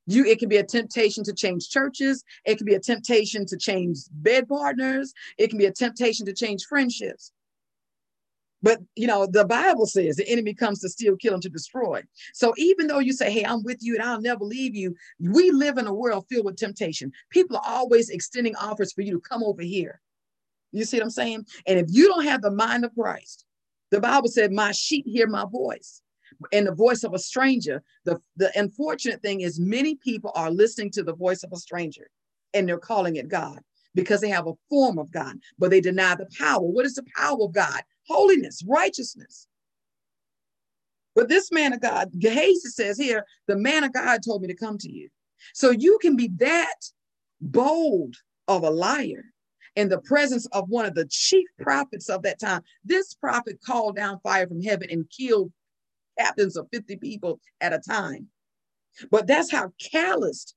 You, 0.06 0.26
it 0.26 0.40
can 0.40 0.50
be 0.50 0.58
a 0.58 0.64
temptation 0.64 1.24
to 1.24 1.34
change 1.34 1.70
churches. 1.70 2.24
It 2.46 2.58
can 2.58 2.66
be 2.66 2.76
a 2.76 2.80
temptation 2.80 3.46
to 3.48 3.58
change 3.58 4.00
bed 4.12 4.48
partners. 4.48 5.14
It 5.38 5.50
can 5.50 5.58
be 5.58 5.66
a 5.66 5.72
temptation 5.72 6.26
to 6.28 6.34
change 6.34 6.66
friendships. 6.66 7.32
But 8.64 8.80
you 8.96 9.08
know, 9.08 9.28
the 9.28 9.46
Bible 9.46 9.86
says 9.86 10.16
the 10.16 10.28
enemy 10.28 10.54
comes 10.54 10.80
to 10.80 10.90
steal, 10.90 11.16
kill, 11.16 11.34
and 11.34 11.44
to 11.44 11.50
destroy. 11.50 12.02
So 12.34 12.54
even 12.58 12.88
though 12.88 13.00
you 13.00 13.14
say, 13.14 13.32
Hey, 13.32 13.46
I'm 13.46 13.64
with 13.64 13.78
you 13.82 13.96
and 13.96 14.04
I'll 14.04 14.22
never 14.22 14.44
leave 14.44 14.76
you, 14.76 14.96
we 15.20 15.52
live 15.52 15.78
in 15.78 15.88
a 15.88 15.94
world 15.94 16.26
filled 16.30 16.46
with 16.46 16.58
temptation. 16.58 17.12
People 17.30 17.58
are 17.58 17.64
always 17.66 18.10
extending 18.10 18.56
offers 18.56 18.94
for 18.94 19.02
you 19.02 19.14
to 19.14 19.20
come 19.20 19.44
over 19.44 19.62
here. 19.62 20.02
You 20.72 20.86
see 20.86 20.98
what 20.98 21.04
I'm 21.04 21.12
saying? 21.12 21.46
And 21.66 21.80
if 21.80 21.86
you 21.90 22.08
don't 22.08 22.26
have 22.26 22.42
the 22.42 22.52
mind 22.52 22.84
of 22.84 22.94
Christ, 22.96 23.46
the 23.92 24.02
Bible 24.02 24.30
said, 24.30 24.52
My 24.52 24.72
sheep 24.72 25.06
hear 25.08 25.28
my 25.28 25.46
voice. 25.50 26.02
And 26.52 26.68
the 26.68 26.76
voice 26.76 27.04
of 27.04 27.14
a 27.14 27.20
stranger. 27.20 27.82
The, 28.04 28.22
the 28.36 28.52
unfortunate 28.60 29.22
thing 29.22 29.42
is, 29.42 29.60
many 29.60 29.96
people 29.96 30.32
are 30.36 30.52
listening 30.52 30.92
to 30.92 31.04
the 31.04 31.16
voice 31.16 31.44
of 31.44 31.52
a 31.54 31.58
stranger 31.58 32.10
and 32.54 32.68
they're 32.68 32.78
calling 32.78 33.16
it 33.16 33.30
God 33.30 33.60
because 33.96 34.22
they 34.22 34.30
have 34.30 34.46
a 34.46 34.54
form 34.70 35.00
of 35.00 35.10
God, 35.10 35.38
but 35.58 35.72
they 35.72 35.82
deny 35.82 36.16
the 36.16 36.28
power. 36.38 36.62
What 36.62 36.86
is 36.86 36.96
the 36.96 37.06
power 37.16 37.38
of 37.42 37.54
God? 37.54 37.82
holiness, 38.08 38.64
righteousness. 38.68 39.48
But 41.16 41.30
this 41.30 41.52
man 41.52 41.74
of 41.74 41.82
God, 41.82 42.10
Gehazi 42.18 42.70
says 42.70 42.98
here, 42.98 43.26
the 43.48 43.58
man 43.58 43.84
of 43.84 43.94
God 43.94 44.22
told 44.24 44.42
me 44.42 44.48
to 44.48 44.56
come 44.56 44.78
to 44.80 44.92
you. 44.92 45.10
So 45.54 45.72
you 45.72 46.00
can 46.02 46.16
be 46.16 46.30
that 46.38 46.76
bold 47.42 48.16
of 48.48 48.64
a 48.64 48.70
liar 48.70 49.26
in 49.78 49.90
the 49.90 50.02
presence 50.02 50.48
of 50.48 50.68
one 50.70 50.88
of 50.88 50.96
the 50.96 51.06
chief 51.06 51.48
prophets 51.62 52.10
of 52.10 52.24
that 52.24 52.40
time. 52.40 52.64
This 52.84 53.14
prophet 53.14 53.60
called 53.64 53.96
down 53.96 54.20
fire 54.22 54.48
from 54.48 54.62
heaven 54.62 54.90
and 54.90 55.06
killed 55.16 55.52
captains 56.18 56.58
of 56.58 56.68
50 56.74 56.98
people 56.98 57.40
at 57.62 57.74
a 57.74 57.80
time. 57.80 58.28
But 59.12 59.28
that's 59.28 59.52
how 59.52 59.72
calloused 59.80 60.56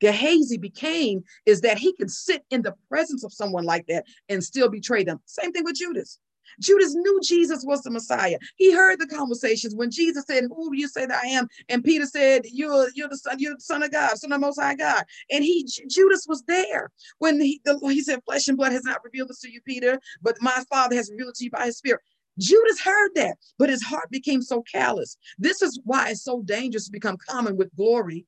Gehazi 0.00 0.58
became, 0.58 1.22
is 1.46 1.60
that 1.60 1.78
he 1.78 1.94
could 1.94 2.10
sit 2.10 2.42
in 2.50 2.62
the 2.62 2.74
presence 2.88 3.22
of 3.22 3.32
someone 3.32 3.64
like 3.64 3.86
that 3.86 4.04
and 4.28 4.42
still 4.42 4.68
betray 4.68 5.04
them. 5.04 5.20
Same 5.26 5.52
thing 5.52 5.62
with 5.62 5.76
Judas. 5.76 6.18
Judas 6.60 6.94
knew 6.94 7.20
Jesus 7.22 7.64
was 7.64 7.82
the 7.82 7.90
Messiah. 7.90 8.38
He 8.56 8.72
heard 8.72 8.98
the 8.98 9.06
conversations 9.06 9.74
when 9.74 9.90
Jesus 9.90 10.24
said, 10.26 10.44
Who 10.54 10.70
do 10.70 10.78
you 10.78 10.88
say 10.88 11.06
that 11.06 11.22
I 11.22 11.28
am? 11.28 11.48
And 11.68 11.84
Peter 11.84 12.06
said, 12.06 12.42
You're, 12.50 12.88
you're 12.94 13.08
the 13.08 13.18
son, 13.18 13.36
you're 13.38 13.54
the 13.54 13.60
son 13.60 13.82
of 13.82 13.92
God, 13.92 14.18
son 14.18 14.32
of 14.32 14.40
the 14.40 14.46
most 14.46 14.60
high 14.60 14.74
God. 14.74 15.04
And 15.30 15.44
he 15.44 15.66
Judas 15.88 16.26
was 16.28 16.42
there 16.46 16.90
when 17.18 17.40
he, 17.40 17.60
the, 17.64 17.78
he 17.82 18.02
said, 18.02 18.20
Flesh 18.24 18.48
and 18.48 18.56
blood 18.56 18.72
has 18.72 18.84
not 18.84 19.04
revealed 19.04 19.28
this 19.28 19.40
to 19.40 19.52
you, 19.52 19.60
Peter, 19.62 20.00
but 20.22 20.36
my 20.40 20.62
father 20.68 20.96
has 20.96 21.10
revealed 21.10 21.30
it 21.30 21.36
to 21.36 21.44
you 21.44 21.50
by 21.50 21.66
his 21.66 21.78
spirit. 21.78 22.00
Judas 22.38 22.80
heard 22.80 23.10
that, 23.16 23.36
but 23.58 23.68
his 23.68 23.82
heart 23.82 24.10
became 24.10 24.40
so 24.40 24.62
callous. 24.62 25.16
This 25.38 25.62
is 25.62 25.78
why 25.84 26.10
it's 26.10 26.24
so 26.24 26.42
dangerous 26.42 26.86
to 26.86 26.92
become 26.92 27.18
common 27.28 27.56
with 27.56 27.74
glory, 27.76 28.26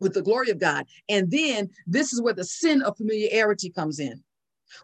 with 0.00 0.14
the 0.14 0.22
glory 0.22 0.50
of 0.50 0.60
God. 0.60 0.86
And 1.08 1.30
then 1.30 1.70
this 1.86 2.12
is 2.12 2.22
where 2.22 2.34
the 2.34 2.44
sin 2.44 2.82
of 2.82 2.96
familiarity 2.96 3.70
comes 3.70 3.98
in 3.98 4.22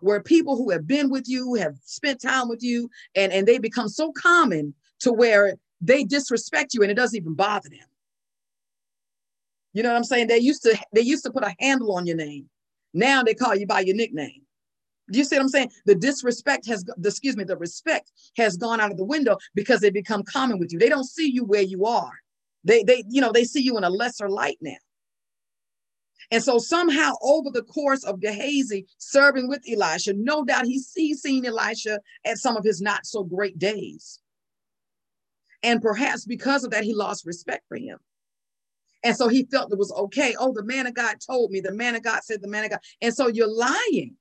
where 0.00 0.22
people 0.22 0.56
who 0.56 0.70
have 0.70 0.86
been 0.86 1.10
with 1.10 1.28
you, 1.28 1.54
have 1.54 1.76
spent 1.84 2.20
time 2.20 2.48
with 2.48 2.62
you, 2.62 2.90
and, 3.14 3.32
and 3.32 3.46
they 3.46 3.58
become 3.58 3.88
so 3.88 4.12
common 4.12 4.74
to 5.00 5.12
where 5.12 5.56
they 5.80 6.04
disrespect 6.04 6.74
you 6.74 6.82
and 6.82 6.90
it 6.90 6.94
doesn't 6.94 7.16
even 7.16 7.34
bother 7.34 7.68
them. 7.68 7.86
You 9.72 9.82
know 9.82 9.90
what 9.90 9.96
I'm 9.96 10.04
saying? 10.04 10.26
They 10.26 10.38
used 10.38 10.62
to 10.62 10.76
they 10.92 11.02
used 11.02 11.24
to 11.24 11.30
put 11.30 11.44
a 11.44 11.54
handle 11.60 11.94
on 11.94 12.06
your 12.06 12.16
name. 12.16 12.48
Now 12.94 13.22
they 13.22 13.34
call 13.34 13.54
you 13.54 13.66
by 13.66 13.80
your 13.80 13.94
nickname. 13.94 14.42
Do 15.10 15.18
you 15.18 15.24
see 15.24 15.36
what 15.36 15.42
I'm 15.42 15.48
saying? 15.48 15.70
The 15.86 15.94
disrespect 15.94 16.66
has, 16.66 16.84
the, 16.84 17.08
excuse 17.08 17.36
me, 17.36 17.44
the 17.44 17.56
respect 17.56 18.12
has 18.36 18.56
gone 18.56 18.80
out 18.80 18.90
of 18.90 18.98
the 18.98 19.04
window 19.04 19.38
because 19.54 19.80
they 19.80 19.90
become 19.90 20.22
common 20.22 20.58
with 20.58 20.72
you. 20.72 20.78
They 20.78 20.88
don't 20.88 21.04
see 21.04 21.30
you 21.30 21.44
where 21.44 21.62
you 21.62 21.86
are. 21.86 22.12
They, 22.64 22.82
they, 22.82 23.04
you 23.08 23.22
know, 23.22 23.32
they 23.32 23.44
see 23.44 23.62
you 23.62 23.78
in 23.78 23.84
a 23.84 23.90
lesser 23.90 24.28
light 24.28 24.58
now. 24.60 24.76
And 26.30 26.42
so 26.42 26.58
somehow 26.58 27.12
over 27.22 27.50
the 27.50 27.62
course 27.62 28.04
of 28.04 28.20
Gehazi 28.20 28.86
serving 28.98 29.48
with 29.48 29.62
Elisha, 29.70 30.12
no 30.14 30.44
doubt 30.44 30.66
he's, 30.66 30.88
seen 30.88 31.46
Elisha 31.46 32.00
at 32.24 32.38
some 32.38 32.56
of 32.56 32.64
his 32.64 32.82
not 32.82 33.06
so 33.06 33.24
great 33.24 33.58
days. 33.58 34.20
And 35.62 35.80
perhaps 35.80 36.24
because 36.24 36.64
of 36.64 36.70
that, 36.70 36.84
he 36.84 36.94
lost 36.94 37.26
respect 37.26 37.64
for 37.68 37.76
him. 37.76 37.98
And 39.04 39.16
so 39.16 39.28
he 39.28 39.46
felt 39.50 39.72
it 39.72 39.78
was 39.78 39.92
okay. 39.92 40.34
Oh, 40.38 40.52
the 40.52 40.64
man 40.64 40.86
of 40.86 40.94
God 40.94 41.16
told 41.24 41.50
me, 41.50 41.60
the 41.60 41.72
man 41.72 41.94
of 41.94 42.02
God 42.02 42.22
said, 42.24 42.42
the 42.42 42.48
man 42.48 42.64
of 42.64 42.70
God. 42.70 42.80
And 43.00 43.14
so 43.14 43.28
you're 43.28 43.52
lying 43.52 44.16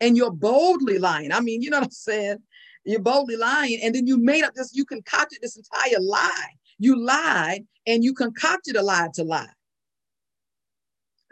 and 0.00 0.16
you're 0.16 0.32
boldly 0.32 0.98
lying. 0.98 1.30
I 1.30 1.40
mean, 1.40 1.62
you 1.62 1.70
know 1.70 1.78
what 1.78 1.84
I'm 1.84 1.90
saying? 1.90 2.38
You're 2.84 3.00
boldly 3.00 3.36
lying. 3.36 3.80
And 3.82 3.94
then 3.94 4.06
you 4.06 4.18
made 4.18 4.44
up 4.44 4.54
this, 4.54 4.74
you 4.74 4.84
concocted 4.84 5.38
this 5.40 5.56
entire 5.56 6.00
lie. 6.00 6.50
You 6.78 6.98
lied 6.98 7.64
and 7.86 8.02
you 8.02 8.12
concocted 8.12 8.76
a 8.76 8.82
lie 8.82 9.08
to 9.14 9.22
lie. 9.22 9.46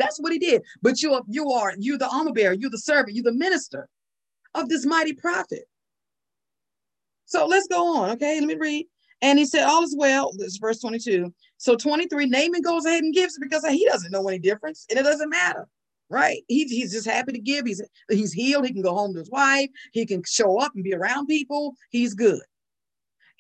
That's 0.02 0.18
what 0.18 0.32
he 0.32 0.38
did. 0.38 0.62
But 0.82 1.00
you 1.00 1.14
are, 1.14 1.22
you 1.28 1.50
are, 1.50 1.74
you're 1.78 1.98
the 1.98 2.08
armor 2.08 2.32
bearer, 2.32 2.54
you're 2.54 2.70
the 2.70 2.78
servant, 2.78 3.14
you're 3.14 3.22
the 3.22 3.32
minister 3.32 3.88
of 4.54 4.68
this 4.68 4.84
mighty 4.84 5.12
prophet. 5.12 5.64
So 7.26 7.46
let's 7.46 7.68
go 7.68 7.96
on. 7.96 8.10
Okay, 8.10 8.40
let 8.40 8.48
me 8.48 8.56
read. 8.56 8.86
And 9.22 9.38
he 9.38 9.46
said, 9.46 9.64
All 9.64 9.84
is 9.84 9.94
well. 9.96 10.32
This 10.36 10.48
is 10.48 10.58
verse 10.58 10.80
22. 10.80 11.32
So 11.56 11.76
23, 11.76 12.26
Naaman 12.26 12.62
goes 12.62 12.84
ahead 12.84 13.04
and 13.04 13.14
gives 13.14 13.38
because 13.38 13.64
he 13.66 13.86
doesn't 13.86 14.10
know 14.10 14.26
any 14.28 14.40
difference 14.40 14.86
and 14.90 14.98
it 14.98 15.04
doesn't 15.04 15.30
matter. 15.30 15.68
Right? 16.10 16.42
He, 16.48 16.64
he's 16.64 16.92
just 16.92 17.08
happy 17.08 17.32
to 17.32 17.38
give. 17.38 17.64
He's 17.64 17.80
he's 18.10 18.32
healed. 18.32 18.66
He 18.66 18.72
can 18.72 18.82
go 18.82 18.94
home 18.94 19.14
to 19.14 19.20
his 19.20 19.30
wife. 19.30 19.70
He 19.92 20.04
can 20.04 20.22
show 20.26 20.60
up 20.60 20.72
and 20.74 20.84
be 20.84 20.92
around 20.92 21.26
people. 21.26 21.74
He's 21.90 22.14
good. 22.14 22.42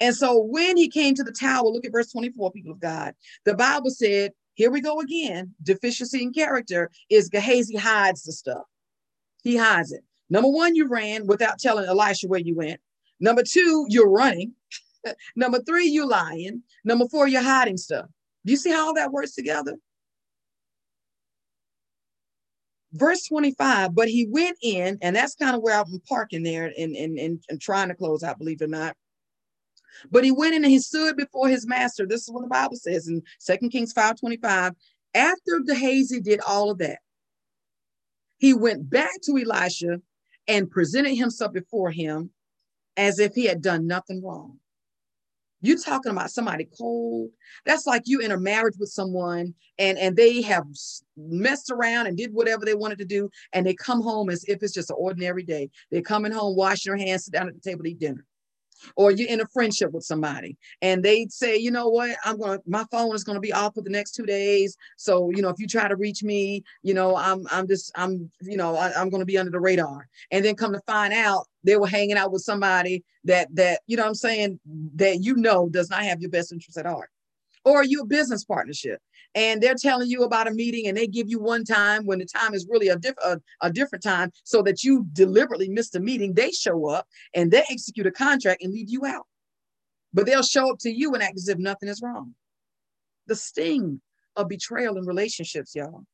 And 0.00 0.16
so 0.16 0.38
when 0.38 0.76
he 0.76 0.88
came 0.88 1.14
to 1.14 1.22
the 1.22 1.32
tower, 1.32 1.64
look 1.64 1.84
at 1.84 1.92
verse 1.92 2.10
24, 2.10 2.52
people 2.52 2.72
of 2.72 2.80
God. 2.80 3.14
The 3.44 3.54
Bible 3.54 3.90
said, 3.90 4.32
here 4.54 4.70
we 4.70 4.80
go 4.80 5.00
again. 5.00 5.54
Deficiency 5.62 6.22
in 6.22 6.32
character 6.32 6.90
is 7.10 7.28
Gehazi 7.28 7.76
hides 7.76 8.22
the 8.22 8.32
stuff. 8.32 8.64
He 9.42 9.56
hides 9.56 9.92
it. 9.92 10.04
Number 10.30 10.48
one, 10.48 10.74
you 10.74 10.88
ran 10.88 11.26
without 11.26 11.58
telling 11.58 11.86
Elisha 11.86 12.28
where 12.28 12.40
you 12.40 12.54
went. 12.54 12.80
Number 13.20 13.42
two, 13.42 13.86
you're 13.88 14.08
running. 14.08 14.54
Number 15.36 15.60
three, 15.60 15.86
you 15.86 16.08
lying. 16.08 16.62
Number 16.84 17.06
four, 17.08 17.28
you're 17.28 17.42
hiding 17.42 17.76
stuff. 17.76 18.06
Do 18.44 18.52
you 18.52 18.56
see 18.56 18.70
how 18.70 18.86
all 18.86 18.94
that 18.94 19.12
works 19.12 19.34
together? 19.34 19.76
Verse 22.92 23.26
25, 23.26 23.94
but 23.94 24.08
he 24.08 24.26
went 24.28 24.58
in, 24.62 24.98
and 25.00 25.16
that's 25.16 25.34
kind 25.34 25.56
of 25.56 25.62
where 25.62 25.78
I'm 25.78 26.00
parking 26.06 26.42
there 26.42 26.70
and, 26.76 26.94
and, 26.94 27.18
and, 27.18 27.42
and 27.48 27.60
trying 27.60 27.88
to 27.88 27.94
close 27.94 28.22
out, 28.22 28.38
believe 28.38 28.60
it 28.60 28.64
or 28.64 28.68
not. 28.68 28.96
But 30.10 30.24
he 30.24 30.30
went 30.30 30.54
in 30.54 30.64
and 30.64 30.72
he 30.72 30.78
stood 30.78 31.16
before 31.16 31.48
his 31.48 31.66
master. 31.66 32.06
This 32.06 32.22
is 32.22 32.30
what 32.30 32.42
the 32.42 32.48
Bible 32.48 32.76
says 32.76 33.08
in 33.08 33.22
Second 33.38 33.70
Kings 33.70 33.92
5:25. 33.92 34.74
After 35.14 35.60
Gehazi 35.66 36.20
did 36.20 36.40
all 36.40 36.70
of 36.70 36.78
that, 36.78 36.98
he 38.38 38.54
went 38.54 38.88
back 38.88 39.12
to 39.24 39.38
Elisha 39.38 40.00
and 40.48 40.70
presented 40.70 41.14
himself 41.14 41.52
before 41.52 41.90
him 41.90 42.30
as 42.96 43.18
if 43.18 43.34
he 43.34 43.44
had 43.44 43.62
done 43.62 43.86
nothing 43.86 44.22
wrong. 44.22 44.58
You 45.64 45.78
talking 45.78 46.10
about 46.10 46.32
somebody 46.32 46.66
cold? 46.76 47.30
That's 47.64 47.86
like 47.86 48.02
you 48.06 48.18
in 48.20 48.32
a 48.32 48.36
marriage 48.36 48.74
with 48.80 48.88
someone 48.88 49.54
and 49.78 49.96
and 49.96 50.16
they 50.16 50.42
have 50.42 50.64
messed 51.16 51.70
around 51.70 52.08
and 52.08 52.16
did 52.16 52.34
whatever 52.34 52.64
they 52.64 52.74
wanted 52.74 52.98
to 52.98 53.04
do, 53.04 53.30
and 53.52 53.64
they 53.64 53.74
come 53.74 54.02
home 54.02 54.28
as 54.28 54.44
if 54.48 54.62
it's 54.62 54.74
just 54.74 54.90
an 54.90 54.96
ordinary 54.98 55.44
day. 55.44 55.70
They're 55.90 56.02
coming 56.02 56.32
home, 56.32 56.56
washing 56.56 56.90
their 56.90 57.06
hands, 57.06 57.26
sit 57.26 57.34
down 57.34 57.46
at 57.46 57.54
the 57.54 57.60
table, 57.60 57.86
eat 57.86 58.00
dinner 58.00 58.26
or 58.96 59.10
you're 59.10 59.28
in 59.28 59.40
a 59.40 59.46
friendship 59.52 59.92
with 59.92 60.04
somebody 60.04 60.56
and 60.80 61.02
they 61.02 61.26
say, 61.30 61.56
you 61.56 61.70
know 61.70 61.88
what, 61.88 62.16
I'm 62.24 62.38
going 62.38 62.58
to, 62.58 62.64
my 62.66 62.84
phone 62.90 63.14
is 63.14 63.24
going 63.24 63.36
to 63.36 63.40
be 63.40 63.52
off 63.52 63.74
for 63.74 63.82
the 63.82 63.90
next 63.90 64.12
two 64.12 64.26
days. 64.26 64.76
So, 64.96 65.30
you 65.30 65.42
know, 65.42 65.48
if 65.48 65.58
you 65.58 65.66
try 65.66 65.88
to 65.88 65.96
reach 65.96 66.22
me, 66.22 66.64
you 66.82 66.94
know, 66.94 67.16
I'm, 67.16 67.46
I'm 67.50 67.66
just, 67.66 67.92
I'm, 67.94 68.30
you 68.40 68.56
know, 68.56 68.76
I, 68.76 68.92
I'm 68.98 69.10
going 69.10 69.20
to 69.20 69.26
be 69.26 69.38
under 69.38 69.50
the 69.50 69.60
radar. 69.60 70.08
And 70.30 70.44
then 70.44 70.54
come 70.54 70.72
to 70.72 70.80
find 70.86 71.12
out 71.12 71.46
they 71.64 71.76
were 71.76 71.86
hanging 71.86 72.16
out 72.16 72.32
with 72.32 72.42
somebody 72.42 73.04
that, 73.24 73.48
that, 73.54 73.80
you 73.86 73.96
know 73.96 74.06
I'm 74.06 74.14
saying, 74.14 74.58
that 74.96 75.22
you 75.22 75.36
know 75.36 75.68
does 75.68 75.90
not 75.90 76.02
have 76.02 76.20
your 76.20 76.30
best 76.30 76.52
interest 76.52 76.78
at 76.78 76.86
heart. 76.86 77.10
Or 77.64 77.84
you 77.84 78.02
a 78.02 78.06
business 78.06 78.44
partnership? 78.44 79.00
And 79.34 79.62
they're 79.62 79.74
telling 79.74 80.08
you 80.08 80.24
about 80.24 80.48
a 80.48 80.52
meeting 80.52 80.86
and 80.86 80.96
they 80.96 81.06
give 81.06 81.28
you 81.28 81.38
one 81.38 81.64
time 81.64 82.04
when 82.04 82.18
the 82.18 82.26
time 82.26 82.54
is 82.54 82.66
really 82.68 82.88
a, 82.88 82.96
diff- 82.96 83.14
a, 83.24 83.40
a 83.62 83.70
different 83.70 84.02
time 84.02 84.30
so 84.44 84.62
that 84.62 84.84
you 84.84 85.06
deliberately 85.12 85.68
miss 85.68 85.90
the 85.90 86.00
meeting 86.00 86.34
they 86.34 86.50
show 86.50 86.88
up 86.88 87.06
and 87.34 87.50
they 87.50 87.64
execute 87.70 88.06
a 88.06 88.12
contract 88.12 88.62
and 88.62 88.72
leave 88.72 88.90
you 88.90 89.06
out. 89.06 89.26
But 90.12 90.26
they'll 90.26 90.42
show 90.42 90.70
up 90.70 90.78
to 90.80 90.90
you 90.90 91.14
and 91.14 91.22
act 91.22 91.36
as 91.36 91.48
if 91.48 91.58
nothing 91.58 91.88
is 91.88 92.02
wrong. 92.02 92.34
The 93.26 93.36
sting 93.36 94.00
of 94.36 94.48
betrayal 94.48 94.98
in 94.98 95.06
relationships 95.06 95.74
y'all. 95.74 96.04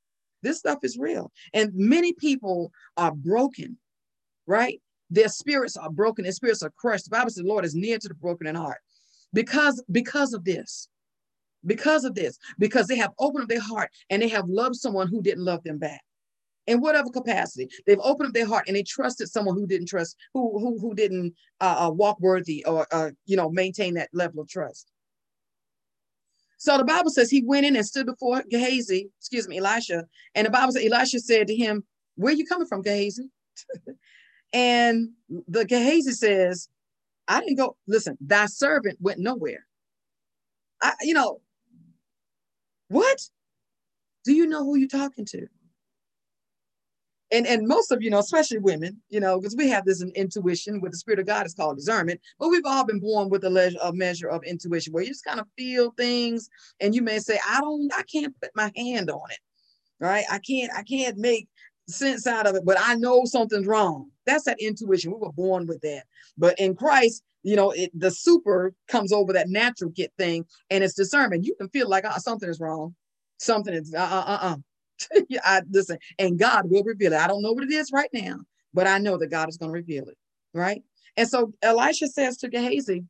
This 0.42 0.58
stuff 0.58 0.78
is 0.84 0.96
real. 0.96 1.32
And 1.52 1.72
many 1.74 2.12
people 2.12 2.70
are 2.96 3.12
broken 3.12 3.76
right? 4.48 4.80
Their 5.10 5.28
spirits 5.28 5.76
are 5.76 5.90
broken 5.90 6.24
their 6.24 6.32
spirits 6.32 6.62
are 6.64 6.72
crushed. 6.76 7.04
The 7.04 7.10
bible 7.10 7.30
says 7.30 7.44
the 7.44 7.48
lord 7.48 7.64
is 7.64 7.74
near 7.74 7.98
to 7.98 8.08
the 8.08 8.14
broken 8.14 8.48
in 8.48 8.56
heart. 8.56 8.78
Because 9.32 9.82
because 9.92 10.32
of 10.34 10.44
this 10.44 10.88
because 11.66 12.04
of 12.04 12.14
this, 12.14 12.38
because 12.58 12.86
they 12.86 12.96
have 12.96 13.12
opened 13.18 13.44
up 13.44 13.48
their 13.48 13.60
heart 13.60 13.90
and 14.10 14.22
they 14.22 14.28
have 14.28 14.48
loved 14.48 14.76
someone 14.76 15.08
who 15.08 15.22
didn't 15.22 15.44
love 15.44 15.62
them 15.64 15.78
back. 15.78 16.00
In 16.66 16.82
whatever 16.82 17.08
capacity, 17.08 17.66
they've 17.86 18.00
opened 18.02 18.28
up 18.28 18.34
their 18.34 18.46
heart 18.46 18.64
and 18.66 18.76
they 18.76 18.82
trusted 18.82 19.28
someone 19.28 19.54
who 19.54 19.66
didn't 19.66 19.88
trust, 19.88 20.16
who 20.34 20.58
who, 20.58 20.78
who 20.78 20.94
didn't 20.94 21.34
uh, 21.62 21.86
uh, 21.86 21.90
walk 21.90 22.20
worthy 22.20 22.62
or 22.66 22.86
uh, 22.92 23.10
you 23.24 23.36
know 23.36 23.48
maintain 23.48 23.94
that 23.94 24.10
level 24.12 24.42
of 24.42 24.48
trust. 24.48 24.90
So 26.58 26.76
the 26.76 26.84
Bible 26.84 27.10
says 27.10 27.30
he 27.30 27.42
went 27.42 27.64
in 27.64 27.74
and 27.74 27.86
stood 27.86 28.04
before 28.04 28.42
Gehazi, 28.50 29.08
excuse 29.18 29.48
me, 29.48 29.58
Elisha, 29.58 30.04
and 30.34 30.46
the 30.46 30.50
Bible 30.50 30.72
says 30.72 30.84
Elisha 30.84 31.20
said 31.20 31.46
to 31.46 31.56
him, 31.56 31.84
"Where 32.16 32.34
are 32.34 32.36
you 32.36 32.44
coming 32.44 32.66
from, 32.66 32.82
Gehazi?" 32.82 33.30
and 34.52 35.10
the 35.46 35.64
Gehazi 35.64 36.12
says, 36.12 36.68
"I 37.28 37.40
didn't 37.40 37.56
go. 37.56 37.76
Listen, 37.86 38.18
thy 38.20 38.44
servant 38.44 38.98
went 39.00 39.20
nowhere. 39.20 39.64
I, 40.82 40.92
you 41.00 41.14
know, 41.14 41.40
what? 42.88 43.18
Do 44.24 44.34
you 44.34 44.46
know 44.46 44.64
who 44.64 44.76
you're 44.76 44.88
talking 44.88 45.24
to? 45.26 45.46
And, 47.30 47.46
and 47.46 47.68
most 47.68 47.92
of 47.92 48.02
you 48.02 48.08
know, 48.08 48.20
especially 48.20 48.58
women, 48.58 49.02
you 49.10 49.20
know, 49.20 49.38
because 49.38 49.54
we 49.54 49.68
have 49.68 49.84
this 49.84 50.02
intuition 50.14 50.80
with 50.80 50.92
the 50.92 50.98
Spirit 50.98 51.20
of 51.20 51.26
God 51.26 51.44
is 51.44 51.52
called 51.52 51.76
discernment, 51.76 52.20
but 52.38 52.48
we've 52.48 52.64
all 52.64 52.86
been 52.86 53.00
born 53.00 53.28
with 53.28 53.44
a, 53.44 53.50
le- 53.50 53.78
a 53.82 53.92
measure 53.92 54.28
of 54.28 54.42
intuition 54.44 54.94
where 54.94 55.02
you 55.02 55.10
just 55.10 55.26
kind 55.26 55.38
of 55.38 55.46
feel 55.56 55.90
things 55.92 56.48
and 56.80 56.94
you 56.94 57.02
may 57.02 57.18
say, 57.18 57.38
I 57.46 57.60
don't, 57.60 57.92
I 57.94 58.02
can't 58.04 58.34
put 58.40 58.50
my 58.54 58.72
hand 58.74 59.10
on 59.10 59.30
it, 59.30 59.40
right? 60.00 60.24
I 60.30 60.38
can't, 60.38 60.72
I 60.74 60.82
can't 60.82 61.18
make 61.18 61.48
sense 61.88 62.26
out 62.26 62.46
of 62.46 62.54
it, 62.54 62.64
but 62.64 62.76
I 62.80 62.94
know 62.94 63.24
something's 63.24 63.66
wrong. 63.66 64.10
That's 64.26 64.44
that 64.44 64.60
intuition. 64.60 65.12
We 65.12 65.18
were 65.18 65.32
born 65.32 65.66
with 65.66 65.80
that. 65.80 66.04
But 66.36 66.58
in 66.58 66.74
Christ, 66.74 67.22
you 67.42 67.56
know, 67.56 67.70
it, 67.70 67.90
the 67.98 68.10
super 68.10 68.72
comes 68.88 69.12
over 69.12 69.32
that 69.32 69.48
natural 69.48 69.90
get 69.90 70.12
thing 70.18 70.44
and 70.70 70.84
it's 70.84 70.94
discernment. 70.94 71.44
You 71.44 71.54
can 71.54 71.68
feel 71.70 71.88
like 71.88 72.04
oh, 72.06 72.18
something 72.18 72.48
is 72.48 72.60
wrong. 72.60 72.94
Something 73.38 73.74
is 73.74 73.94
uh 73.94 73.98
uh 73.98 74.24
uh. 74.26 74.38
uh. 74.42 74.56
I 75.44 75.62
listen, 75.70 75.98
and 76.18 76.38
God 76.38 76.68
will 76.68 76.82
reveal 76.82 77.12
it. 77.12 77.20
I 77.20 77.28
don't 77.28 77.42
know 77.42 77.52
what 77.52 77.64
it 77.64 77.70
is 77.70 77.92
right 77.92 78.10
now, 78.12 78.40
but 78.74 78.88
I 78.88 78.98
know 78.98 79.16
that 79.18 79.28
God 79.28 79.48
is 79.48 79.56
going 79.56 79.70
to 79.70 79.74
reveal 79.74 80.08
it, 80.08 80.16
right? 80.52 80.82
And 81.16 81.28
so 81.28 81.52
Elisha 81.62 82.08
says 82.08 82.36
to 82.38 82.48
Gehazi, 82.48 83.04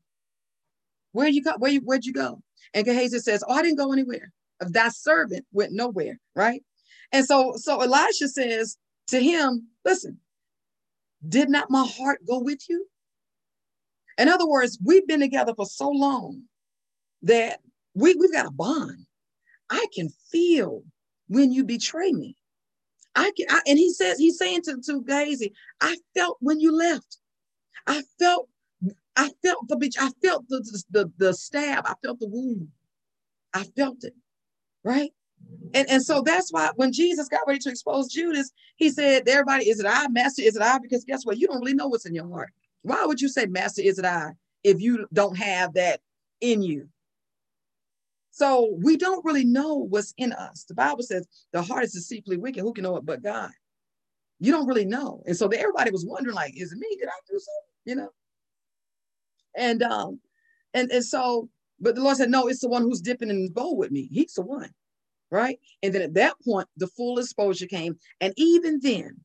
"Where 1.12 1.28
you 1.28 1.42
go? 1.42 1.54
Where 1.56 1.72
you 1.72 1.80
where'd 1.80 2.04
you 2.04 2.12
go?" 2.12 2.42
And 2.74 2.84
Gehazi 2.84 3.20
says, 3.20 3.42
"Oh, 3.48 3.54
I 3.54 3.62
didn't 3.62 3.78
go 3.78 3.92
anywhere. 3.92 4.30
That 4.60 4.94
servant 4.94 5.46
went 5.50 5.72
nowhere, 5.72 6.20
right?" 6.36 6.62
And 7.12 7.24
so 7.24 7.54
so 7.56 7.80
Elisha 7.80 8.28
says 8.28 8.76
to 9.08 9.20
him, 9.20 9.68
"Listen, 9.84 10.18
did 11.26 11.48
not 11.48 11.70
my 11.70 11.86
heart 11.86 12.20
go 12.26 12.38
with 12.38 12.68
you?" 12.68 12.86
In 14.18 14.28
other 14.28 14.46
words, 14.46 14.78
we've 14.84 15.06
been 15.06 15.20
together 15.20 15.54
for 15.54 15.66
so 15.66 15.88
long 15.88 16.42
that 17.22 17.60
we, 17.94 18.14
we've 18.14 18.32
got 18.32 18.46
a 18.46 18.50
bond. 18.50 19.06
I 19.70 19.86
can 19.94 20.10
feel 20.30 20.82
when 21.28 21.52
you 21.52 21.64
betray 21.64 22.12
me. 22.12 22.36
I 23.14 23.32
can, 23.36 23.46
I, 23.48 23.60
and 23.66 23.78
he 23.78 23.92
says, 23.92 24.18
he's 24.18 24.38
saying 24.38 24.62
to, 24.62 24.80
to 24.86 25.02
Gehazi, 25.02 25.52
I 25.80 25.96
felt 26.14 26.38
when 26.40 26.60
you 26.60 26.72
left. 26.72 27.18
I 27.86 28.02
felt, 28.18 28.48
I 29.16 29.30
felt 29.42 29.68
the 29.68 29.76
bitch, 29.76 29.96
I 29.98 30.10
felt 30.22 30.48
the, 30.48 30.82
the, 30.90 31.12
the 31.18 31.34
stab, 31.34 31.84
I 31.86 31.94
felt 32.02 32.20
the 32.20 32.28
wound. 32.28 32.68
I 33.54 33.64
felt 33.64 34.04
it, 34.04 34.14
right? 34.84 35.10
And, 35.74 35.88
and 35.90 36.02
so 36.02 36.22
that's 36.22 36.52
why 36.52 36.70
when 36.76 36.92
Jesus 36.92 37.28
got 37.28 37.46
ready 37.46 37.58
to 37.60 37.70
expose 37.70 38.08
Judas, 38.08 38.50
he 38.76 38.90
said, 38.90 39.28
Everybody, 39.28 39.68
is 39.68 39.80
it 39.80 39.86
I, 39.88 40.08
Master? 40.08 40.42
Is 40.42 40.56
it 40.56 40.62
I? 40.62 40.78
Because 40.78 41.04
guess 41.04 41.24
what? 41.24 41.38
You 41.38 41.46
don't 41.46 41.60
really 41.60 41.74
know 41.74 41.88
what's 41.88 42.06
in 42.06 42.14
your 42.14 42.28
heart. 42.28 42.50
Why 42.82 43.04
would 43.04 43.20
you 43.20 43.28
say, 43.28 43.46
Master, 43.46 43.82
is 43.82 43.98
it 43.98 44.04
I, 44.04 44.30
if 44.64 44.80
you 44.80 45.06
don't 45.12 45.36
have 45.36 45.74
that 45.74 46.00
in 46.40 46.62
you? 46.62 46.88
So 48.30 48.74
we 48.80 48.96
don't 48.96 49.24
really 49.24 49.44
know 49.44 49.74
what's 49.74 50.14
in 50.16 50.32
us. 50.32 50.64
The 50.64 50.74
Bible 50.74 51.02
says 51.02 51.26
the 51.52 51.60
heart 51.60 51.84
is 51.84 51.92
deceitfully 51.92 52.36
wicked. 52.36 52.60
Who 52.60 52.72
can 52.72 52.84
know 52.84 52.96
it 52.96 53.04
but 53.04 53.22
God? 53.22 53.50
You 54.38 54.52
don't 54.52 54.68
really 54.68 54.84
know. 54.84 55.22
And 55.26 55.36
so 55.36 55.48
everybody 55.48 55.90
was 55.90 56.06
wondering, 56.06 56.36
like, 56.36 56.56
is 56.56 56.72
it 56.72 56.78
me? 56.78 56.96
Did 56.98 57.08
I 57.08 57.18
do 57.28 57.34
something? 57.34 57.84
You 57.84 57.94
know? 57.96 58.10
And 59.56 59.82
um, 59.82 60.20
and, 60.72 60.90
and 60.92 61.04
so, 61.04 61.48
but 61.80 61.96
the 61.96 62.02
Lord 62.02 62.16
said, 62.16 62.30
no, 62.30 62.46
it's 62.46 62.60
the 62.60 62.68
one 62.68 62.82
who's 62.82 63.00
dipping 63.00 63.30
in 63.30 63.40
his 63.40 63.50
bowl 63.50 63.76
with 63.76 63.90
me. 63.90 64.08
He's 64.12 64.34
the 64.34 64.42
one. 64.42 64.70
Right. 65.30 65.58
And 65.82 65.94
then 65.94 66.02
at 66.02 66.14
that 66.14 66.34
point, 66.44 66.68
the 66.76 66.86
full 66.86 67.18
exposure 67.18 67.66
came. 67.66 67.98
And 68.20 68.32
even 68.36 68.80
then, 68.82 69.20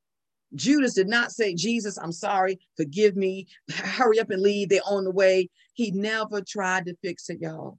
Judas 0.56 0.94
did 0.94 1.08
not 1.08 1.32
say, 1.32 1.56
Jesus, 1.56 1.98
I'm 1.98 2.12
sorry, 2.12 2.60
forgive 2.78 3.16
me, 3.16 3.48
hurry 3.72 4.20
up 4.20 4.30
and 4.30 4.42
leave, 4.42 4.70
they're 4.70 4.82
on 4.86 5.06
the 5.06 5.12
way. 5.12 5.50
He 5.74 5.92
never 5.92 6.42
tried 6.42 6.86
to 6.86 6.96
fix 7.02 7.30
it, 7.30 7.40
y'all. 7.42 7.78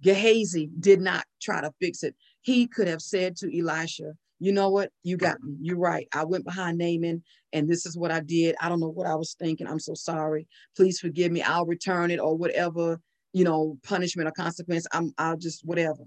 Gehazi 0.00 0.70
did 0.78 1.00
not 1.00 1.24
try 1.40 1.60
to 1.60 1.72
fix 1.80 2.02
it. 2.02 2.14
He 2.42 2.66
could 2.66 2.88
have 2.88 3.02
said 3.02 3.36
to 3.36 3.58
Elisha, 3.58 4.12
you 4.40 4.52
know 4.52 4.70
what? 4.70 4.90
You 5.02 5.16
got 5.16 5.42
me. 5.42 5.56
You're 5.60 5.78
right. 5.78 6.06
I 6.14 6.24
went 6.24 6.44
behind 6.44 6.78
Naaman 6.78 7.22
and 7.52 7.68
this 7.68 7.86
is 7.86 7.96
what 7.96 8.12
I 8.12 8.20
did. 8.20 8.54
I 8.60 8.68
don't 8.68 8.80
know 8.80 8.88
what 8.88 9.08
I 9.08 9.16
was 9.16 9.34
thinking. 9.34 9.66
I'm 9.66 9.80
so 9.80 9.94
sorry. 9.94 10.46
Please 10.76 11.00
forgive 11.00 11.32
me. 11.32 11.42
I'll 11.42 11.66
return 11.66 12.10
it 12.12 12.20
or 12.20 12.36
whatever, 12.36 13.00
you 13.32 13.44
know, 13.44 13.76
punishment 13.82 14.28
or 14.28 14.32
consequence. 14.32 14.86
I'm 14.92 15.12
I'll 15.18 15.36
just 15.36 15.64
whatever. 15.64 16.04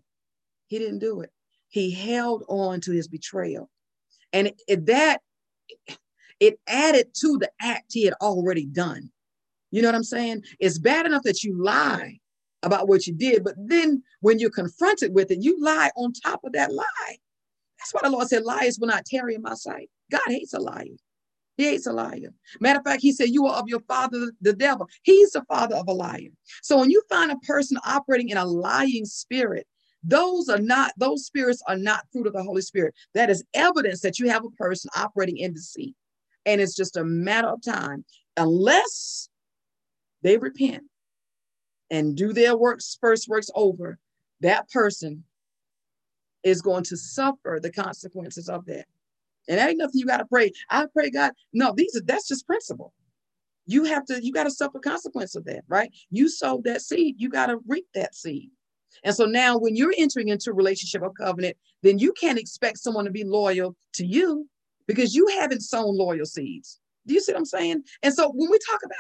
He 0.72 0.80
didn't 0.80 1.00
do 1.00 1.20
it. 1.20 1.32
He 1.68 1.92
held 1.92 2.46
on 2.48 2.80
to 2.82 2.94
his 2.94 3.10
betrayal. 3.10 3.70
And 4.32 4.48
it, 4.48 4.62
it, 4.70 4.86
that 4.86 5.20
it 6.40 6.62
added 6.66 7.10
to 7.16 7.38
the 7.38 7.52
act 7.60 7.92
he 7.92 8.06
had 8.06 8.14
already 8.22 8.66
done. 8.66 9.12
You 9.72 9.82
know 9.82 9.90
what 9.90 9.96
I'm 9.96 10.04
saying? 10.06 10.44
It's 10.62 10.80
bad 10.80 11.06
enough 11.06 11.24
that 11.24 11.44
you 11.44 11.62
lie 11.62 12.20
about 12.64 12.88
what 12.88 13.06
you 13.06 13.14
did, 13.14 13.44
but 13.44 13.56
then 13.58 14.02
when 14.22 14.40
you're 14.40 14.50
confronted 14.50 15.14
with 15.14 15.30
it, 15.30 15.42
you 15.42 15.62
lie 15.62 15.92
on 15.98 16.14
top 16.14 16.40
of 16.46 16.54
that 16.54 16.74
lie. 16.74 17.18
That's 17.78 17.94
why 17.94 18.02
the 18.04 18.10
Lord 18.10 18.30
said, 18.30 18.44
liars 18.44 18.80
will 18.80 18.88
not 18.88 19.04
tarry 19.04 19.36
in 19.36 19.42
my 19.42 19.56
sight. 19.56 19.90
God 20.10 20.22
hates 20.28 20.54
a 20.54 20.60
liar. 20.60 20.86
He 21.58 21.66
hates 21.66 21.86
a 21.86 21.92
liar. 21.92 22.34
Matter 22.62 22.80
of 22.80 22.86
fact, 22.86 23.02
he 23.02 23.12
said, 23.12 23.30
You 23.30 23.46
are 23.48 23.60
of 23.60 23.68
your 23.68 23.82
father, 23.82 24.32
the 24.40 24.54
devil. 24.54 24.88
He's 25.04 25.32
the 25.32 25.44
father 25.50 25.76
of 25.76 25.90
a 25.90 25.94
liar. 25.94 26.30
So 26.62 26.80
when 26.80 26.92
you 26.92 27.04
find 27.10 27.30
a 27.30 27.38
person 27.40 27.78
operating 27.86 28.30
in 28.30 28.38
a 28.38 28.46
lying 28.46 29.04
spirit, 29.04 29.68
those 30.04 30.50
are 30.50 30.60
not, 30.60 30.94
those 30.98 31.26
spirits 31.26 31.62
are 31.68 31.78
not 31.78 32.08
fruit 32.12 32.28
of 32.28 32.34
the 32.34 32.44
Holy 32.44 32.62
Spirit. 32.62 32.96
That 33.14 33.30
is 33.30 33.44
evidence 33.54 34.02
that 34.02 34.20
you 34.20 34.30
have 34.30 34.46
a 34.46 34.50
person 34.52 34.90
operating 34.96 35.38
in 35.38 35.54
deceit. 35.54 35.96
And 36.46 36.60
it's 36.60 36.76
just 36.76 36.98
a 36.98 37.04
matter 37.04 37.50
of 37.50 37.62
time, 37.64 38.04
unless 38.38 39.30
they 40.24 40.38
repent 40.38 40.84
and 41.92 42.16
do 42.16 42.34
their 42.34 42.58
works, 42.58 42.98
first 43.00 43.28
works 43.28 43.50
over, 43.54 44.00
that 44.40 44.70
person 44.70 45.24
is 46.44 46.62
going 46.62 46.84
to 46.86 46.98
suffer 46.98 47.60
the 47.62 47.72
consequences 47.72 48.50
of 48.50 48.66
that. 48.66 48.86
And 49.48 49.60
that 49.60 49.70
ain't 49.70 49.78
nothing 49.78 50.00
you 50.00 50.06
got 50.06 50.18
to 50.18 50.26
pray. 50.26 50.52
I 50.70 50.86
pray 50.92 51.12
God. 51.12 51.34
No, 51.54 51.74
these 51.76 51.96
are 51.96 52.02
that's 52.02 52.28
just 52.28 52.48
principle. 52.48 52.94
You 53.68 53.84
have 53.86 54.06
to, 54.06 54.24
you 54.24 54.34
got 54.34 54.46
to 54.46 54.52
suffer 54.52 54.80
consequence 54.80 55.36
of 55.36 55.46
that, 55.46 55.64
right? 55.68 55.92
You 56.10 56.30
sowed 56.30 56.64
that 56.64 56.82
seed, 56.82 57.16
you 57.20 57.30
got 57.30 57.48
to 57.48 57.60
reap 57.68 57.86
that 57.94 58.16
seed. 58.16 58.50
And 59.04 59.16
so 59.16 59.26
now 59.26 59.58
when 59.58 59.76
you're 59.76 59.94
entering 59.98 60.30
into 60.30 60.52
a 60.52 60.54
relationship 60.54 61.02
or 61.02 61.12
covenant, 61.12 61.58
then 61.84 62.00
you 62.00 62.14
can't 62.14 62.40
expect 62.40 62.80
someone 62.80 63.06
to 63.06 63.12
be 63.12 63.24
loyal 63.24 63.76
to 63.94 64.06
you 64.06 64.48
because 64.88 65.16
you 65.16 65.28
haven't 65.40 65.62
sown 65.62 65.98
loyal 65.98 66.26
seeds. 66.26 66.80
Do 67.08 67.14
you 67.14 67.22
see 67.22 67.32
what 67.32 67.40
I'm 67.40 67.46
saying? 67.46 67.84
And 68.04 68.14
so 68.14 68.32
when 68.32 68.50
we 68.50 68.60
talk 68.60 68.82
about 68.84 68.98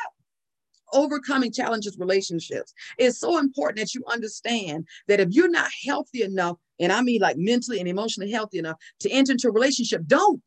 overcoming 0.93 1.53
challenges 1.53 1.97
relationships 1.97 2.73
it's 2.97 3.17
so 3.17 3.37
important 3.37 3.79
that 3.79 3.95
you 3.95 4.03
understand 4.11 4.85
that 5.07 5.21
if 5.21 5.29
you're 5.31 5.49
not 5.49 5.69
healthy 5.85 6.21
enough 6.21 6.57
and 6.81 6.91
I 6.91 7.01
mean 7.01 7.21
like 7.21 7.37
mentally 7.37 7.79
and 7.79 7.87
emotionally 7.87 8.31
healthy 8.31 8.59
enough 8.59 8.77
to 8.99 9.09
enter 9.09 9.31
into 9.31 9.47
a 9.47 9.51
relationship, 9.51 10.01
don't. 10.07 10.43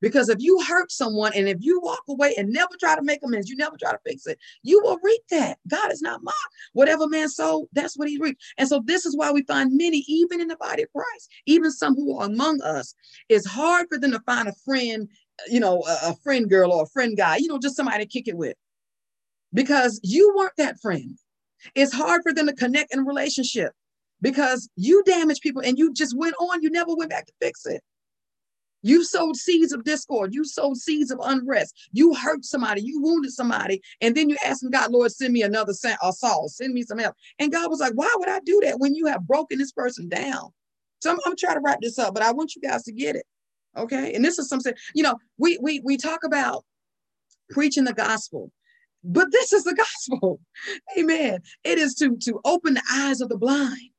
Because 0.00 0.28
if 0.28 0.38
you 0.40 0.60
hurt 0.62 0.92
someone 0.92 1.32
and 1.34 1.48
if 1.48 1.58
you 1.60 1.80
walk 1.80 2.02
away 2.08 2.34
and 2.36 2.50
never 2.50 2.70
try 2.78 2.94
to 2.94 3.02
make 3.02 3.20
amends, 3.22 3.48
you 3.48 3.56
never 3.56 3.76
try 3.76 3.92
to 3.92 3.98
fix 4.06 4.26
it, 4.26 4.38
you 4.62 4.80
will 4.82 4.98
reap 5.02 5.22
that. 5.30 5.58
God 5.66 5.92
is 5.92 6.02
not 6.02 6.22
mocked. 6.22 6.36
Whatever 6.72 7.08
man 7.08 7.28
sowed, 7.28 7.66
that's 7.72 7.96
what 7.96 8.08
he 8.08 8.18
reaped. 8.18 8.42
And 8.58 8.68
so 8.68 8.80
this 8.84 9.06
is 9.06 9.16
why 9.16 9.32
we 9.32 9.42
find 9.42 9.76
many, 9.76 10.04
even 10.06 10.40
in 10.40 10.48
the 10.48 10.56
body 10.56 10.82
of 10.82 10.92
Christ, 10.92 11.30
even 11.46 11.70
some 11.70 11.94
who 11.94 12.18
are 12.18 12.26
among 12.26 12.60
us, 12.62 12.94
it's 13.28 13.46
hard 13.46 13.86
for 13.88 13.98
them 13.98 14.12
to 14.12 14.20
find 14.20 14.48
a 14.48 14.54
friend, 14.64 15.08
you 15.48 15.60
know, 15.60 15.82
a, 15.88 16.10
a 16.10 16.16
friend 16.22 16.48
girl 16.48 16.72
or 16.72 16.84
a 16.84 16.88
friend 16.88 17.16
guy, 17.16 17.36
you 17.36 17.48
know, 17.48 17.58
just 17.58 17.76
somebody 17.76 18.04
to 18.04 18.10
kick 18.10 18.28
it 18.28 18.36
with. 18.36 18.56
Because 19.52 19.98
you 20.02 20.34
weren't 20.36 20.56
that 20.58 20.78
friend. 20.80 21.18
It's 21.74 21.92
hard 21.92 22.22
for 22.22 22.32
them 22.32 22.46
to 22.46 22.52
connect 22.52 22.94
in 22.94 23.04
relationship 23.04 23.72
because 24.20 24.68
you 24.76 25.02
damaged 25.04 25.42
people 25.42 25.62
and 25.62 25.78
you 25.78 25.92
just 25.92 26.16
went 26.16 26.34
on. 26.38 26.62
You 26.62 26.70
never 26.70 26.94
went 26.94 27.10
back 27.10 27.26
to 27.26 27.32
fix 27.40 27.66
it. 27.66 27.82
You 28.82 29.04
sowed 29.04 29.36
seeds 29.36 29.72
of 29.72 29.84
discord. 29.84 30.34
You 30.34 30.44
sowed 30.44 30.76
seeds 30.76 31.10
of 31.10 31.18
unrest. 31.22 31.88
You 31.92 32.14
hurt 32.14 32.44
somebody. 32.44 32.82
You 32.82 33.00
wounded 33.00 33.32
somebody. 33.32 33.82
And 34.00 34.16
then 34.16 34.28
you 34.28 34.36
asking 34.44 34.70
God, 34.70 34.92
Lord, 34.92 35.10
send 35.10 35.32
me 35.32 35.42
another 35.42 35.72
Saul. 35.72 36.48
Send 36.48 36.74
me 36.74 36.82
some 36.82 36.98
help. 36.98 37.14
And 37.38 37.52
God 37.52 37.70
was 37.70 37.80
like, 37.80 37.92
why 37.94 38.12
would 38.16 38.28
I 38.28 38.40
do 38.40 38.60
that 38.64 38.78
when 38.78 38.94
you 38.94 39.06
have 39.06 39.26
broken 39.26 39.58
this 39.58 39.72
person 39.72 40.08
down? 40.08 40.50
So 41.00 41.10
I'm, 41.10 41.18
I'm 41.26 41.36
trying 41.36 41.56
to 41.56 41.62
wrap 41.64 41.78
this 41.80 41.98
up, 41.98 42.14
but 42.14 42.22
I 42.22 42.32
want 42.32 42.54
you 42.54 42.62
guys 42.62 42.84
to 42.84 42.92
get 42.92 43.16
it. 43.16 43.26
Okay. 43.76 44.14
And 44.14 44.24
this 44.24 44.38
is 44.38 44.48
something, 44.48 44.74
you 44.94 45.02
know, 45.02 45.16
we 45.38 45.58
we 45.60 45.80
we 45.84 45.96
talk 45.96 46.24
about 46.24 46.64
preaching 47.50 47.84
the 47.84 47.92
gospel, 47.92 48.50
but 49.04 49.30
this 49.30 49.52
is 49.52 49.64
the 49.64 49.74
gospel. 50.10 50.40
Amen. 50.98 51.40
It 51.64 51.78
is 51.78 51.94
to, 51.96 52.16
to 52.22 52.40
open 52.44 52.74
the 52.74 52.82
eyes 52.90 53.20
of 53.20 53.28
the 53.28 53.38
blind 53.38 53.90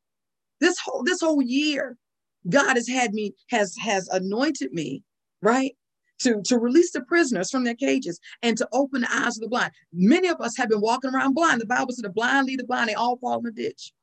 this 0.59 0.77
whole 0.79 1.03
this 1.03 1.21
whole 1.21 1.41
year, 1.41 1.97
God 2.47 2.75
has 2.75 2.87
had 2.87 3.13
me, 3.13 3.33
has 3.49 3.75
has 3.81 4.07
anointed 4.09 4.71
me, 4.71 5.03
right? 5.41 5.75
To, 6.23 6.41
to 6.45 6.57
release 6.57 6.91
the 6.91 7.01
prisoners 7.01 7.49
from 7.49 7.63
their 7.63 7.75
cages 7.75 8.19
and 8.41 8.57
to 8.57 8.67
open 8.73 9.01
the 9.01 9.07
eyes 9.09 9.37
of 9.37 9.41
the 9.41 9.47
blind. 9.47 9.71
Many 9.93 10.27
of 10.27 10.41
us 10.41 10.57
have 10.57 10.67
been 10.67 10.81
walking 10.81 11.13
around 11.13 11.33
blind. 11.33 11.61
The 11.61 11.65
Bible 11.65 11.93
said 11.93 12.03
the 12.03 12.09
blind 12.09 12.47
lead 12.47 12.59
the 12.59 12.65
blind, 12.65 12.89
they 12.89 12.93
all 12.93 13.17
fall 13.17 13.37
in 13.37 13.45
the 13.45 13.51
ditch. 13.51 13.93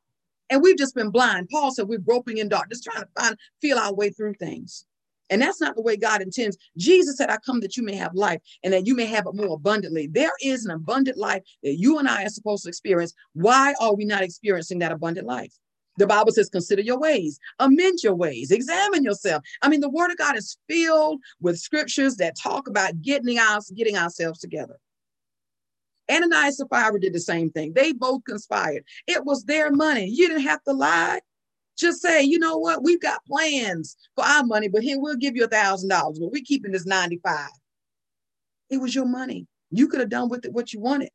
And 0.49 0.63
we've 0.63 0.79
just 0.79 0.95
been 0.95 1.11
blind. 1.11 1.49
Paul 1.51 1.73
said 1.73 1.89
we're 1.89 1.99
groping 1.99 2.39
in 2.39 2.49
darkness, 2.49 2.81
trying 2.81 3.03
to 3.03 3.09
find, 3.19 3.37
feel 3.61 3.79
our 3.79 3.95
way 3.95 4.11
through 4.11 4.35
things. 4.35 4.87
And 5.29 5.43
that's 5.43 5.61
not 5.61 5.75
the 5.75 5.83
way 5.83 5.97
God 5.97 6.23
intends. 6.23 6.57
Jesus 6.77 7.17
said, 7.17 7.31
I 7.31 7.39
come 7.39 7.61
that 7.61 7.77
you 7.77 7.83
may 7.83 7.97
have 7.97 8.15
life 8.15 8.41
and 8.63 8.73
that 8.73 8.87
you 8.87 8.95
may 8.95 9.07
have 9.07 9.27
it 9.27 9.35
more 9.35 9.57
abundantly. 9.57 10.07
There 10.07 10.33
is 10.41 10.65
an 10.65 10.71
abundant 10.71 11.19
life 11.19 11.43
that 11.63 11.77
you 11.77 11.99
and 11.99 12.09
I 12.09 12.25
are 12.25 12.29
supposed 12.29 12.63
to 12.63 12.69
experience. 12.69 13.13
Why 13.33 13.75
are 13.81 13.95
we 13.95 14.05
not 14.05 14.23
experiencing 14.23 14.79
that 14.81 14.93
abundant 14.93 15.27
life? 15.27 15.53
The 15.99 16.07
Bible 16.07 16.33
says, 16.33 16.51
consider 16.51 16.83
your 16.83 16.99
ways, 16.99 17.39
amend 17.59 18.01
your 18.03 18.15
ways, 18.15 18.51
examine 18.51 19.03
yourself. 19.03 19.43
I 19.63 19.69
mean, 19.69 19.81
the 19.81 19.89
word 19.89 20.11
of 20.11 20.19
God 20.19 20.37
is 20.37 20.59
filled 20.69 21.21
with 21.41 21.59
scriptures 21.59 22.17
that 22.17 22.37
talk 22.41 22.69
about 22.69 23.01
getting 23.01 23.39
us, 23.39 23.71
getting 23.71 23.97
ourselves 23.97 24.41
together. 24.41 24.77
Ananias 26.11 26.61
and 26.61 26.69
Sapphira 26.71 27.01
did 27.01 27.13
the 27.13 27.21
same 27.21 27.51
thing. 27.51 27.73
They 27.73 27.93
both 27.93 28.25
conspired. 28.25 28.85
It 29.07 29.25
was 29.25 29.45
their 29.45 29.71
money. 29.71 30.07
You 30.07 30.29
didn't 30.29 30.45
have 30.45 30.63
to 30.65 30.73
lie. 30.73 31.21
Just 31.77 32.01
say, 32.01 32.23
you 32.23 32.39
know 32.39 32.57
what? 32.57 32.83
We've 32.85 33.01
got 33.01 33.25
plans 33.27 33.97
for 34.15 34.25
our 34.25 34.45
money, 34.45 34.69
but 34.69 34.83
here 34.83 34.99
we'll 34.99 35.17
give 35.17 35.37
you 35.37 35.45
a 35.45 35.49
thousand 35.49 35.91
dollars, 35.91 36.19
but 36.19 36.31
we're 36.33 36.43
keeping 36.45 36.73
this 36.73 36.87
95. 36.87 37.49
It 38.71 38.79
was 38.79 38.95
your 38.95 39.05
money. 39.05 39.47
You 39.71 39.89
could 39.89 40.01
have 40.01 40.09
done 40.09 40.29
with 40.29 40.45
it 40.45 40.53
what 40.53 40.73
you 40.73 40.81
wanted, 40.81 41.11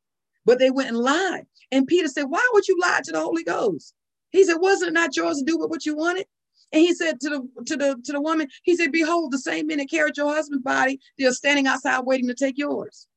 but 0.46 0.60
they 0.60 0.70
went 0.70 0.90
and 0.90 0.98
lied. 0.98 1.46
And 1.72 1.88
Peter 1.88 2.08
said, 2.08 2.24
Why 2.24 2.48
would 2.54 2.68
you 2.68 2.78
lie 2.80 3.02
to 3.04 3.12
the 3.12 3.20
Holy 3.20 3.44
Ghost? 3.44 3.94
He 4.32 4.44
said, 4.44 4.56
wasn't 4.56 4.90
it 4.90 4.94
not 4.94 5.16
yours 5.16 5.38
to 5.40 5.46
do 5.46 5.58
with 5.58 5.70
what 5.70 5.86
you 5.86 5.96
wanted? 5.96 6.26
And 6.74 6.82
he 6.82 6.94
said 6.94 7.20
to 7.20 7.30
the 7.30 7.64
to 7.66 7.76
the 7.76 8.02
to 8.06 8.12
the 8.14 8.22
woman, 8.22 8.48
he 8.64 8.76
said, 8.78 8.92
Behold, 8.92 9.32
the 9.32 9.40
same 9.40 9.68
men 9.68 9.80
that 9.80 9.90
carried 9.90 10.16
your 10.16 10.34
husband's 10.34 10.64
body, 10.64 11.00
they're 11.18 11.34
standing 11.34 11.68
outside 11.68 12.02
waiting 12.06 12.28
to 12.30 12.34
take 12.34 12.58
yours. 12.58 13.08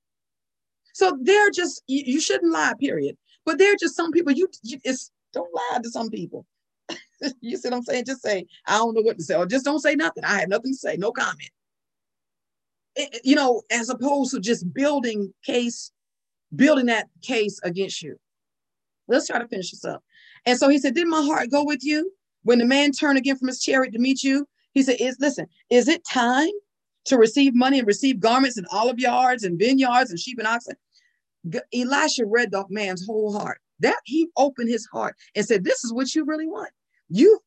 So 0.92 1.16
they're 1.22 1.50
just 1.50 1.82
you, 1.86 2.02
you 2.04 2.20
shouldn't 2.20 2.52
lie, 2.52 2.74
period. 2.80 3.16
But 3.44 3.58
they're 3.58 3.76
just 3.76 3.96
some 3.96 4.10
people, 4.10 4.32
you, 4.32 4.48
you 4.62 4.78
it's 4.84 5.10
don't 5.32 5.52
lie 5.54 5.80
to 5.82 5.90
some 5.90 6.10
people. 6.10 6.46
you 7.40 7.56
see 7.56 7.68
what 7.68 7.76
I'm 7.76 7.82
saying? 7.82 8.04
Just 8.06 8.22
say, 8.22 8.46
I 8.66 8.78
don't 8.78 8.94
know 8.94 9.02
what 9.02 9.18
to 9.18 9.24
say, 9.24 9.34
or 9.34 9.46
just 9.46 9.64
don't 9.64 9.80
say 9.80 9.94
nothing. 9.94 10.24
I 10.24 10.40
have 10.40 10.48
nothing 10.48 10.72
to 10.72 10.78
say, 10.78 10.96
no 10.96 11.12
comment. 11.12 11.50
You 13.24 13.34
know, 13.34 13.62
as 13.72 13.88
opposed 13.88 14.32
to 14.32 14.40
just 14.40 14.72
building 14.72 15.34
case, 15.44 15.90
building 16.54 16.86
that 16.86 17.08
case 17.22 17.58
against 17.64 18.02
you. 18.02 18.16
Let's 19.08 19.26
try 19.26 19.40
to 19.40 19.48
finish 19.48 19.72
this 19.72 19.84
up. 19.84 20.03
And 20.46 20.58
so 20.58 20.68
he 20.68 20.78
said, 20.78 20.94
Did 20.94 21.08
my 21.08 21.22
heart 21.22 21.50
go 21.50 21.64
with 21.64 21.84
you 21.84 22.12
when 22.42 22.58
the 22.58 22.64
man 22.64 22.92
turned 22.92 23.18
again 23.18 23.36
from 23.36 23.48
his 23.48 23.62
chariot 23.62 23.92
to 23.92 23.98
meet 23.98 24.22
you? 24.22 24.46
He 24.72 24.82
said, 24.82 24.96
Is 25.00 25.16
listen, 25.20 25.46
is 25.70 25.88
it 25.88 26.04
time 26.04 26.50
to 27.06 27.18
receive 27.18 27.54
money 27.54 27.78
and 27.78 27.86
receive 27.86 28.20
garments 28.20 28.56
and 28.56 28.66
olive 28.72 28.98
yards 28.98 29.44
and 29.44 29.58
vineyards 29.58 30.10
and 30.10 30.18
sheep 30.18 30.38
and 30.38 30.48
oxen? 30.48 30.76
Elisha 31.74 32.24
read 32.26 32.50
the 32.50 32.64
man's 32.70 33.06
whole 33.06 33.32
heart. 33.32 33.60
That 33.80 33.98
he 34.04 34.28
opened 34.36 34.68
his 34.68 34.86
heart 34.86 35.16
and 35.34 35.44
said, 35.44 35.64
This 35.64 35.84
is 35.84 35.92
what 35.92 36.14
you 36.14 36.24
really 36.24 36.46
want. 36.46 36.70
You 37.08 37.40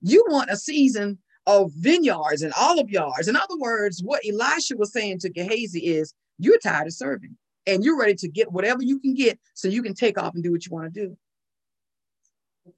you 0.00 0.24
want 0.28 0.50
a 0.50 0.56
season 0.56 1.18
of 1.46 1.72
vineyards 1.72 2.42
and 2.42 2.52
olive 2.58 2.90
yards. 2.90 3.28
In 3.28 3.36
other 3.36 3.56
words, 3.58 4.02
what 4.02 4.22
Elisha 4.28 4.76
was 4.76 4.92
saying 4.92 5.18
to 5.20 5.30
Gehazi 5.30 5.86
is, 5.86 6.14
You're 6.38 6.58
tired 6.58 6.86
of 6.86 6.94
serving 6.94 7.36
and 7.66 7.84
you're 7.84 7.98
ready 7.98 8.14
to 8.14 8.28
get 8.28 8.52
whatever 8.52 8.82
you 8.82 8.98
can 8.98 9.14
get 9.14 9.38
so 9.54 9.68
you 9.68 9.82
can 9.82 9.94
take 9.94 10.18
off 10.18 10.34
and 10.34 10.42
do 10.42 10.52
what 10.52 10.64
you 10.64 10.72
want 10.72 10.92
to 10.92 11.00
do. 11.06 11.16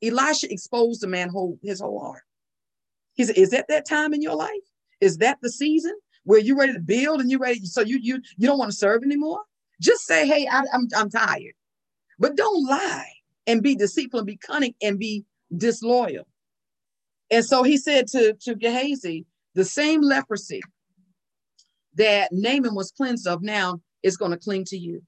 Elisha 0.03 0.53
exposed 0.53 1.01
the 1.01 1.07
man 1.07 1.29
whole 1.29 1.59
his 1.63 1.81
whole 1.81 2.01
heart. 2.01 2.23
He 3.15 3.25
said, 3.25 3.37
Is 3.37 3.51
that 3.51 3.67
that 3.69 3.87
time 3.87 4.15
in 4.15 4.23
your 4.23 4.37
life? 4.37 4.51
Is 5.01 5.19
that 5.19 5.39
the 5.43 5.51
season 5.51 5.95
where 6.25 6.41
you're 6.41 6.59
ready 6.59 6.73
to 6.73 6.81
build 6.81 7.21
and 7.21 7.31
you're 7.31 7.41
ready? 7.41 7.65
So 7.65 7.81
you 7.83 7.99
you 8.01 8.21
you 8.37 8.47
don't 8.47 8.59
want 8.59 8.71
to 8.71 8.77
serve 8.77 9.03
anymore? 9.03 9.43
Just 9.81 10.07
say, 10.07 10.27
Hey, 10.27 10.47
I, 10.47 10.63
I'm 10.73 10.89
I'm 10.97 11.11
tired. 11.11 11.55
But 12.19 12.37
don't 12.37 12.67
lie 12.67 13.13
and 13.47 13.63
be 13.63 13.75
deceitful 13.75 14.21
and 14.21 14.27
be 14.27 14.37
cunning 14.37 14.75
and 14.83 14.99
be 14.99 15.25
disloyal. 15.57 16.27
And 17.31 17.45
so 17.45 17.63
he 17.63 17.77
said 17.77 18.07
to, 18.09 18.35
to 18.43 18.55
Gehazi, 18.55 19.25
the 19.55 19.65
same 19.65 20.03
leprosy 20.03 20.61
that 21.95 22.31
Naaman 22.33 22.75
was 22.75 22.93
cleansed 22.93 23.27
of 23.27 23.43
now 23.43 23.81
is 24.03 24.17
going 24.17 24.33
to 24.33 24.37
cling 24.37 24.65
to 24.67 24.77
you. 24.77 25.03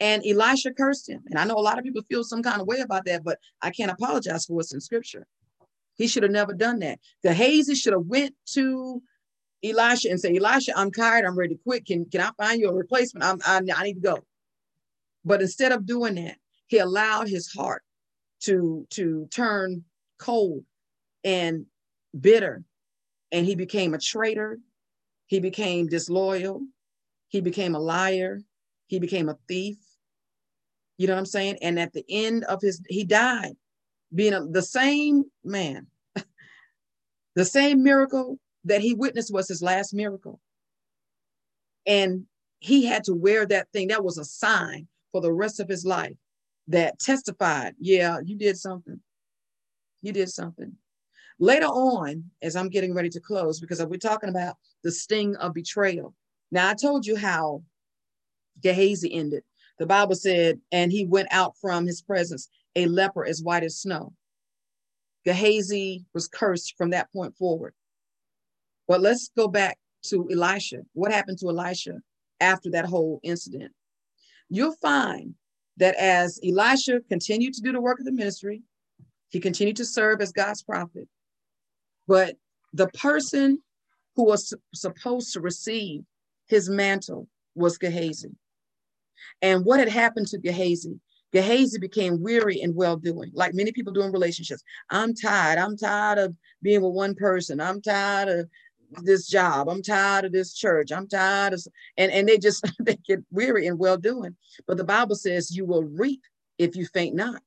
And 0.00 0.24
Elisha 0.24 0.72
cursed 0.72 1.08
him. 1.08 1.22
And 1.26 1.38
I 1.38 1.44
know 1.44 1.56
a 1.56 1.60
lot 1.60 1.78
of 1.78 1.84
people 1.84 2.02
feel 2.08 2.22
some 2.24 2.42
kind 2.42 2.60
of 2.60 2.66
way 2.66 2.80
about 2.80 3.04
that, 3.06 3.24
but 3.24 3.38
I 3.62 3.70
can't 3.70 3.90
apologize 3.90 4.46
for 4.46 4.54
what's 4.54 4.72
in 4.72 4.80
scripture. 4.80 5.26
He 5.96 6.06
should 6.06 6.22
have 6.22 6.32
never 6.32 6.54
done 6.54 6.78
that. 6.80 7.00
Gehazi 7.24 7.74
should 7.74 7.92
have 7.92 8.06
went 8.06 8.34
to 8.52 9.02
Elisha 9.64 10.10
and 10.10 10.20
say, 10.20 10.36
Elisha, 10.36 10.72
I'm 10.78 10.92
tired. 10.92 11.24
I'm 11.24 11.36
ready 11.36 11.56
to 11.56 11.60
quit. 11.62 11.86
Can, 11.86 12.04
can 12.06 12.20
I 12.20 12.30
find 12.36 12.60
you 12.60 12.68
a 12.68 12.74
replacement? 12.74 13.24
I'm, 13.24 13.40
I, 13.44 13.60
I 13.76 13.82
need 13.82 13.94
to 13.94 14.00
go. 14.00 14.18
But 15.24 15.42
instead 15.42 15.72
of 15.72 15.84
doing 15.84 16.14
that, 16.14 16.36
he 16.68 16.78
allowed 16.78 17.28
his 17.28 17.52
heart 17.52 17.82
to, 18.42 18.86
to 18.90 19.26
turn 19.32 19.84
cold 20.18 20.64
and 21.24 21.66
bitter. 22.18 22.62
And 23.32 23.44
he 23.44 23.56
became 23.56 23.94
a 23.94 23.98
traitor. 23.98 24.58
He 25.26 25.40
became 25.40 25.88
disloyal. 25.88 26.62
He 27.28 27.40
became 27.40 27.74
a 27.74 27.80
liar 27.80 28.40
He 28.86 29.00
became 29.00 29.28
a 29.28 29.38
thief. 29.48 29.76
You 30.98 31.06
know 31.06 31.14
what 31.14 31.20
I'm 31.20 31.26
saying? 31.26 31.58
And 31.62 31.78
at 31.78 31.92
the 31.92 32.04
end 32.08 32.44
of 32.44 32.60
his, 32.60 32.82
he 32.88 33.04
died 33.04 33.54
being 34.14 34.34
a, 34.34 34.44
the 34.44 34.62
same 34.62 35.24
man. 35.44 35.86
the 37.34 37.44
same 37.44 37.82
miracle 37.82 38.38
that 38.64 38.80
he 38.80 38.94
witnessed 38.94 39.32
was 39.32 39.48
his 39.48 39.62
last 39.62 39.94
miracle. 39.94 40.40
And 41.86 42.26
he 42.58 42.84
had 42.84 43.04
to 43.04 43.14
wear 43.14 43.46
that 43.46 43.68
thing. 43.72 43.88
That 43.88 44.04
was 44.04 44.18
a 44.18 44.24
sign 44.24 44.88
for 45.12 45.20
the 45.20 45.32
rest 45.32 45.60
of 45.60 45.68
his 45.68 45.86
life 45.86 46.16
that 46.66 46.98
testified, 46.98 47.74
yeah, 47.78 48.18
you 48.24 48.36
did 48.36 48.58
something. 48.58 49.00
You 50.02 50.12
did 50.12 50.28
something. 50.28 50.74
Later 51.38 51.66
on, 51.66 52.24
as 52.42 52.56
I'm 52.56 52.68
getting 52.68 52.92
ready 52.92 53.08
to 53.10 53.20
close, 53.20 53.60
because 53.60 53.82
we're 53.84 53.96
talking 53.96 54.28
about 54.28 54.56
the 54.82 54.90
sting 54.90 55.36
of 55.36 55.54
betrayal. 55.54 56.14
Now, 56.50 56.68
I 56.68 56.74
told 56.74 57.06
you 57.06 57.16
how 57.16 57.62
Gehazi 58.60 59.12
ended. 59.12 59.44
The 59.78 59.86
Bible 59.86 60.14
said, 60.14 60.60
and 60.72 60.90
he 60.90 61.06
went 61.06 61.28
out 61.30 61.56
from 61.60 61.86
his 61.86 62.02
presence, 62.02 62.48
a 62.74 62.86
leper 62.86 63.24
as 63.24 63.42
white 63.42 63.62
as 63.62 63.80
snow. 63.80 64.12
Gehazi 65.24 66.04
was 66.14 66.28
cursed 66.28 66.74
from 66.76 66.90
that 66.90 67.12
point 67.12 67.36
forward. 67.36 67.74
But 68.86 69.00
let's 69.00 69.30
go 69.36 69.46
back 69.48 69.78
to 70.04 70.28
Elisha. 70.30 70.78
What 70.94 71.12
happened 71.12 71.38
to 71.38 71.48
Elisha 71.48 72.00
after 72.40 72.70
that 72.70 72.86
whole 72.86 73.20
incident? 73.22 73.72
You'll 74.48 74.76
find 74.76 75.34
that 75.76 75.94
as 75.96 76.40
Elisha 76.42 77.00
continued 77.08 77.54
to 77.54 77.62
do 77.62 77.72
the 77.72 77.80
work 77.80 78.00
of 78.00 78.06
the 78.06 78.12
ministry, 78.12 78.62
he 79.28 79.40
continued 79.40 79.76
to 79.76 79.84
serve 79.84 80.20
as 80.20 80.32
God's 80.32 80.62
prophet. 80.62 81.08
But 82.06 82.36
the 82.72 82.88
person 82.88 83.62
who 84.16 84.24
was 84.24 84.54
supposed 84.74 85.32
to 85.34 85.40
receive 85.40 86.02
his 86.46 86.68
mantle 86.68 87.28
was 87.54 87.78
Gehazi. 87.78 88.30
And 89.42 89.64
what 89.64 89.80
had 89.80 89.88
happened 89.88 90.28
to 90.28 90.38
Gehazi? 90.38 91.00
Gehazi 91.32 91.78
became 91.78 92.22
weary 92.22 92.62
and 92.62 92.74
well 92.74 92.96
doing, 92.96 93.30
like 93.34 93.54
many 93.54 93.70
people 93.72 93.92
do 93.92 94.02
in 94.02 94.12
relationships. 94.12 94.62
I'm 94.90 95.14
tired. 95.14 95.58
I'm 95.58 95.76
tired 95.76 96.18
of 96.18 96.34
being 96.62 96.80
with 96.82 96.94
one 96.94 97.14
person. 97.14 97.60
I'm 97.60 97.82
tired 97.82 98.28
of 98.28 98.48
this 99.02 99.28
job. 99.28 99.68
I'm 99.68 99.82
tired 99.82 100.24
of 100.24 100.32
this 100.32 100.54
church. 100.54 100.90
I'm 100.90 101.06
tired 101.06 101.52
of, 101.52 101.62
and, 101.98 102.10
and 102.12 102.28
they 102.28 102.38
just 102.38 102.66
they 102.80 102.96
get 102.96 103.20
weary 103.30 103.66
and 103.66 103.78
well 103.78 103.98
doing. 103.98 104.36
But 104.66 104.78
the 104.78 104.84
Bible 104.84 105.16
says 105.16 105.54
you 105.54 105.66
will 105.66 105.84
reap 105.84 106.22
if 106.58 106.76
you 106.76 106.86
faint 106.86 107.14
not. 107.14 107.42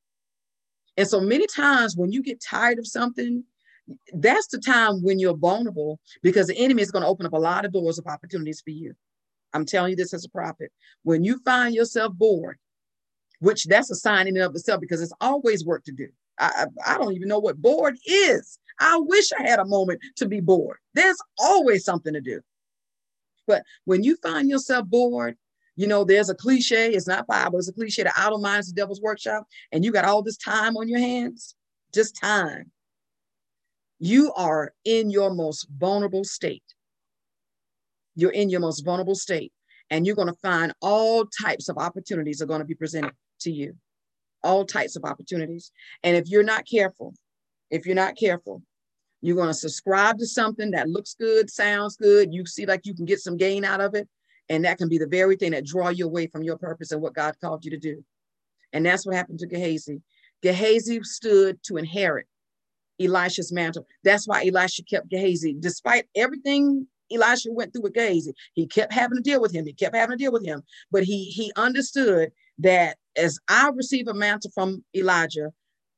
And 0.97 1.07
so 1.07 1.19
many 1.19 1.47
times 1.47 1.95
when 1.95 2.11
you 2.11 2.21
get 2.21 2.41
tired 2.41 2.77
of 2.77 2.85
something, 2.85 3.43
that's 4.13 4.47
the 4.47 4.59
time 4.59 5.01
when 5.01 5.19
you're 5.19 5.37
vulnerable 5.37 5.99
because 6.21 6.47
the 6.47 6.57
enemy 6.57 6.81
is 6.81 6.91
going 6.91 7.01
to 7.01 7.07
open 7.07 7.25
up 7.25 7.33
a 7.33 7.37
lot 7.37 7.65
of 7.65 7.73
doors 7.73 7.97
of 7.97 8.05
opportunities 8.07 8.61
for 8.61 8.69
you. 8.69 8.93
I'm 9.53 9.65
telling 9.65 9.91
you 9.91 9.95
this 9.95 10.13
as 10.13 10.25
a 10.25 10.29
prophet. 10.29 10.71
When 11.03 11.23
you 11.23 11.39
find 11.43 11.75
yourself 11.75 12.13
bored, 12.13 12.57
which 13.39 13.65
that's 13.65 13.89
a 13.91 13.95
sign 13.95 14.27
in 14.27 14.37
and 14.37 14.45
of 14.45 14.55
itself 14.55 14.79
because 14.79 15.01
it's 15.01 15.13
always 15.19 15.65
work 15.65 15.83
to 15.85 15.91
do. 15.91 16.07
I, 16.39 16.65
I, 16.85 16.97
don't 16.97 17.13
even 17.13 17.27
know 17.27 17.39
what 17.39 17.61
bored 17.61 17.97
is. 18.05 18.57
I 18.79 18.97
wish 18.97 19.31
I 19.37 19.43
had 19.43 19.59
a 19.59 19.65
moment 19.65 19.99
to 20.17 20.27
be 20.27 20.39
bored. 20.39 20.77
There's 20.93 21.17
always 21.37 21.83
something 21.83 22.13
to 22.13 22.21
do. 22.21 22.41
But 23.47 23.63
when 23.85 24.03
you 24.03 24.15
find 24.23 24.49
yourself 24.49 24.87
bored, 24.87 25.37
you 25.75 25.87
know, 25.87 26.03
there's 26.03 26.29
a 26.29 26.35
cliche, 26.35 26.91
it's 26.91 27.07
not 27.07 27.27
Bible, 27.27 27.59
it's 27.59 27.69
a 27.69 27.73
cliche, 27.73 28.03
the 28.03 28.19
idle 28.19 28.39
mind 28.39 28.61
is 28.61 28.67
the 28.67 28.73
devil's 28.73 29.01
workshop, 29.01 29.45
and 29.71 29.83
you 29.83 29.91
got 29.91 30.05
all 30.05 30.21
this 30.21 30.37
time 30.37 30.77
on 30.77 30.87
your 30.87 30.99
hands, 30.99 31.55
just 31.93 32.15
time. 32.15 32.71
You 33.99 34.33
are 34.33 34.73
in 34.83 35.09
your 35.11 35.33
most 35.33 35.67
vulnerable 35.77 36.23
state 36.23 36.63
you're 38.21 38.31
in 38.31 38.49
your 38.49 38.59
most 38.59 38.85
vulnerable 38.85 39.15
state 39.15 39.51
and 39.89 40.05
you're 40.05 40.15
going 40.15 40.27
to 40.27 40.39
find 40.41 40.73
all 40.81 41.25
types 41.43 41.67
of 41.67 41.77
opportunities 41.77 42.41
are 42.41 42.45
going 42.45 42.61
to 42.61 42.65
be 42.65 42.75
presented 42.75 43.13
to 43.41 43.51
you. 43.51 43.73
All 44.43 44.65
types 44.65 44.95
of 44.95 45.03
opportunities. 45.03 45.71
And 46.03 46.15
if 46.15 46.29
you're 46.29 46.43
not 46.43 46.65
careful 46.69 47.13
if 47.71 47.85
you're 47.85 47.95
not 47.95 48.17
careful 48.17 48.61
you're 49.21 49.35
going 49.35 49.47
to 49.47 49.53
subscribe 49.53 50.17
to 50.19 50.27
something 50.27 50.71
that 50.71 50.89
looks 50.89 51.15
good 51.15 51.49
sounds 51.49 51.95
good 51.95 52.33
you 52.33 52.45
see 52.45 52.65
like 52.65 52.85
you 52.85 52.93
can 52.93 53.05
get 53.05 53.19
some 53.19 53.37
gain 53.37 53.63
out 53.63 53.81
of 53.81 53.95
it 53.95 54.07
and 54.49 54.65
that 54.65 54.77
can 54.77 54.89
be 54.89 54.97
the 54.97 55.07
very 55.07 55.35
thing 55.35 55.51
that 55.51 55.65
draw 55.65 55.89
you 55.89 56.05
away 56.05 56.27
from 56.27 56.43
your 56.43 56.57
purpose 56.57 56.91
and 56.91 57.01
what 57.01 57.15
god 57.15 57.35
called 57.41 57.63
you 57.65 57.71
to 57.71 57.77
do. 57.77 58.03
And 58.73 58.85
that's 58.85 59.05
what 59.05 59.15
happened 59.15 59.39
to 59.39 59.47
gehazi. 59.47 60.01
Gehazi 60.43 61.01
stood 61.03 61.61
to 61.63 61.77
inherit 61.77 62.27
elisha's 62.99 63.51
mantle. 63.51 63.87
That's 64.03 64.27
why 64.27 64.45
elisha 64.45 64.83
kept 64.83 65.09
gehazi. 65.09 65.55
Despite 65.59 66.05
everything 66.15 66.87
Elisha 67.13 67.51
went 67.51 67.73
through 67.73 67.83
with 67.83 67.93
Gehazi. 67.93 68.33
He 68.53 68.67
kept 68.67 68.93
having 68.93 69.17
to 69.17 69.23
deal 69.23 69.41
with 69.41 69.53
him. 69.53 69.65
He 69.65 69.73
kept 69.73 69.95
having 69.95 70.17
to 70.17 70.23
deal 70.23 70.31
with 70.31 70.45
him. 70.45 70.63
But 70.91 71.03
he 71.03 71.25
he 71.25 71.51
understood 71.55 72.31
that 72.59 72.97
as 73.15 73.39
I 73.47 73.69
receive 73.75 74.07
a 74.07 74.13
mantle 74.13 74.51
from 74.53 74.83
Elijah, 74.95 75.51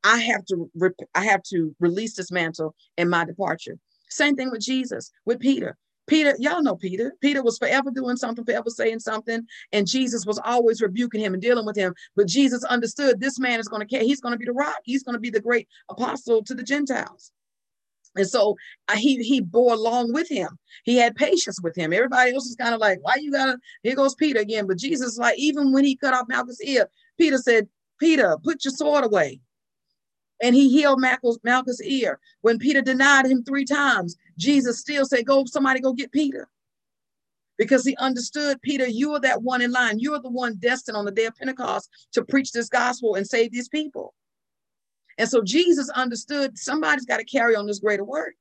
I 0.03 0.17
have 0.19 0.45
to 0.45 0.69
rep- 0.75 1.09
I 1.15 1.25
have 1.25 1.43
to 1.43 1.75
release 1.79 2.15
this 2.15 2.31
mantle 2.31 2.75
in 2.97 3.09
my 3.09 3.25
departure. 3.25 3.77
Same 4.09 4.35
thing 4.35 4.51
with 4.51 4.61
Jesus, 4.61 5.11
with 5.25 5.39
Peter. 5.39 5.77
Peter, 6.05 6.35
y'all 6.37 6.61
know 6.61 6.75
Peter. 6.75 7.13
Peter 7.21 7.41
was 7.41 7.57
forever 7.57 7.89
doing 7.89 8.17
something, 8.17 8.43
forever 8.43 8.69
saying 8.69 8.99
something, 8.99 9.47
and 9.71 9.87
Jesus 9.87 10.25
was 10.25 10.39
always 10.43 10.81
rebuking 10.81 11.21
him 11.21 11.33
and 11.33 11.41
dealing 11.41 11.65
with 11.65 11.77
him. 11.77 11.93
But 12.15 12.27
Jesus 12.27 12.63
understood 12.65 13.19
this 13.19 13.39
man 13.39 13.59
is 13.59 13.69
going 13.69 13.81
to 13.81 13.87
care. 13.87 14.03
He's 14.03 14.19
going 14.19 14.33
to 14.33 14.37
be 14.37 14.45
the 14.45 14.53
rock. 14.53 14.79
He's 14.83 15.03
going 15.03 15.15
to 15.15 15.19
be 15.19 15.29
the 15.29 15.39
great 15.39 15.67
apostle 15.89 16.43
to 16.43 16.53
the 16.53 16.63
Gentiles. 16.63 17.31
And 18.15 18.27
so 18.27 18.55
uh, 18.87 18.95
he 18.95 19.23
he 19.23 19.41
bore 19.41 19.73
along 19.73 20.13
with 20.13 20.29
him. 20.29 20.59
He 20.83 20.97
had 20.97 21.15
patience 21.15 21.59
with 21.61 21.75
him. 21.75 21.93
Everybody 21.93 22.33
else 22.33 22.45
was 22.45 22.55
kind 22.59 22.75
of 22.75 22.81
like, 22.81 22.99
why 23.01 23.15
you 23.19 23.31
gotta, 23.31 23.57
here 23.81 23.95
goes 23.95 24.15
Peter 24.15 24.39
again. 24.39 24.67
But 24.67 24.77
Jesus, 24.77 25.17
like, 25.17 25.37
even 25.39 25.71
when 25.71 25.83
he 25.83 25.95
cut 25.95 26.13
off 26.13 26.27
Malchus' 26.27 26.61
ear, 26.61 26.89
Peter 27.17 27.37
said, 27.37 27.67
Peter, 27.99 28.37
put 28.43 28.65
your 28.65 28.73
sword 28.73 29.05
away. 29.05 29.39
And 30.41 30.55
he 30.55 30.69
healed 30.69 30.99
Malchus, 30.99 31.37
Malchus' 31.43 31.81
ear. 31.81 32.19
When 32.41 32.59
Peter 32.59 32.81
denied 32.81 33.25
him 33.25 33.43
three 33.43 33.65
times, 33.65 34.17
Jesus 34.37 34.79
still 34.79 35.05
said, 35.05 35.25
Go, 35.25 35.45
somebody 35.45 35.79
go 35.79 35.93
get 35.93 36.11
Peter. 36.11 36.49
Because 37.57 37.85
he 37.85 37.95
understood, 37.97 38.61
Peter, 38.61 38.87
you 38.87 39.13
are 39.13 39.21
that 39.21 39.43
one 39.43 39.61
in 39.61 39.71
line. 39.71 39.99
You 39.99 40.15
are 40.15 40.21
the 40.21 40.29
one 40.29 40.55
destined 40.55 40.97
on 40.97 41.05
the 41.05 41.11
day 41.11 41.25
of 41.25 41.35
Pentecost 41.35 41.89
to 42.13 42.25
preach 42.25 42.51
this 42.51 42.67
gospel 42.67 43.15
and 43.15 43.27
save 43.27 43.51
these 43.51 43.69
people. 43.69 44.13
And 45.17 45.29
so 45.29 45.41
Jesus 45.41 45.89
understood 45.89 46.57
somebody's 46.57 47.05
got 47.05 47.17
to 47.17 47.25
carry 47.25 47.55
on 47.55 47.67
this 47.67 47.79
greater 47.79 48.03
work. 48.03 48.33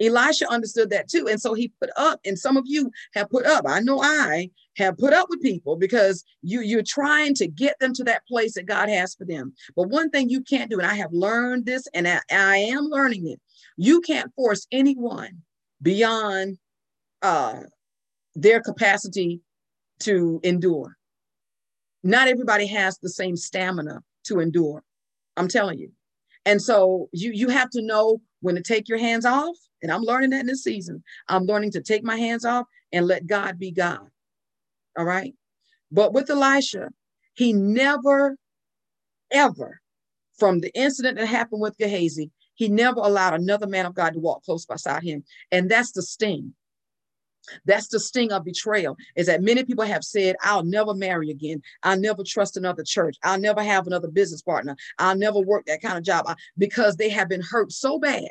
Elisha 0.00 0.50
understood 0.50 0.90
that 0.90 1.08
too. 1.08 1.28
And 1.28 1.40
so 1.40 1.54
he 1.54 1.72
put 1.80 1.90
up, 1.96 2.20
and 2.24 2.38
some 2.38 2.56
of 2.56 2.64
you 2.66 2.90
have 3.14 3.30
put 3.30 3.46
up. 3.46 3.64
I 3.66 3.80
know 3.80 4.02
I 4.02 4.50
have 4.76 4.98
put 4.98 5.12
up 5.12 5.28
with 5.30 5.40
people 5.40 5.76
because 5.76 6.24
you, 6.42 6.62
you're 6.62 6.82
trying 6.82 7.34
to 7.34 7.46
get 7.46 7.78
them 7.78 7.94
to 7.94 8.04
that 8.04 8.26
place 8.26 8.54
that 8.54 8.66
God 8.66 8.88
has 8.88 9.14
for 9.14 9.24
them. 9.24 9.54
But 9.76 9.90
one 9.90 10.10
thing 10.10 10.28
you 10.28 10.42
can't 10.42 10.70
do, 10.70 10.78
and 10.78 10.86
I 10.86 10.94
have 10.94 11.12
learned 11.12 11.64
this, 11.64 11.86
and 11.94 12.08
I, 12.08 12.20
I 12.30 12.56
am 12.56 12.84
learning 12.84 13.28
it, 13.28 13.40
you 13.76 14.00
can't 14.00 14.34
force 14.34 14.66
anyone 14.72 15.42
beyond 15.80 16.58
uh, 17.22 17.60
their 18.34 18.60
capacity 18.60 19.40
to 20.00 20.40
endure. 20.42 20.96
Not 22.02 22.28
everybody 22.28 22.66
has 22.66 22.98
the 22.98 23.08
same 23.08 23.36
stamina 23.36 24.00
to 24.24 24.40
endure. 24.40 24.82
I'm 25.36 25.48
telling 25.48 25.78
you. 25.78 25.90
And 26.46 26.60
so 26.60 27.08
you 27.12 27.32
you 27.32 27.48
have 27.48 27.70
to 27.70 27.82
know 27.82 28.20
when 28.40 28.54
to 28.54 28.62
take 28.62 28.88
your 28.88 28.98
hands 28.98 29.24
off. 29.24 29.56
And 29.82 29.92
I'm 29.92 30.02
learning 30.02 30.30
that 30.30 30.40
in 30.40 30.46
this 30.46 30.64
season. 30.64 31.02
I'm 31.28 31.44
learning 31.44 31.72
to 31.72 31.82
take 31.82 32.04
my 32.04 32.16
hands 32.16 32.44
off 32.44 32.66
and 32.92 33.06
let 33.06 33.26
God 33.26 33.58
be 33.58 33.70
God. 33.70 34.06
All 34.96 35.04
right. 35.04 35.34
But 35.90 36.12
with 36.12 36.30
Elisha, 36.30 36.88
he 37.34 37.52
never, 37.52 38.36
ever, 39.30 39.80
from 40.38 40.60
the 40.60 40.72
incident 40.74 41.18
that 41.18 41.26
happened 41.26 41.60
with 41.60 41.76
Gehazi, 41.76 42.30
he 42.54 42.68
never 42.68 43.00
allowed 43.00 43.34
another 43.34 43.66
man 43.66 43.86
of 43.86 43.94
God 43.94 44.14
to 44.14 44.20
walk 44.20 44.44
close 44.44 44.64
beside 44.64 45.02
him. 45.02 45.24
And 45.50 45.70
that's 45.70 45.92
the 45.92 46.02
sting. 46.02 46.54
That's 47.64 47.88
the 47.88 48.00
sting 48.00 48.32
of 48.32 48.44
betrayal 48.44 48.96
is 49.16 49.26
that 49.26 49.42
many 49.42 49.64
people 49.64 49.84
have 49.84 50.04
said, 50.04 50.36
I'll 50.42 50.64
never 50.64 50.94
marry 50.94 51.30
again. 51.30 51.62
I'll 51.82 51.98
never 51.98 52.22
trust 52.24 52.56
another 52.56 52.82
church. 52.82 53.16
I'll 53.22 53.40
never 53.40 53.62
have 53.62 53.86
another 53.86 54.08
business 54.08 54.42
partner. 54.42 54.76
I'll 54.98 55.16
never 55.16 55.40
work 55.40 55.66
that 55.66 55.82
kind 55.82 55.98
of 55.98 56.04
job 56.04 56.24
uh, 56.26 56.34
because 56.58 56.96
they 56.96 57.10
have 57.10 57.28
been 57.28 57.42
hurt 57.42 57.72
so 57.72 57.98
bad 57.98 58.28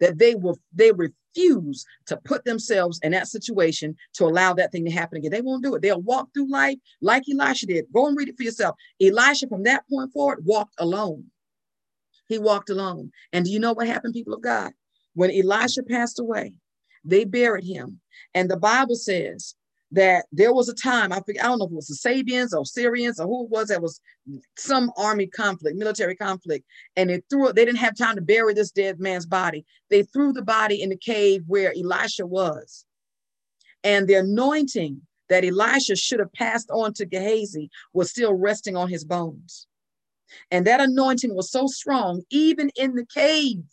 that 0.00 0.18
they 0.18 0.34
will 0.34 0.58
they 0.72 0.92
refuse 0.92 1.84
to 2.06 2.16
put 2.18 2.44
themselves 2.44 2.98
in 3.02 3.12
that 3.12 3.28
situation 3.28 3.96
to 4.14 4.24
allow 4.24 4.52
that 4.52 4.72
thing 4.72 4.84
to 4.84 4.90
happen 4.90 5.18
again. 5.18 5.30
They 5.30 5.40
won't 5.40 5.62
do 5.62 5.74
it. 5.74 5.82
They'll 5.82 6.00
walk 6.00 6.28
through 6.34 6.50
life 6.50 6.78
like 7.00 7.24
Elisha 7.30 7.66
did. 7.66 7.86
Go 7.92 8.06
and 8.06 8.16
read 8.16 8.28
it 8.28 8.36
for 8.36 8.42
yourself. 8.42 8.76
Elisha, 9.00 9.48
from 9.48 9.62
that 9.64 9.88
point 9.88 10.12
forward, 10.12 10.44
walked 10.44 10.74
alone. 10.78 11.26
He 12.28 12.38
walked 12.38 12.70
alone. 12.70 13.12
And 13.32 13.44
do 13.44 13.50
you 13.50 13.58
know 13.58 13.72
what 13.72 13.86
happened, 13.86 14.14
people 14.14 14.34
of 14.34 14.42
God? 14.42 14.72
When 15.14 15.30
Elisha 15.30 15.82
passed 15.82 16.18
away, 16.18 16.54
they 17.04 17.24
buried 17.24 17.64
him. 17.64 18.00
And 18.34 18.50
the 18.50 18.56
Bible 18.56 18.96
says 18.96 19.54
that 19.92 20.24
there 20.32 20.54
was 20.54 20.68
a 20.68 20.74
time, 20.74 21.12
I 21.12 21.20
think, 21.20 21.38
I 21.38 21.44
don't 21.44 21.58
know 21.58 21.66
if 21.66 21.72
it 21.72 21.76
was 21.76 21.86
the 22.02 22.08
Sabians 22.08 22.56
or 22.56 22.64
Syrians 22.64 23.20
or 23.20 23.26
who 23.26 23.44
it 23.44 23.50
was, 23.50 23.68
that 23.68 23.82
was 23.82 24.00
some 24.56 24.90
army 24.96 25.26
conflict, 25.26 25.76
military 25.76 26.16
conflict. 26.16 26.64
And 26.96 27.10
they 27.10 27.22
threw 27.28 27.52
they 27.52 27.64
didn't 27.64 27.78
have 27.78 27.96
time 27.96 28.16
to 28.16 28.22
bury 28.22 28.54
this 28.54 28.70
dead 28.70 28.98
man's 28.98 29.26
body. 29.26 29.64
They 29.90 30.02
threw 30.04 30.32
the 30.32 30.42
body 30.42 30.82
in 30.82 30.88
the 30.88 30.96
cave 30.96 31.42
where 31.46 31.74
Elisha 31.76 32.26
was. 32.26 32.86
And 33.84 34.08
the 34.08 34.14
anointing 34.14 35.02
that 35.28 35.44
Elisha 35.44 35.96
should 35.96 36.20
have 36.20 36.32
passed 36.32 36.70
on 36.70 36.94
to 36.94 37.06
Gehazi 37.06 37.70
was 37.92 38.10
still 38.10 38.34
resting 38.34 38.76
on 38.76 38.88
his 38.88 39.04
bones. 39.04 39.66
And 40.50 40.66
that 40.66 40.80
anointing 40.80 41.34
was 41.34 41.50
so 41.50 41.66
strong, 41.66 42.22
even 42.30 42.70
in 42.76 42.94
the 42.94 43.04
cave, 43.04 43.64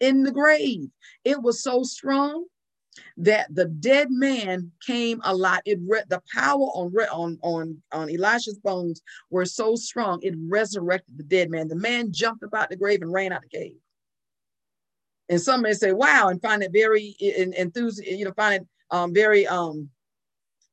in 0.00 0.22
the 0.22 0.30
grave, 0.30 0.88
it 1.24 1.42
was 1.42 1.62
so 1.62 1.82
strong 1.82 2.46
that 3.16 3.54
the 3.54 3.66
dead 3.66 4.10
man 4.10 4.70
came 4.84 5.20
alive. 5.24 5.60
It 5.64 5.78
re- 5.86 6.02
the 6.08 6.22
power 6.32 6.66
on 6.74 6.92
re- 6.92 7.08
on 7.12 7.38
on 7.42 7.82
on 7.92 8.10
Elisha's 8.10 8.58
bones 8.58 9.02
were 9.30 9.44
so 9.44 9.76
strong 9.76 10.20
it 10.22 10.34
resurrected 10.48 11.16
the 11.16 11.24
dead 11.24 11.50
man. 11.50 11.68
The 11.68 11.76
man 11.76 12.12
jumped 12.12 12.42
about 12.42 12.70
the 12.70 12.76
grave 12.76 13.02
and 13.02 13.12
ran 13.12 13.32
out 13.32 13.44
of 13.44 13.50
the 13.50 13.58
cave. 13.58 13.76
And 15.28 15.40
some 15.40 15.62
may 15.62 15.72
say, 15.72 15.92
"Wow," 15.92 16.28
and 16.28 16.40
find 16.42 16.62
it 16.62 16.72
very 16.72 17.16
enthusiastic. 17.20 18.18
You 18.18 18.26
know, 18.26 18.32
find 18.32 18.62
it 18.62 18.68
um, 18.90 19.14
very 19.14 19.46
um, 19.46 19.88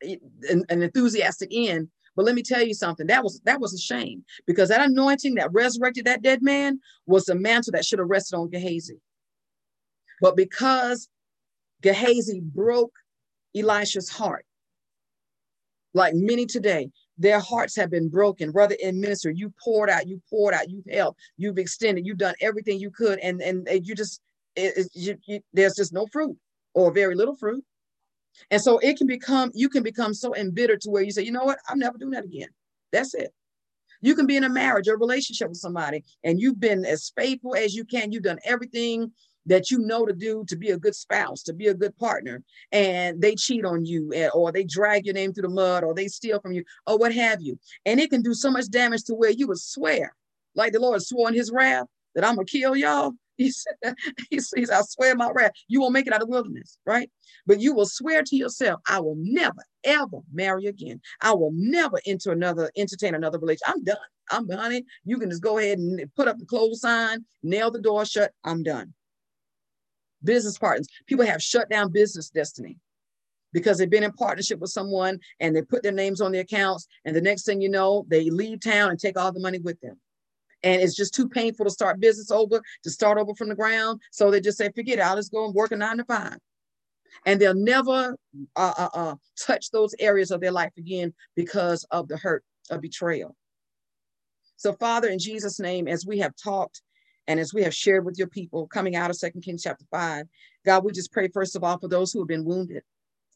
an, 0.01 0.65
an 0.69 0.82
enthusiastic 0.82 1.49
end. 1.51 1.89
But 2.15 2.26
let 2.26 2.36
me 2.36 2.43
tell 2.43 2.61
you 2.61 2.74
something. 2.74 3.07
That 3.07 3.24
was 3.24 3.39
that 3.45 3.61
was 3.61 3.74
a 3.74 3.78
shame 3.78 4.26
because 4.45 4.69
that 4.69 4.82
anointing 4.82 5.36
that 5.36 5.53
resurrected 5.53 6.05
that 6.05 6.22
dead 6.22 6.41
man 6.41 6.80
was 7.05 7.26
the 7.26 7.36
mantle 7.36 7.72
that 7.72 7.86
should 7.86 7.99
have 7.99 8.09
rested 8.09 8.36
on 8.36 8.49
Gehazi. 8.49 8.99
But 10.19 10.36
because 10.36 11.07
Gehazi 11.82 12.41
broke 12.41 12.93
Elisha's 13.55 14.09
heart, 14.09 14.45
like 15.93 16.13
many 16.15 16.45
today, 16.45 16.89
their 17.17 17.39
hearts 17.39 17.75
have 17.75 17.91
been 17.91 18.09
broken. 18.09 18.51
Brother 18.51 18.75
in 18.82 18.99
minister, 18.99 19.29
you 19.29 19.53
poured 19.63 19.89
out, 19.89 20.07
you 20.07 20.21
poured 20.29 20.53
out, 20.53 20.69
you've 20.69 20.86
helped, 20.91 21.19
you've 21.38 21.57
extended, 21.57 22.05
you've 22.05 22.17
done 22.17 22.36
everything 22.41 22.79
you 22.79 22.91
could, 22.91 23.19
and 23.19 23.41
and, 23.41 23.67
you 23.86 23.93
just 23.93 24.21
it, 24.55 24.77
it, 24.77 24.88
you, 24.93 25.17
you, 25.25 25.39
there's 25.53 25.75
just 25.75 25.93
no 25.93 26.07
fruit 26.07 26.38
or 26.73 26.91
very 26.91 27.15
little 27.15 27.36
fruit. 27.36 27.63
And 28.49 28.61
so 28.61 28.79
it 28.79 28.97
can 28.97 29.07
become, 29.07 29.51
you 29.53 29.69
can 29.69 29.84
become 29.84 30.13
so 30.13 30.36
embittered 30.36 30.82
to 30.82 30.89
where 30.89 31.03
you 31.03 31.11
say, 31.11 31.23
you 31.23 31.32
know 31.32 31.43
what, 31.43 31.59
I'm 31.67 31.79
never 31.79 31.97
doing 31.97 32.11
that 32.11 32.23
again. 32.23 32.49
That's 32.91 33.13
it. 33.13 33.34
You 34.01 34.15
can 34.15 34.25
be 34.25 34.36
in 34.36 34.43
a 34.43 34.49
marriage 34.49 34.88
or 34.88 34.95
a 34.95 34.99
relationship 34.99 35.49
with 35.49 35.59
somebody 35.59 36.03
and 36.23 36.39
you've 36.39 36.59
been 36.59 36.86
as 36.86 37.11
faithful 37.15 37.55
as 37.55 37.75
you 37.75 37.86
can. 37.86 38.11
You've 38.11 38.23
done 38.23 38.39
everything 38.45 39.11
that 39.45 39.71
you 39.71 39.79
know 39.79 40.05
to 40.05 40.13
do 40.13 40.43
to 40.47 40.55
be 40.55 40.69
a 40.69 40.77
good 40.77 40.95
spouse, 40.95 41.43
to 41.43 41.53
be 41.53 41.67
a 41.67 41.73
good 41.73 41.97
partner, 41.97 42.43
and 42.71 43.21
they 43.21 43.35
cheat 43.35 43.65
on 43.65 43.85
you, 43.85 44.11
eh, 44.13 44.29
or 44.33 44.51
they 44.51 44.63
drag 44.63 45.05
your 45.05 45.15
name 45.15 45.33
through 45.33 45.43
the 45.43 45.49
mud, 45.49 45.83
or 45.83 45.93
they 45.93 46.07
steal 46.07 46.39
from 46.39 46.53
you, 46.53 46.63
or 46.87 46.97
what 46.97 47.13
have 47.13 47.41
you. 47.41 47.59
And 47.85 47.99
it 47.99 48.09
can 48.09 48.21
do 48.21 48.33
so 48.33 48.51
much 48.51 48.69
damage 48.69 49.03
to 49.05 49.15
where 49.15 49.31
you 49.31 49.47
would 49.47 49.59
swear, 49.59 50.15
like 50.55 50.73
the 50.73 50.79
Lord 50.79 51.01
swore 51.01 51.29
in 51.29 51.35
his 51.35 51.51
wrath, 51.51 51.87
that 52.15 52.25
I'm 52.25 52.35
gonna 52.35 52.45
kill 52.45 52.75
y'all. 52.75 53.13
He 53.37 53.49
said, 53.49 53.73
he 54.29 54.39
says, 54.39 54.69
I 54.69 54.81
swear 54.81 55.15
my 55.15 55.31
wrath, 55.31 55.53
you 55.67 55.81
won't 55.81 55.93
make 55.93 56.05
it 56.05 56.13
out 56.13 56.21
of 56.21 56.27
the 56.27 56.31
wilderness, 56.31 56.77
right? 56.85 57.09
But 57.47 57.59
you 57.59 57.73
will 57.73 57.87
swear 57.87 58.21
to 58.21 58.35
yourself, 58.35 58.81
I 58.87 58.99
will 58.99 59.15
never, 59.17 59.63
ever 59.83 60.19
marry 60.31 60.67
again. 60.67 61.01
I 61.21 61.33
will 61.33 61.49
never 61.51 61.99
enter 62.05 62.33
another, 62.33 62.69
entertain 62.77 63.15
another 63.15 63.39
relationship. 63.39 63.73
I'm 63.73 63.83
done. 63.83 63.97
I'm 64.29 64.49
honey. 64.49 64.85
You 65.05 65.17
can 65.17 65.31
just 65.31 65.41
go 65.41 65.57
ahead 65.57 65.79
and 65.79 66.01
put 66.15 66.27
up 66.27 66.37
the 66.37 66.45
close 66.45 66.81
sign, 66.81 67.25
nail 67.41 67.71
the 67.71 67.81
door 67.81 68.05
shut. 68.05 68.31
I'm 68.43 68.61
done. 68.61 68.93
Business 70.24 70.57
partners, 70.57 70.88
people 71.07 71.26
have 71.26 71.41
shut 71.41 71.69
down 71.69 71.91
business 71.91 72.30
destiny 72.30 72.78
because 73.53 73.78
they've 73.78 73.89
been 73.89 74.03
in 74.03 74.11
partnership 74.13 74.59
with 74.59 74.69
someone 74.69 75.19
and 75.39 75.55
they 75.55 75.61
put 75.61 75.84
their 75.84 75.91
names 75.91 76.22
on 76.22 76.32
the 76.32 76.39
accounts. 76.39 76.88
And 77.05 77.15
the 77.15 77.22
next 77.22 77.45
thing 77.45 77.61
you 77.61 77.69
know, 77.69 78.05
they 78.07 78.30
leave 78.30 78.61
town 78.61 78.91
and 78.91 78.99
take 78.99 79.19
all 79.19 79.32
the 79.32 79.39
money 79.39 79.59
with 79.59 79.80
them 79.82 79.99
and 80.63 80.82
it's 80.82 80.95
just 80.95 81.13
too 81.13 81.28
painful 81.28 81.65
to 81.65 81.72
start 81.72 81.99
business 81.99 82.32
over, 82.32 82.61
to 82.84 82.89
start 82.89 83.17
over 83.17 83.34
from 83.36 83.49
the 83.49 83.55
ground. 83.55 84.01
So 84.11 84.30
they 84.30 84.41
just 84.41 84.57
say, 84.57 84.69
forget 84.76 84.99
it, 84.99 85.01
I'll 85.01 85.15
just 85.15 85.32
go 85.32 85.45
and 85.45 85.53
work 85.53 85.72
a 85.72 85.76
nine 85.76 85.97
to 85.97 86.05
five. 86.05 86.38
And 87.26 87.39
they'll 87.39 87.53
never 87.53 88.17
uh, 88.55 88.74
uh, 88.78 88.89
uh, 88.93 89.15
touch 89.39 89.72
those 89.72 89.93
areas 89.99 90.32
of 90.32 90.41
their 90.41 90.51
life 90.51 90.72
again 90.78 91.13
because 91.36 91.86
of 91.91 92.07
the 92.07 92.17
hurt 92.17 92.43
of 92.69 92.82
betrayal. 92.82 93.36
So, 94.55 94.74
Father, 94.74 95.09
in 95.09 95.19
Jesus' 95.19 95.59
name, 95.59 95.88
as 95.88 96.05
we 96.05 96.19
have 96.19 96.34
talked 96.36 96.82
and 97.28 97.39
as 97.39 97.53
we 97.53 97.63
have 97.63 97.74
shared 97.74 98.05
with 98.05 98.17
your 98.17 98.28
people 98.28 98.67
coming 98.67 98.95
out 98.95 99.09
of 99.09 99.15
Second 99.15 99.41
Kings 99.41 99.63
chapter 99.63 99.86
5, 99.91 100.26
God, 100.65 100.84
we 100.84 100.91
just 100.91 101.11
pray, 101.11 101.28
first 101.28 101.55
of 101.55 101.63
all, 101.63 101.78
for 101.78 101.88
those 101.88 102.11
who 102.11 102.19
have 102.19 102.28
been 102.28 102.45
wounded. 102.45 102.84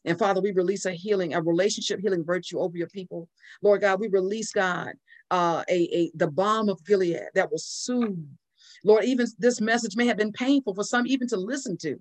And 0.04 0.18
Father, 0.18 0.40
we 0.40 0.52
release 0.52 0.86
a 0.86 0.92
healing, 0.92 1.34
a 1.34 1.42
relationship 1.42 2.00
healing 2.00 2.24
virtue 2.24 2.60
over 2.60 2.76
your 2.76 2.88
people. 2.88 3.28
Lord 3.62 3.80
God, 3.80 4.00
we 4.00 4.08
release, 4.08 4.52
God, 4.52 4.92
uh, 5.30 5.64
a, 5.68 5.74
a 5.74 6.10
the 6.14 6.28
balm 6.28 6.68
of 6.68 6.84
Gilead 6.84 7.20
that 7.34 7.50
will 7.50 7.58
soothe. 7.58 8.24
Lord, 8.84 9.04
even 9.04 9.26
this 9.38 9.60
message 9.60 9.96
may 9.96 10.06
have 10.06 10.16
been 10.16 10.32
painful 10.32 10.74
for 10.74 10.84
some 10.84 11.06
even 11.06 11.26
to 11.28 11.36
listen 11.36 11.76
to. 11.78 12.00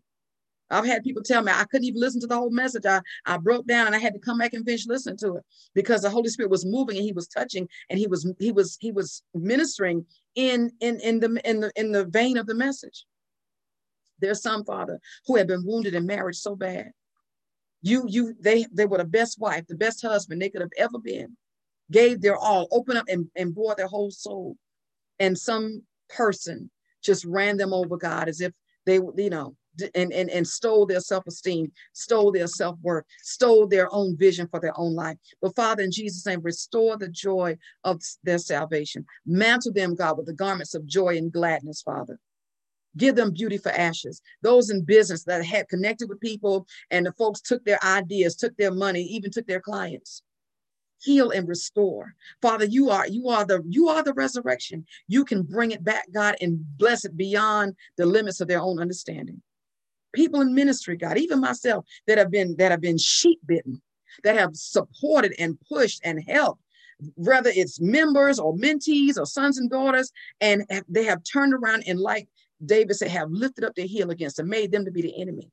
I've 0.70 0.86
had 0.86 1.03
people 1.03 1.22
tell 1.22 1.43
me 1.43 1.51
I 1.51 1.66
couldn't 1.66 1.86
even 1.86 2.01
listen 2.01 2.22
to 2.22 2.28
the 2.28 2.36
whole 2.36 2.49
message. 2.49 2.86
I, 2.86 3.01
I 3.26 3.38
broke 3.38 3.68
down 3.68 3.88
and 3.88 3.95
I 3.95 3.99
had 3.99 4.13
to 4.13 4.20
come 4.20 4.39
back 4.39 4.53
and 4.53 4.66
finish 4.66 4.88
listening 4.88 5.18
to 5.18 5.36
it 5.36 5.43
because 5.74 6.01
the 6.01 6.09
Holy 6.09 6.30
Spirit 6.30 6.49
was 6.49 6.66
moving 6.66 6.97
and 6.97 7.05
he 7.05 7.13
was 7.13 7.28
touching 7.28 7.68
and 7.89 7.99
he 7.99 8.07
was 8.07 8.32
he 8.39 8.51
was 8.51 8.78
he 8.80 8.91
was 8.91 9.22
ministering 9.34 10.05
in 10.36 10.72
in 10.80 10.99
in 11.01 11.20
the 11.20 11.39
in 11.47 11.59
the 11.59 11.72
in 11.76 11.91
the 11.91 12.05
vein 12.05 12.38
of 12.38 12.47
the 12.47 12.55
message. 12.55 13.05
There's 14.20 14.41
some 14.41 14.63
father 14.63 14.99
who 15.28 15.36
had 15.36 15.47
been 15.47 15.66
wounded 15.66 15.93
in 15.93 16.05
marriage 16.05 16.38
so 16.38 16.55
bad. 16.55 16.91
You 17.82 18.05
you 18.07 18.36
they 18.39 18.66
they 18.72 18.86
were 18.86 18.97
the 18.97 19.05
best 19.05 19.39
wife, 19.39 19.66
the 19.68 19.76
best 19.76 20.01
husband 20.01 20.41
they 20.41 20.49
could 20.49 20.61
have 20.61 20.72
ever 20.78 20.97
been 20.97 21.38
gave 21.91 22.22
their 22.22 22.38
all, 22.38 22.68
opened 22.72 22.97
up 22.97 23.05
and, 23.07 23.28
and 23.36 23.53
bore 23.53 23.76
their 23.76 23.88
whole 23.88 24.11
soul. 24.11 24.57
And 25.20 25.38
some 25.38 25.84
person 26.09 26.70
just 27.03 27.26
ran 27.26 27.57
them 27.57 27.74
over, 27.74 27.97
God, 27.97 28.28
as 28.28 28.41
if 28.41 28.53
they, 28.86 28.95
you 28.95 29.30
know, 29.30 29.55
and, 29.94 30.14
and, 30.14 30.30
and 30.30 30.48
stole 30.48 30.86
their 30.86 31.00
self-esteem, 31.00 31.72
stole 31.94 32.32
their 32.32 32.48
self-worth, 32.48 33.06
stole 33.22 33.68
their 33.68 33.94
own 33.94 34.18
vision 34.18 34.48
for 34.48 34.60
their 34.60 34.78
own 34.80 34.94
life. 34.94 35.18
But 35.42 35.56
Father, 35.56 35.84
in 35.84 35.92
Jesus' 35.92 36.26
name, 36.26 36.42
restore 36.42 36.98
the 36.98 37.10
joy 37.10 37.58
of 37.84 38.02
their 38.24 38.38
salvation. 38.38 39.06
Mantle 39.26 39.74
them, 39.74 39.96
God, 39.96 40.18
with 40.18 40.28
the 40.28 40.34
garments 40.34 40.76
of 40.76 40.86
joy 40.86 41.18
and 41.18 41.32
gladness, 41.32 41.82
Father. 41.82 42.20
Give 42.98 43.16
them 43.16 43.32
beauty 43.32 43.58
for 43.58 43.72
ashes. 43.72 44.22
Those 44.42 44.70
in 44.70 44.86
business 44.86 45.26
that 45.26 45.44
had 45.44 45.68
connected 45.68 46.08
with 46.08 46.22
people 46.22 46.66
and 46.92 47.06
the 47.06 47.12
folks 47.14 47.42
took 47.42 47.66
their 47.66 47.84
ideas, 47.84 48.36
took 48.36 48.56
their 48.56 48.72
money, 48.72 49.02
even 49.02 49.32
took 49.32 49.48
their 49.48 49.60
clients 49.60 50.22
heal 51.02 51.32
and 51.32 51.48
restore 51.48 52.16
father 52.42 52.66
you 52.66 52.90
are 52.90 53.08
you 53.08 53.30
are 53.30 53.46
the 53.46 53.62
you 53.68 53.88
are 53.90 54.04
the 54.04 54.14
resurrection 54.14 54.86
you 55.08 55.24
can 55.24 55.44
bring 55.44 55.72
it 55.72 55.84
back 55.84 56.06
god 56.14 56.36
and 56.42 56.60
bless 56.78 57.06
it 57.06 57.16
beyond 57.16 57.76
the 57.98 58.06
limits 58.06 58.42
of 58.42 58.48
their 58.48 58.62
own 58.62 58.80
understanding 58.80 59.42
people 60.16 60.41
in 60.41 60.53
ministry 60.53 60.95
god 60.97 61.18
even 61.18 61.39
myself 61.39 61.86
that 62.07 62.18
have 62.18 62.32
been 62.32 62.55
that 62.57 62.72
have 62.72 62.82
been 62.82 62.97
sheep 62.97 63.39
bitten 63.45 63.82
that 64.24 64.38
have 64.38 64.55
supported 64.55 65.34
and 65.38 65.57
pushed 65.70 66.01
and 66.03 66.24
helped 66.28 66.61
whether 67.16 67.51
it's 67.53 67.82
members 67.82 68.39
or 68.39 68.55
mentees 68.55 69.18
or 69.18 69.26
sons 69.26 69.57
and 69.57 69.70
daughters 69.70 70.11
and 70.41 70.63
they 70.88 71.03
have 71.03 71.22
turned 71.24 71.53
around 71.53 71.84
and 71.88 71.99
like 71.99 72.28
david 72.66 72.95
said 72.95 73.09
have 73.09 73.30
lifted 73.30 73.63
up 73.63 73.76
their 73.76 73.86
heel 73.86 74.09
against 74.11 74.39
and 74.39 74.49
made 74.49 74.72
them 74.72 74.86
to 74.86 74.91
be 74.91 75.01
the 75.01 75.22
enemy 75.22 75.51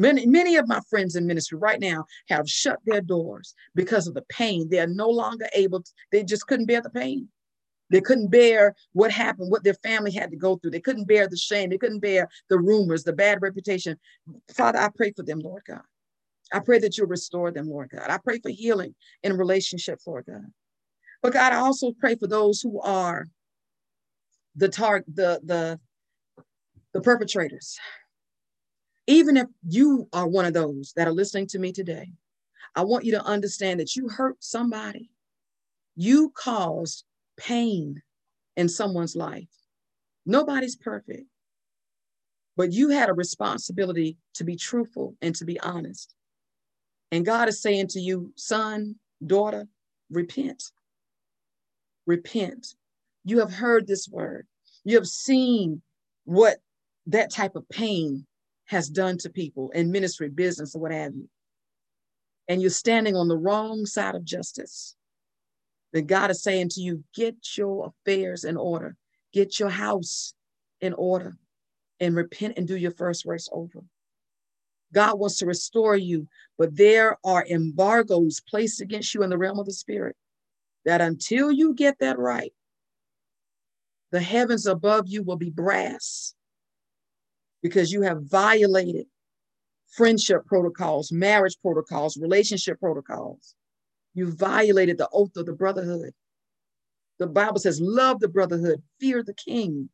Many, 0.00 0.26
many 0.26 0.54
of 0.54 0.68
my 0.68 0.80
friends 0.88 1.16
in 1.16 1.26
ministry 1.26 1.58
right 1.58 1.80
now 1.80 2.06
have 2.28 2.48
shut 2.48 2.78
their 2.86 3.00
doors 3.00 3.54
because 3.74 4.06
of 4.06 4.14
the 4.14 4.24
pain. 4.28 4.68
They 4.68 4.78
are 4.78 4.86
no 4.86 5.10
longer 5.10 5.48
able, 5.54 5.82
to, 5.82 5.90
they 6.12 6.22
just 6.22 6.46
couldn't 6.46 6.66
bear 6.66 6.80
the 6.80 6.88
pain. 6.88 7.28
They 7.90 8.00
couldn't 8.00 8.28
bear 8.28 8.74
what 8.92 9.10
happened, 9.10 9.50
what 9.50 9.64
their 9.64 9.74
family 9.74 10.12
had 10.12 10.30
to 10.30 10.36
go 10.36 10.56
through. 10.56 10.72
They 10.72 10.80
couldn't 10.80 11.08
bear 11.08 11.28
the 11.28 11.36
shame. 11.36 11.70
They 11.70 11.78
couldn't 11.78 12.00
bear 12.00 12.28
the 12.48 12.58
rumors, 12.58 13.04
the 13.04 13.12
bad 13.12 13.40
reputation. 13.40 13.98
Father, 14.54 14.78
I 14.78 14.88
pray 14.94 15.12
for 15.12 15.22
them, 15.22 15.40
Lord 15.40 15.62
God. 15.66 15.82
I 16.52 16.60
pray 16.60 16.78
that 16.80 16.96
you 16.96 17.04
restore 17.04 17.50
them, 17.50 17.68
Lord 17.68 17.90
God. 17.90 18.08
I 18.08 18.18
pray 18.18 18.38
for 18.40 18.50
healing 18.50 18.94
in 19.22 19.36
relationships, 19.36 20.06
Lord 20.06 20.26
God. 20.26 20.46
But 21.22 21.32
God, 21.32 21.52
I 21.52 21.56
also 21.56 21.92
pray 21.92 22.14
for 22.14 22.26
those 22.26 22.60
who 22.60 22.80
are 22.80 23.26
the 24.56 24.68
target, 24.68 25.14
the 25.14 25.40
the 25.44 25.80
the 26.94 27.00
perpetrators, 27.00 27.78
even 29.06 29.36
if 29.36 29.46
you 29.66 30.08
are 30.12 30.26
one 30.26 30.44
of 30.44 30.54
those 30.54 30.92
that 30.96 31.06
are 31.06 31.12
listening 31.12 31.46
to 31.48 31.58
me 31.58 31.72
today, 31.72 32.12
I 32.74 32.84
want 32.84 33.04
you 33.04 33.12
to 33.12 33.24
understand 33.24 33.80
that 33.80 33.94
you 33.96 34.08
hurt 34.08 34.36
somebody. 34.40 35.10
You 35.96 36.30
caused 36.34 37.04
pain 37.38 38.02
in 38.56 38.68
someone's 38.68 39.16
life. 39.16 39.48
Nobody's 40.26 40.76
perfect, 40.76 41.24
but 42.56 42.72
you 42.72 42.90
had 42.90 43.08
a 43.08 43.14
responsibility 43.14 44.18
to 44.34 44.44
be 44.44 44.56
truthful 44.56 45.16
and 45.22 45.34
to 45.36 45.44
be 45.44 45.58
honest. 45.60 46.14
And 47.10 47.24
God 47.24 47.48
is 47.48 47.62
saying 47.62 47.88
to 47.88 48.00
you, 48.00 48.32
son, 48.36 48.96
daughter, 49.24 49.66
repent. 50.10 50.64
Repent. 52.06 52.74
You 53.24 53.38
have 53.38 53.52
heard 53.52 53.86
this 53.86 54.08
word. 54.08 54.46
You 54.84 54.96
have 54.96 55.08
seen 55.08 55.82
what 56.24 56.58
that 57.06 57.30
type 57.32 57.56
of 57.56 57.68
pain 57.68 58.26
has 58.66 58.88
done 58.88 59.16
to 59.18 59.30
people 59.30 59.70
in 59.70 59.90
ministry, 59.90 60.28
business, 60.28 60.74
or 60.74 60.80
what 60.80 60.92
have 60.92 61.14
you. 61.14 61.28
And 62.48 62.60
you're 62.60 62.70
standing 62.70 63.16
on 63.16 63.28
the 63.28 63.36
wrong 63.36 63.86
side 63.86 64.14
of 64.14 64.24
justice. 64.24 64.94
Then 65.92 66.06
God 66.06 66.30
is 66.30 66.42
saying 66.42 66.70
to 66.70 66.80
you, 66.80 67.02
get 67.14 67.36
your 67.56 67.92
affairs 68.04 68.44
in 68.44 68.56
order, 68.56 68.96
get 69.32 69.58
your 69.58 69.70
house 69.70 70.34
in 70.80 70.92
order, 70.94 71.36
and 72.00 72.14
repent 72.14 72.54
and 72.56 72.68
do 72.68 72.76
your 72.76 72.90
first 72.92 73.24
race 73.24 73.48
over. 73.52 73.82
God 74.92 75.18
wants 75.18 75.38
to 75.38 75.46
restore 75.46 75.96
you, 75.96 76.28
but 76.56 76.76
there 76.76 77.18
are 77.24 77.46
embargoes 77.46 78.40
placed 78.48 78.80
against 78.80 79.14
you 79.14 79.22
in 79.22 79.30
the 79.30 79.38
realm 79.38 79.58
of 79.58 79.66
the 79.66 79.72
spirit 79.72 80.16
that 80.84 81.00
until 81.00 81.50
you 81.50 81.74
get 81.74 81.98
that 81.98 82.18
right, 82.18 82.52
the 84.10 84.20
heavens 84.20 84.66
above 84.66 85.06
you 85.06 85.22
will 85.22 85.36
be 85.36 85.50
brass 85.50 86.34
because 87.62 87.92
you 87.92 88.02
have 88.02 88.22
violated 88.22 89.06
friendship 89.88 90.46
protocols, 90.46 91.12
marriage 91.12 91.56
protocols, 91.60 92.16
relationship 92.16 92.78
protocols. 92.80 93.54
You 94.18 94.32
violated 94.32 94.98
the 94.98 95.08
oath 95.12 95.36
of 95.36 95.46
the 95.46 95.52
brotherhood. 95.52 96.12
The 97.20 97.28
Bible 97.28 97.60
says, 97.60 97.80
love 97.80 98.18
the 98.18 98.26
brotherhood, 98.26 98.82
fear 98.98 99.22
the 99.22 99.32
king. 99.32 99.90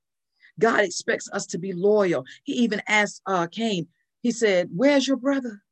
God 0.59 0.81
expects 0.81 1.29
us 1.31 1.45
to 1.49 1.59
be 1.59 1.75
loyal. 1.75 2.25
He 2.45 2.55
even 2.55 2.81
asked 2.89 3.20
uh, 3.27 3.49
Cain, 3.49 3.87
he 4.22 4.31
said, 4.31 4.70
Where's 4.75 5.07
your 5.07 5.18
brother? 5.18 5.62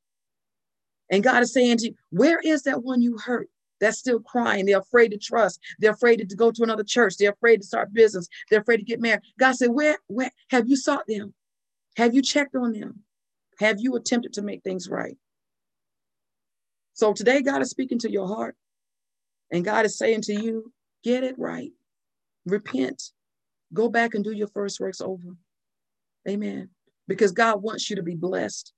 And 1.11 1.25
God 1.25 1.43
is 1.43 1.55
saying 1.55 1.79
to 1.79 1.87
you, 1.87 1.95
Where 2.11 2.41
is 2.41 2.65
that 2.65 2.83
one 2.83 3.01
you 3.01 3.17
hurt? 3.17 3.49
That's 3.81 3.99
still 3.99 4.21
crying. 4.21 4.67
They're 4.67 4.81
afraid 4.81 5.13
to 5.13 5.19
trust. 5.19 5.59
They're 5.79 5.93
afraid 5.93 6.29
to 6.29 6.37
go 6.37 6.51
to 6.51 6.63
another 6.63 6.85
church. 6.85 7.17
They're 7.17 7.33
afraid 7.33 7.63
to 7.63 7.67
start 7.67 7.95
business. 7.95 8.29
They're 8.51 8.61
afraid 8.61 8.79
to 8.79 8.85
get 8.85 9.01
married. 9.01 9.23
God 9.39 9.53
said, 9.53 9.71
Where, 9.71 9.97
where 10.09 10.31
have 10.51 10.69
you 10.69 10.77
sought 10.77 11.07
them? 11.07 11.33
Have 11.97 12.15
you 12.15 12.21
checked 12.21 12.55
on 12.55 12.73
them? 12.73 13.01
Have 13.61 13.81
you 13.81 13.97
attempted 13.97 14.35
to 14.35 14.43
make 14.43 14.63
things 14.63 14.91
right? 14.91 15.17
So 16.95 17.13
today, 17.13 17.43
God 17.43 17.63
is 17.63 17.71
speaking 17.71 17.99
to 18.01 18.11
your 18.11 18.27
heart, 18.27 18.57
and 19.51 19.65
God 19.65 19.87
is 19.87 19.97
saying 19.99 20.23
to 20.23 20.35
you, 20.35 20.73
Get 21.03 21.25
it 21.25 21.35
right. 21.39 21.73
Repent. 22.47 23.03
Go 23.73 23.89
back 23.89 24.15
and 24.15 24.23
do 24.23 24.33
your 24.33 24.49
first 24.49 24.79
works 24.79 25.01
over. 25.01 25.37
Amen. 26.29 26.69
Because 27.09 27.33
God 27.33 27.63
wants 27.63 27.91
you 27.91 27.97
to 27.97 28.03
be 28.03 28.15
blessed. 28.15 28.73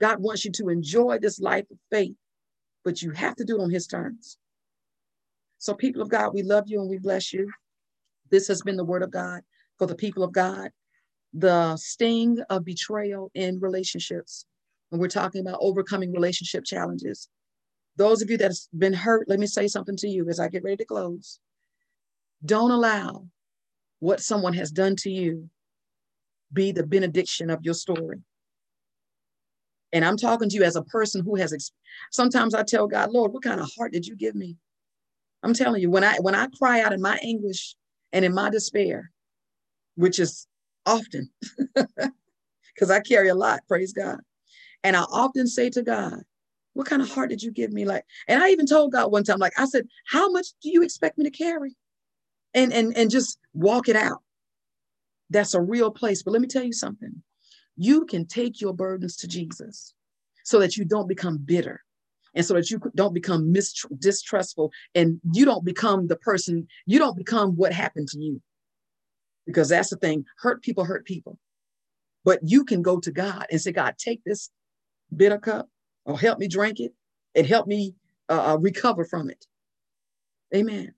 God 0.00 0.18
wants 0.18 0.44
you 0.44 0.50
to 0.52 0.68
enjoy 0.68 1.18
this 1.18 1.38
life 1.38 1.66
of 1.70 1.78
faith, 1.90 2.16
but 2.84 3.02
you 3.02 3.10
have 3.10 3.36
to 3.36 3.44
do 3.44 3.58
it 3.58 3.62
on 3.62 3.70
His 3.70 3.86
terms. 3.86 4.38
So, 5.58 5.74
people 5.74 6.02
of 6.02 6.08
God, 6.08 6.32
we 6.32 6.42
love 6.42 6.64
you 6.66 6.80
and 6.80 6.88
we 6.88 6.98
bless 6.98 7.32
you. 7.32 7.50
This 8.30 8.48
has 8.48 8.62
been 8.62 8.76
the 8.76 8.84
word 8.84 9.02
of 9.02 9.10
God 9.10 9.42
for 9.78 9.86
the 9.86 9.94
people 9.94 10.22
of 10.22 10.32
God. 10.32 10.70
The 11.34 11.76
sting 11.76 12.40
of 12.48 12.64
betrayal 12.64 13.30
in 13.34 13.60
relationships. 13.60 14.46
And 14.90 15.00
we're 15.00 15.08
talking 15.08 15.42
about 15.42 15.58
overcoming 15.60 16.12
relationship 16.12 16.64
challenges. 16.64 17.28
Those 17.96 18.22
of 18.22 18.30
you 18.30 18.38
that's 18.38 18.68
been 18.76 18.92
hurt, 18.92 19.28
let 19.28 19.38
me 19.38 19.46
say 19.46 19.68
something 19.68 19.96
to 19.96 20.08
you 20.08 20.28
as 20.28 20.40
I 20.40 20.48
get 20.48 20.62
ready 20.62 20.76
to 20.78 20.84
close. 20.84 21.38
Don't 22.44 22.70
allow 22.70 23.26
what 23.98 24.20
someone 24.20 24.54
has 24.54 24.70
done 24.70 24.96
to 24.96 25.10
you 25.10 25.50
be 26.52 26.72
the 26.72 26.86
benediction 26.86 27.50
of 27.50 27.60
your 27.62 27.74
story. 27.74 28.22
And 29.92 30.04
I'm 30.04 30.16
talking 30.16 30.48
to 30.48 30.56
you 30.56 30.62
as 30.62 30.76
a 30.76 30.82
person 30.82 31.22
who 31.24 31.36
has, 31.36 31.72
sometimes 32.10 32.54
I 32.54 32.62
tell 32.62 32.86
God, 32.86 33.10
Lord, 33.10 33.32
what 33.32 33.42
kind 33.42 33.60
of 33.60 33.70
heart 33.76 33.92
did 33.92 34.06
you 34.06 34.16
give 34.16 34.34
me? 34.34 34.56
I'm 35.42 35.54
telling 35.54 35.80
you, 35.80 35.90
when 35.90 36.04
I 36.04 36.16
when 36.18 36.34
I 36.34 36.48
cry 36.58 36.80
out 36.82 36.92
in 36.92 37.00
my 37.00 37.18
anguish 37.22 37.74
and 38.12 38.24
in 38.24 38.34
my 38.34 38.50
despair, 38.50 39.10
which 39.94 40.18
is 40.18 40.46
often, 40.84 41.30
because 42.74 42.90
I 42.90 43.00
carry 43.00 43.28
a 43.28 43.34
lot, 43.34 43.60
praise 43.66 43.92
God. 43.92 44.18
And 44.84 44.96
I 44.96 45.02
often 45.02 45.46
say 45.46 45.70
to 45.70 45.82
God, 45.82 46.20
what 46.74 46.86
kind 46.86 47.02
of 47.02 47.10
heart 47.10 47.30
did 47.30 47.42
you 47.42 47.50
give 47.50 47.72
me? 47.72 47.84
Like, 47.84 48.04
and 48.28 48.42
I 48.42 48.50
even 48.50 48.66
told 48.66 48.92
God 48.92 49.10
one 49.10 49.24
time, 49.24 49.38
like, 49.38 49.58
I 49.58 49.64
said, 49.66 49.86
how 50.06 50.30
much 50.30 50.48
do 50.62 50.70
you 50.70 50.82
expect 50.82 51.18
me 51.18 51.24
to 51.24 51.30
carry? 51.30 51.76
and 52.54 52.72
and 52.72 52.96
and 52.96 53.10
just 53.10 53.38
walk 53.54 53.88
it 53.88 53.96
out. 53.96 54.22
That's 55.30 55.54
a 55.54 55.60
real 55.60 55.90
place. 55.90 56.22
But 56.22 56.32
let 56.32 56.42
me 56.42 56.48
tell 56.48 56.64
you 56.64 56.72
something. 56.72 57.22
You 57.76 58.04
can 58.04 58.26
take 58.26 58.60
your 58.60 58.74
burdens 58.74 59.16
to 59.18 59.28
jesus 59.28 59.94
so 60.44 60.58
that 60.58 60.76
you 60.76 60.84
don't 60.84 61.08
become 61.08 61.38
bitter 61.38 61.82
and 62.34 62.44
so 62.44 62.54
that 62.54 62.70
you 62.70 62.80
don't 62.94 63.14
become 63.14 63.52
mistr- 63.52 63.98
distrustful 63.98 64.72
and 64.94 65.20
you 65.32 65.44
don't 65.44 65.64
become 65.64 66.08
the 66.08 66.16
person 66.16 66.66
you 66.86 66.98
don't 66.98 67.16
become 67.16 67.50
what 67.56 67.72
happened 67.72 68.08
to 68.08 68.18
you. 68.18 68.40
Because 69.46 69.68
that's 69.68 69.90
the 69.90 69.96
thing. 69.96 70.24
Hurt 70.38 70.62
people 70.62 70.84
hurt 70.84 71.06
people. 71.06 71.38
But 72.24 72.40
you 72.42 72.64
can 72.64 72.82
go 72.82 73.00
to 73.00 73.10
god 73.10 73.46
and 73.50 73.60
say 73.60 73.72
god 73.72 73.96
take 73.98 74.22
this 74.24 74.50
bitter 75.14 75.38
cup 75.38 75.68
or 76.10 76.18
help 76.18 76.38
me 76.38 76.48
drink 76.48 76.80
it 76.80 76.92
and 77.34 77.46
help 77.46 77.66
me 77.66 77.94
uh, 78.28 78.52
uh 78.52 78.58
recover 78.58 79.04
from 79.04 79.30
it 79.30 79.46
amen 80.54 80.94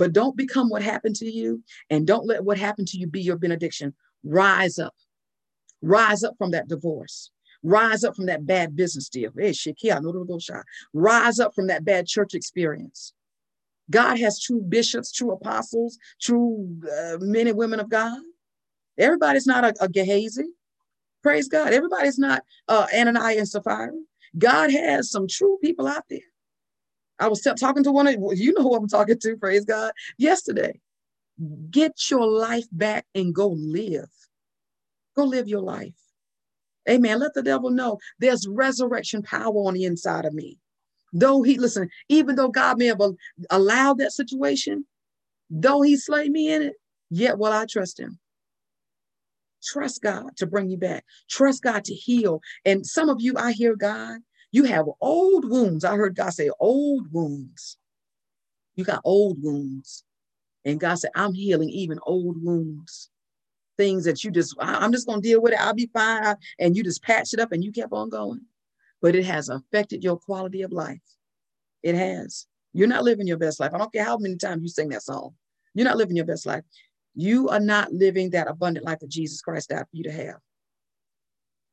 but 0.00 0.14
don't 0.14 0.34
become 0.34 0.70
what 0.70 0.82
happened 0.82 1.14
to 1.16 1.30
you 1.30 1.62
and 1.90 2.06
don't 2.06 2.26
let 2.26 2.42
what 2.42 2.56
happened 2.56 2.88
to 2.88 2.96
you 2.96 3.06
be 3.06 3.20
your 3.20 3.36
benediction. 3.36 3.92
Rise 4.24 4.78
up. 4.78 4.94
Rise 5.82 6.24
up 6.24 6.36
from 6.38 6.52
that 6.52 6.68
divorce. 6.68 7.30
Rise 7.62 8.02
up 8.02 8.16
from 8.16 8.24
that 8.24 8.46
bad 8.46 8.74
business 8.74 9.10
deal. 9.10 9.30
Rise 10.94 11.38
up 11.38 11.54
from 11.54 11.66
that 11.66 11.84
bad 11.84 12.06
church 12.06 12.32
experience. 12.32 13.12
God 13.90 14.18
has 14.18 14.40
true 14.40 14.62
bishops, 14.62 15.12
true 15.12 15.32
apostles, 15.32 15.98
true 16.18 16.80
uh, 16.90 17.18
men 17.20 17.46
and 17.46 17.58
women 17.58 17.78
of 17.78 17.90
God. 17.90 18.22
Everybody's 18.96 19.46
not 19.46 19.64
a, 19.64 19.74
a 19.84 19.88
Gehazi. 19.90 20.48
Praise 21.22 21.48
God. 21.48 21.74
Everybody's 21.74 22.18
not 22.18 22.42
uh, 22.68 22.86
Ananias 22.96 23.38
and 23.38 23.48
Sapphira. 23.48 23.92
God 24.38 24.70
has 24.70 25.10
some 25.10 25.26
true 25.28 25.58
people 25.62 25.86
out 25.86 26.04
there 26.08 26.20
I 27.20 27.28
was 27.28 27.42
talking 27.42 27.84
to 27.84 27.92
one 27.92 28.06
of 28.06 28.16
you 28.32 28.54
know 28.54 28.62
who 28.62 28.76
I'm 28.76 28.88
talking 28.88 29.18
to, 29.18 29.36
praise 29.36 29.64
God, 29.64 29.92
yesterday. 30.16 30.80
Get 31.70 32.10
your 32.10 32.26
life 32.26 32.66
back 32.72 33.06
and 33.14 33.34
go 33.34 33.48
live. 33.48 34.10
Go 35.16 35.24
live 35.24 35.48
your 35.48 35.60
life. 35.60 35.94
Amen. 36.88 37.18
Let 37.18 37.34
the 37.34 37.42
devil 37.42 37.70
know 37.70 37.98
there's 38.20 38.48
resurrection 38.48 39.22
power 39.22 39.54
on 39.54 39.74
the 39.74 39.84
inside 39.84 40.24
of 40.24 40.32
me. 40.32 40.58
Though 41.12 41.42
he, 41.42 41.58
listen, 41.58 41.90
even 42.08 42.36
though 42.36 42.48
God 42.48 42.78
may 42.78 42.86
have 42.86 43.00
allowed 43.50 43.98
that 43.98 44.12
situation, 44.12 44.86
though 45.50 45.82
he 45.82 45.96
slayed 45.96 46.30
me 46.30 46.52
in 46.52 46.62
it, 46.62 46.74
yet 47.10 47.38
will 47.38 47.52
I 47.52 47.66
trust 47.66 48.00
him. 48.00 48.19
Trust 49.62 50.02
God 50.02 50.36
to 50.36 50.46
bring 50.46 50.70
you 50.70 50.76
back. 50.76 51.04
Trust 51.28 51.62
God 51.62 51.84
to 51.84 51.94
heal. 51.94 52.40
And 52.64 52.86
some 52.86 53.08
of 53.08 53.20
you, 53.20 53.34
I 53.36 53.52
hear 53.52 53.76
God 53.76 54.20
you 54.52 54.64
have 54.64 54.86
old 55.00 55.48
wounds. 55.48 55.84
I 55.84 55.96
heard 55.96 56.16
God 56.16 56.30
say, 56.30 56.50
old 56.58 57.12
wounds. 57.12 57.78
You 58.74 58.84
got 58.84 59.00
old 59.04 59.42
wounds. 59.42 60.04
And 60.64 60.80
God 60.80 60.96
said, 60.96 61.10
I'm 61.14 61.34
healing 61.34 61.70
even 61.70 61.98
old 62.02 62.42
wounds. 62.42 63.10
Things 63.78 64.04
that 64.04 64.24
you 64.24 64.30
just, 64.30 64.54
I'm 64.58 64.92
just 64.92 65.06
going 65.06 65.22
to 65.22 65.28
deal 65.28 65.40
with 65.40 65.52
it. 65.52 65.60
I'll 65.60 65.74
be 65.74 65.90
fine. 65.92 66.36
And 66.58 66.76
you 66.76 66.82
just 66.82 67.02
patch 67.02 67.32
it 67.32 67.40
up 67.40 67.52
and 67.52 67.64
you 67.64 67.72
kept 67.72 67.92
on 67.92 68.10
going. 68.10 68.42
But 69.00 69.14
it 69.14 69.24
has 69.24 69.48
affected 69.48 70.04
your 70.04 70.18
quality 70.18 70.62
of 70.62 70.72
life. 70.72 71.00
It 71.82 71.94
has. 71.94 72.46
You're 72.74 72.88
not 72.88 73.04
living 73.04 73.26
your 73.26 73.38
best 73.38 73.58
life. 73.58 73.72
I 73.72 73.78
don't 73.78 73.92
care 73.92 74.04
how 74.04 74.18
many 74.18 74.36
times 74.36 74.62
you 74.62 74.68
sing 74.68 74.90
that 74.90 75.02
song. 75.02 75.34
You're 75.74 75.86
not 75.86 75.96
living 75.96 76.16
your 76.16 76.26
best 76.26 76.44
life. 76.44 76.64
You 77.14 77.48
are 77.48 77.60
not 77.60 77.92
living 77.92 78.30
that 78.30 78.48
abundant 78.48 78.86
life 78.86 79.00
that 79.00 79.10
Jesus 79.10 79.40
Christ 79.40 79.70
died 79.70 79.84
for 79.90 79.96
you 79.96 80.04
to 80.04 80.12
have. 80.12 80.36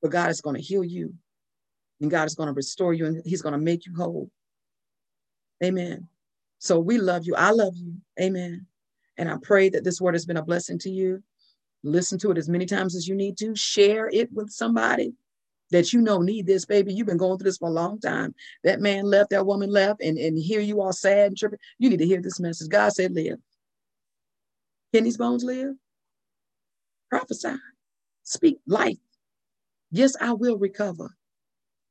But 0.01 0.11
God 0.11 0.29
is 0.29 0.41
going 0.41 0.55
to 0.55 0.61
heal 0.61 0.83
you 0.83 1.13
and 2.01 2.11
God 2.11 2.25
is 2.25 2.35
going 2.35 2.47
to 2.47 2.53
restore 2.53 2.93
you 2.93 3.05
and 3.05 3.21
He's 3.25 3.41
going 3.41 3.53
to 3.53 3.59
make 3.59 3.85
you 3.85 3.95
whole. 3.95 4.29
Amen. 5.63 6.07
So 6.59 6.79
we 6.79 6.97
love 6.97 7.25
you. 7.25 7.35
I 7.35 7.51
love 7.51 7.75
you. 7.75 7.95
Amen. 8.19 8.65
And 9.17 9.29
I 9.29 9.38
pray 9.41 9.69
that 9.69 9.83
this 9.83 9.99
word 9.99 10.13
has 10.13 10.25
been 10.25 10.38
a 10.38 10.43
blessing 10.43 10.79
to 10.79 10.89
you. 10.89 11.23
Listen 11.83 12.19
to 12.19 12.31
it 12.31 12.38
as 12.38 12.49
many 12.49 12.65
times 12.65 12.95
as 12.95 13.07
you 13.07 13.15
need 13.15 13.38
to. 13.38 13.55
Share 13.55 14.09
it 14.11 14.31
with 14.31 14.49
somebody 14.49 15.13
that 15.71 15.93
you 15.93 16.01
know 16.01 16.19
need 16.21 16.45
this, 16.45 16.65
baby. 16.65 16.93
You've 16.93 17.07
been 17.07 17.17
going 17.17 17.38
through 17.38 17.49
this 17.49 17.57
for 17.57 17.69
a 17.69 17.73
long 17.73 17.99
time. 17.99 18.33
That 18.63 18.79
man 18.79 19.05
left, 19.05 19.31
that 19.31 19.45
woman 19.45 19.69
left, 19.69 20.01
and, 20.01 20.17
and 20.17 20.38
here 20.38 20.61
you 20.61 20.81
all 20.81 20.93
sad 20.93 21.27
and 21.27 21.38
tripping. 21.38 21.59
You 21.77 21.89
need 21.89 21.99
to 21.99 22.05
hear 22.05 22.21
this 22.21 22.39
message. 22.39 22.69
God 22.69 22.89
said, 22.89 23.13
live. 23.13 23.38
Can 24.97 25.05
these 25.05 25.17
bones 25.17 25.43
live? 25.45 25.75
Prophesy. 27.09 27.55
Speak 28.23 28.57
life. 28.67 28.97
Yes, 29.91 30.15
I 30.21 30.33
will 30.33 30.57
recover. 30.57 31.09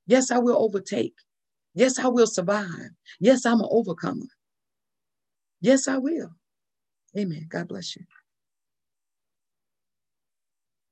Yes, 0.06 0.30
I 0.30 0.38
will 0.38 0.58
overtake. 0.58 1.14
Yes, 1.74 1.98
I 1.98 2.08
will 2.08 2.26
survive. 2.28 2.90
Yes, 3.20 3.46
I'm 3.46 3.60
an 3.60 3.68
overcomer. 3.70 4.26
Yes, 5.60 5.88
I 5.88 5.98
will. 5.98 6.30
Amen. 7.18 7.46
God 7.50 7.68
bless 7.68 7.96
you. 7.96 8.04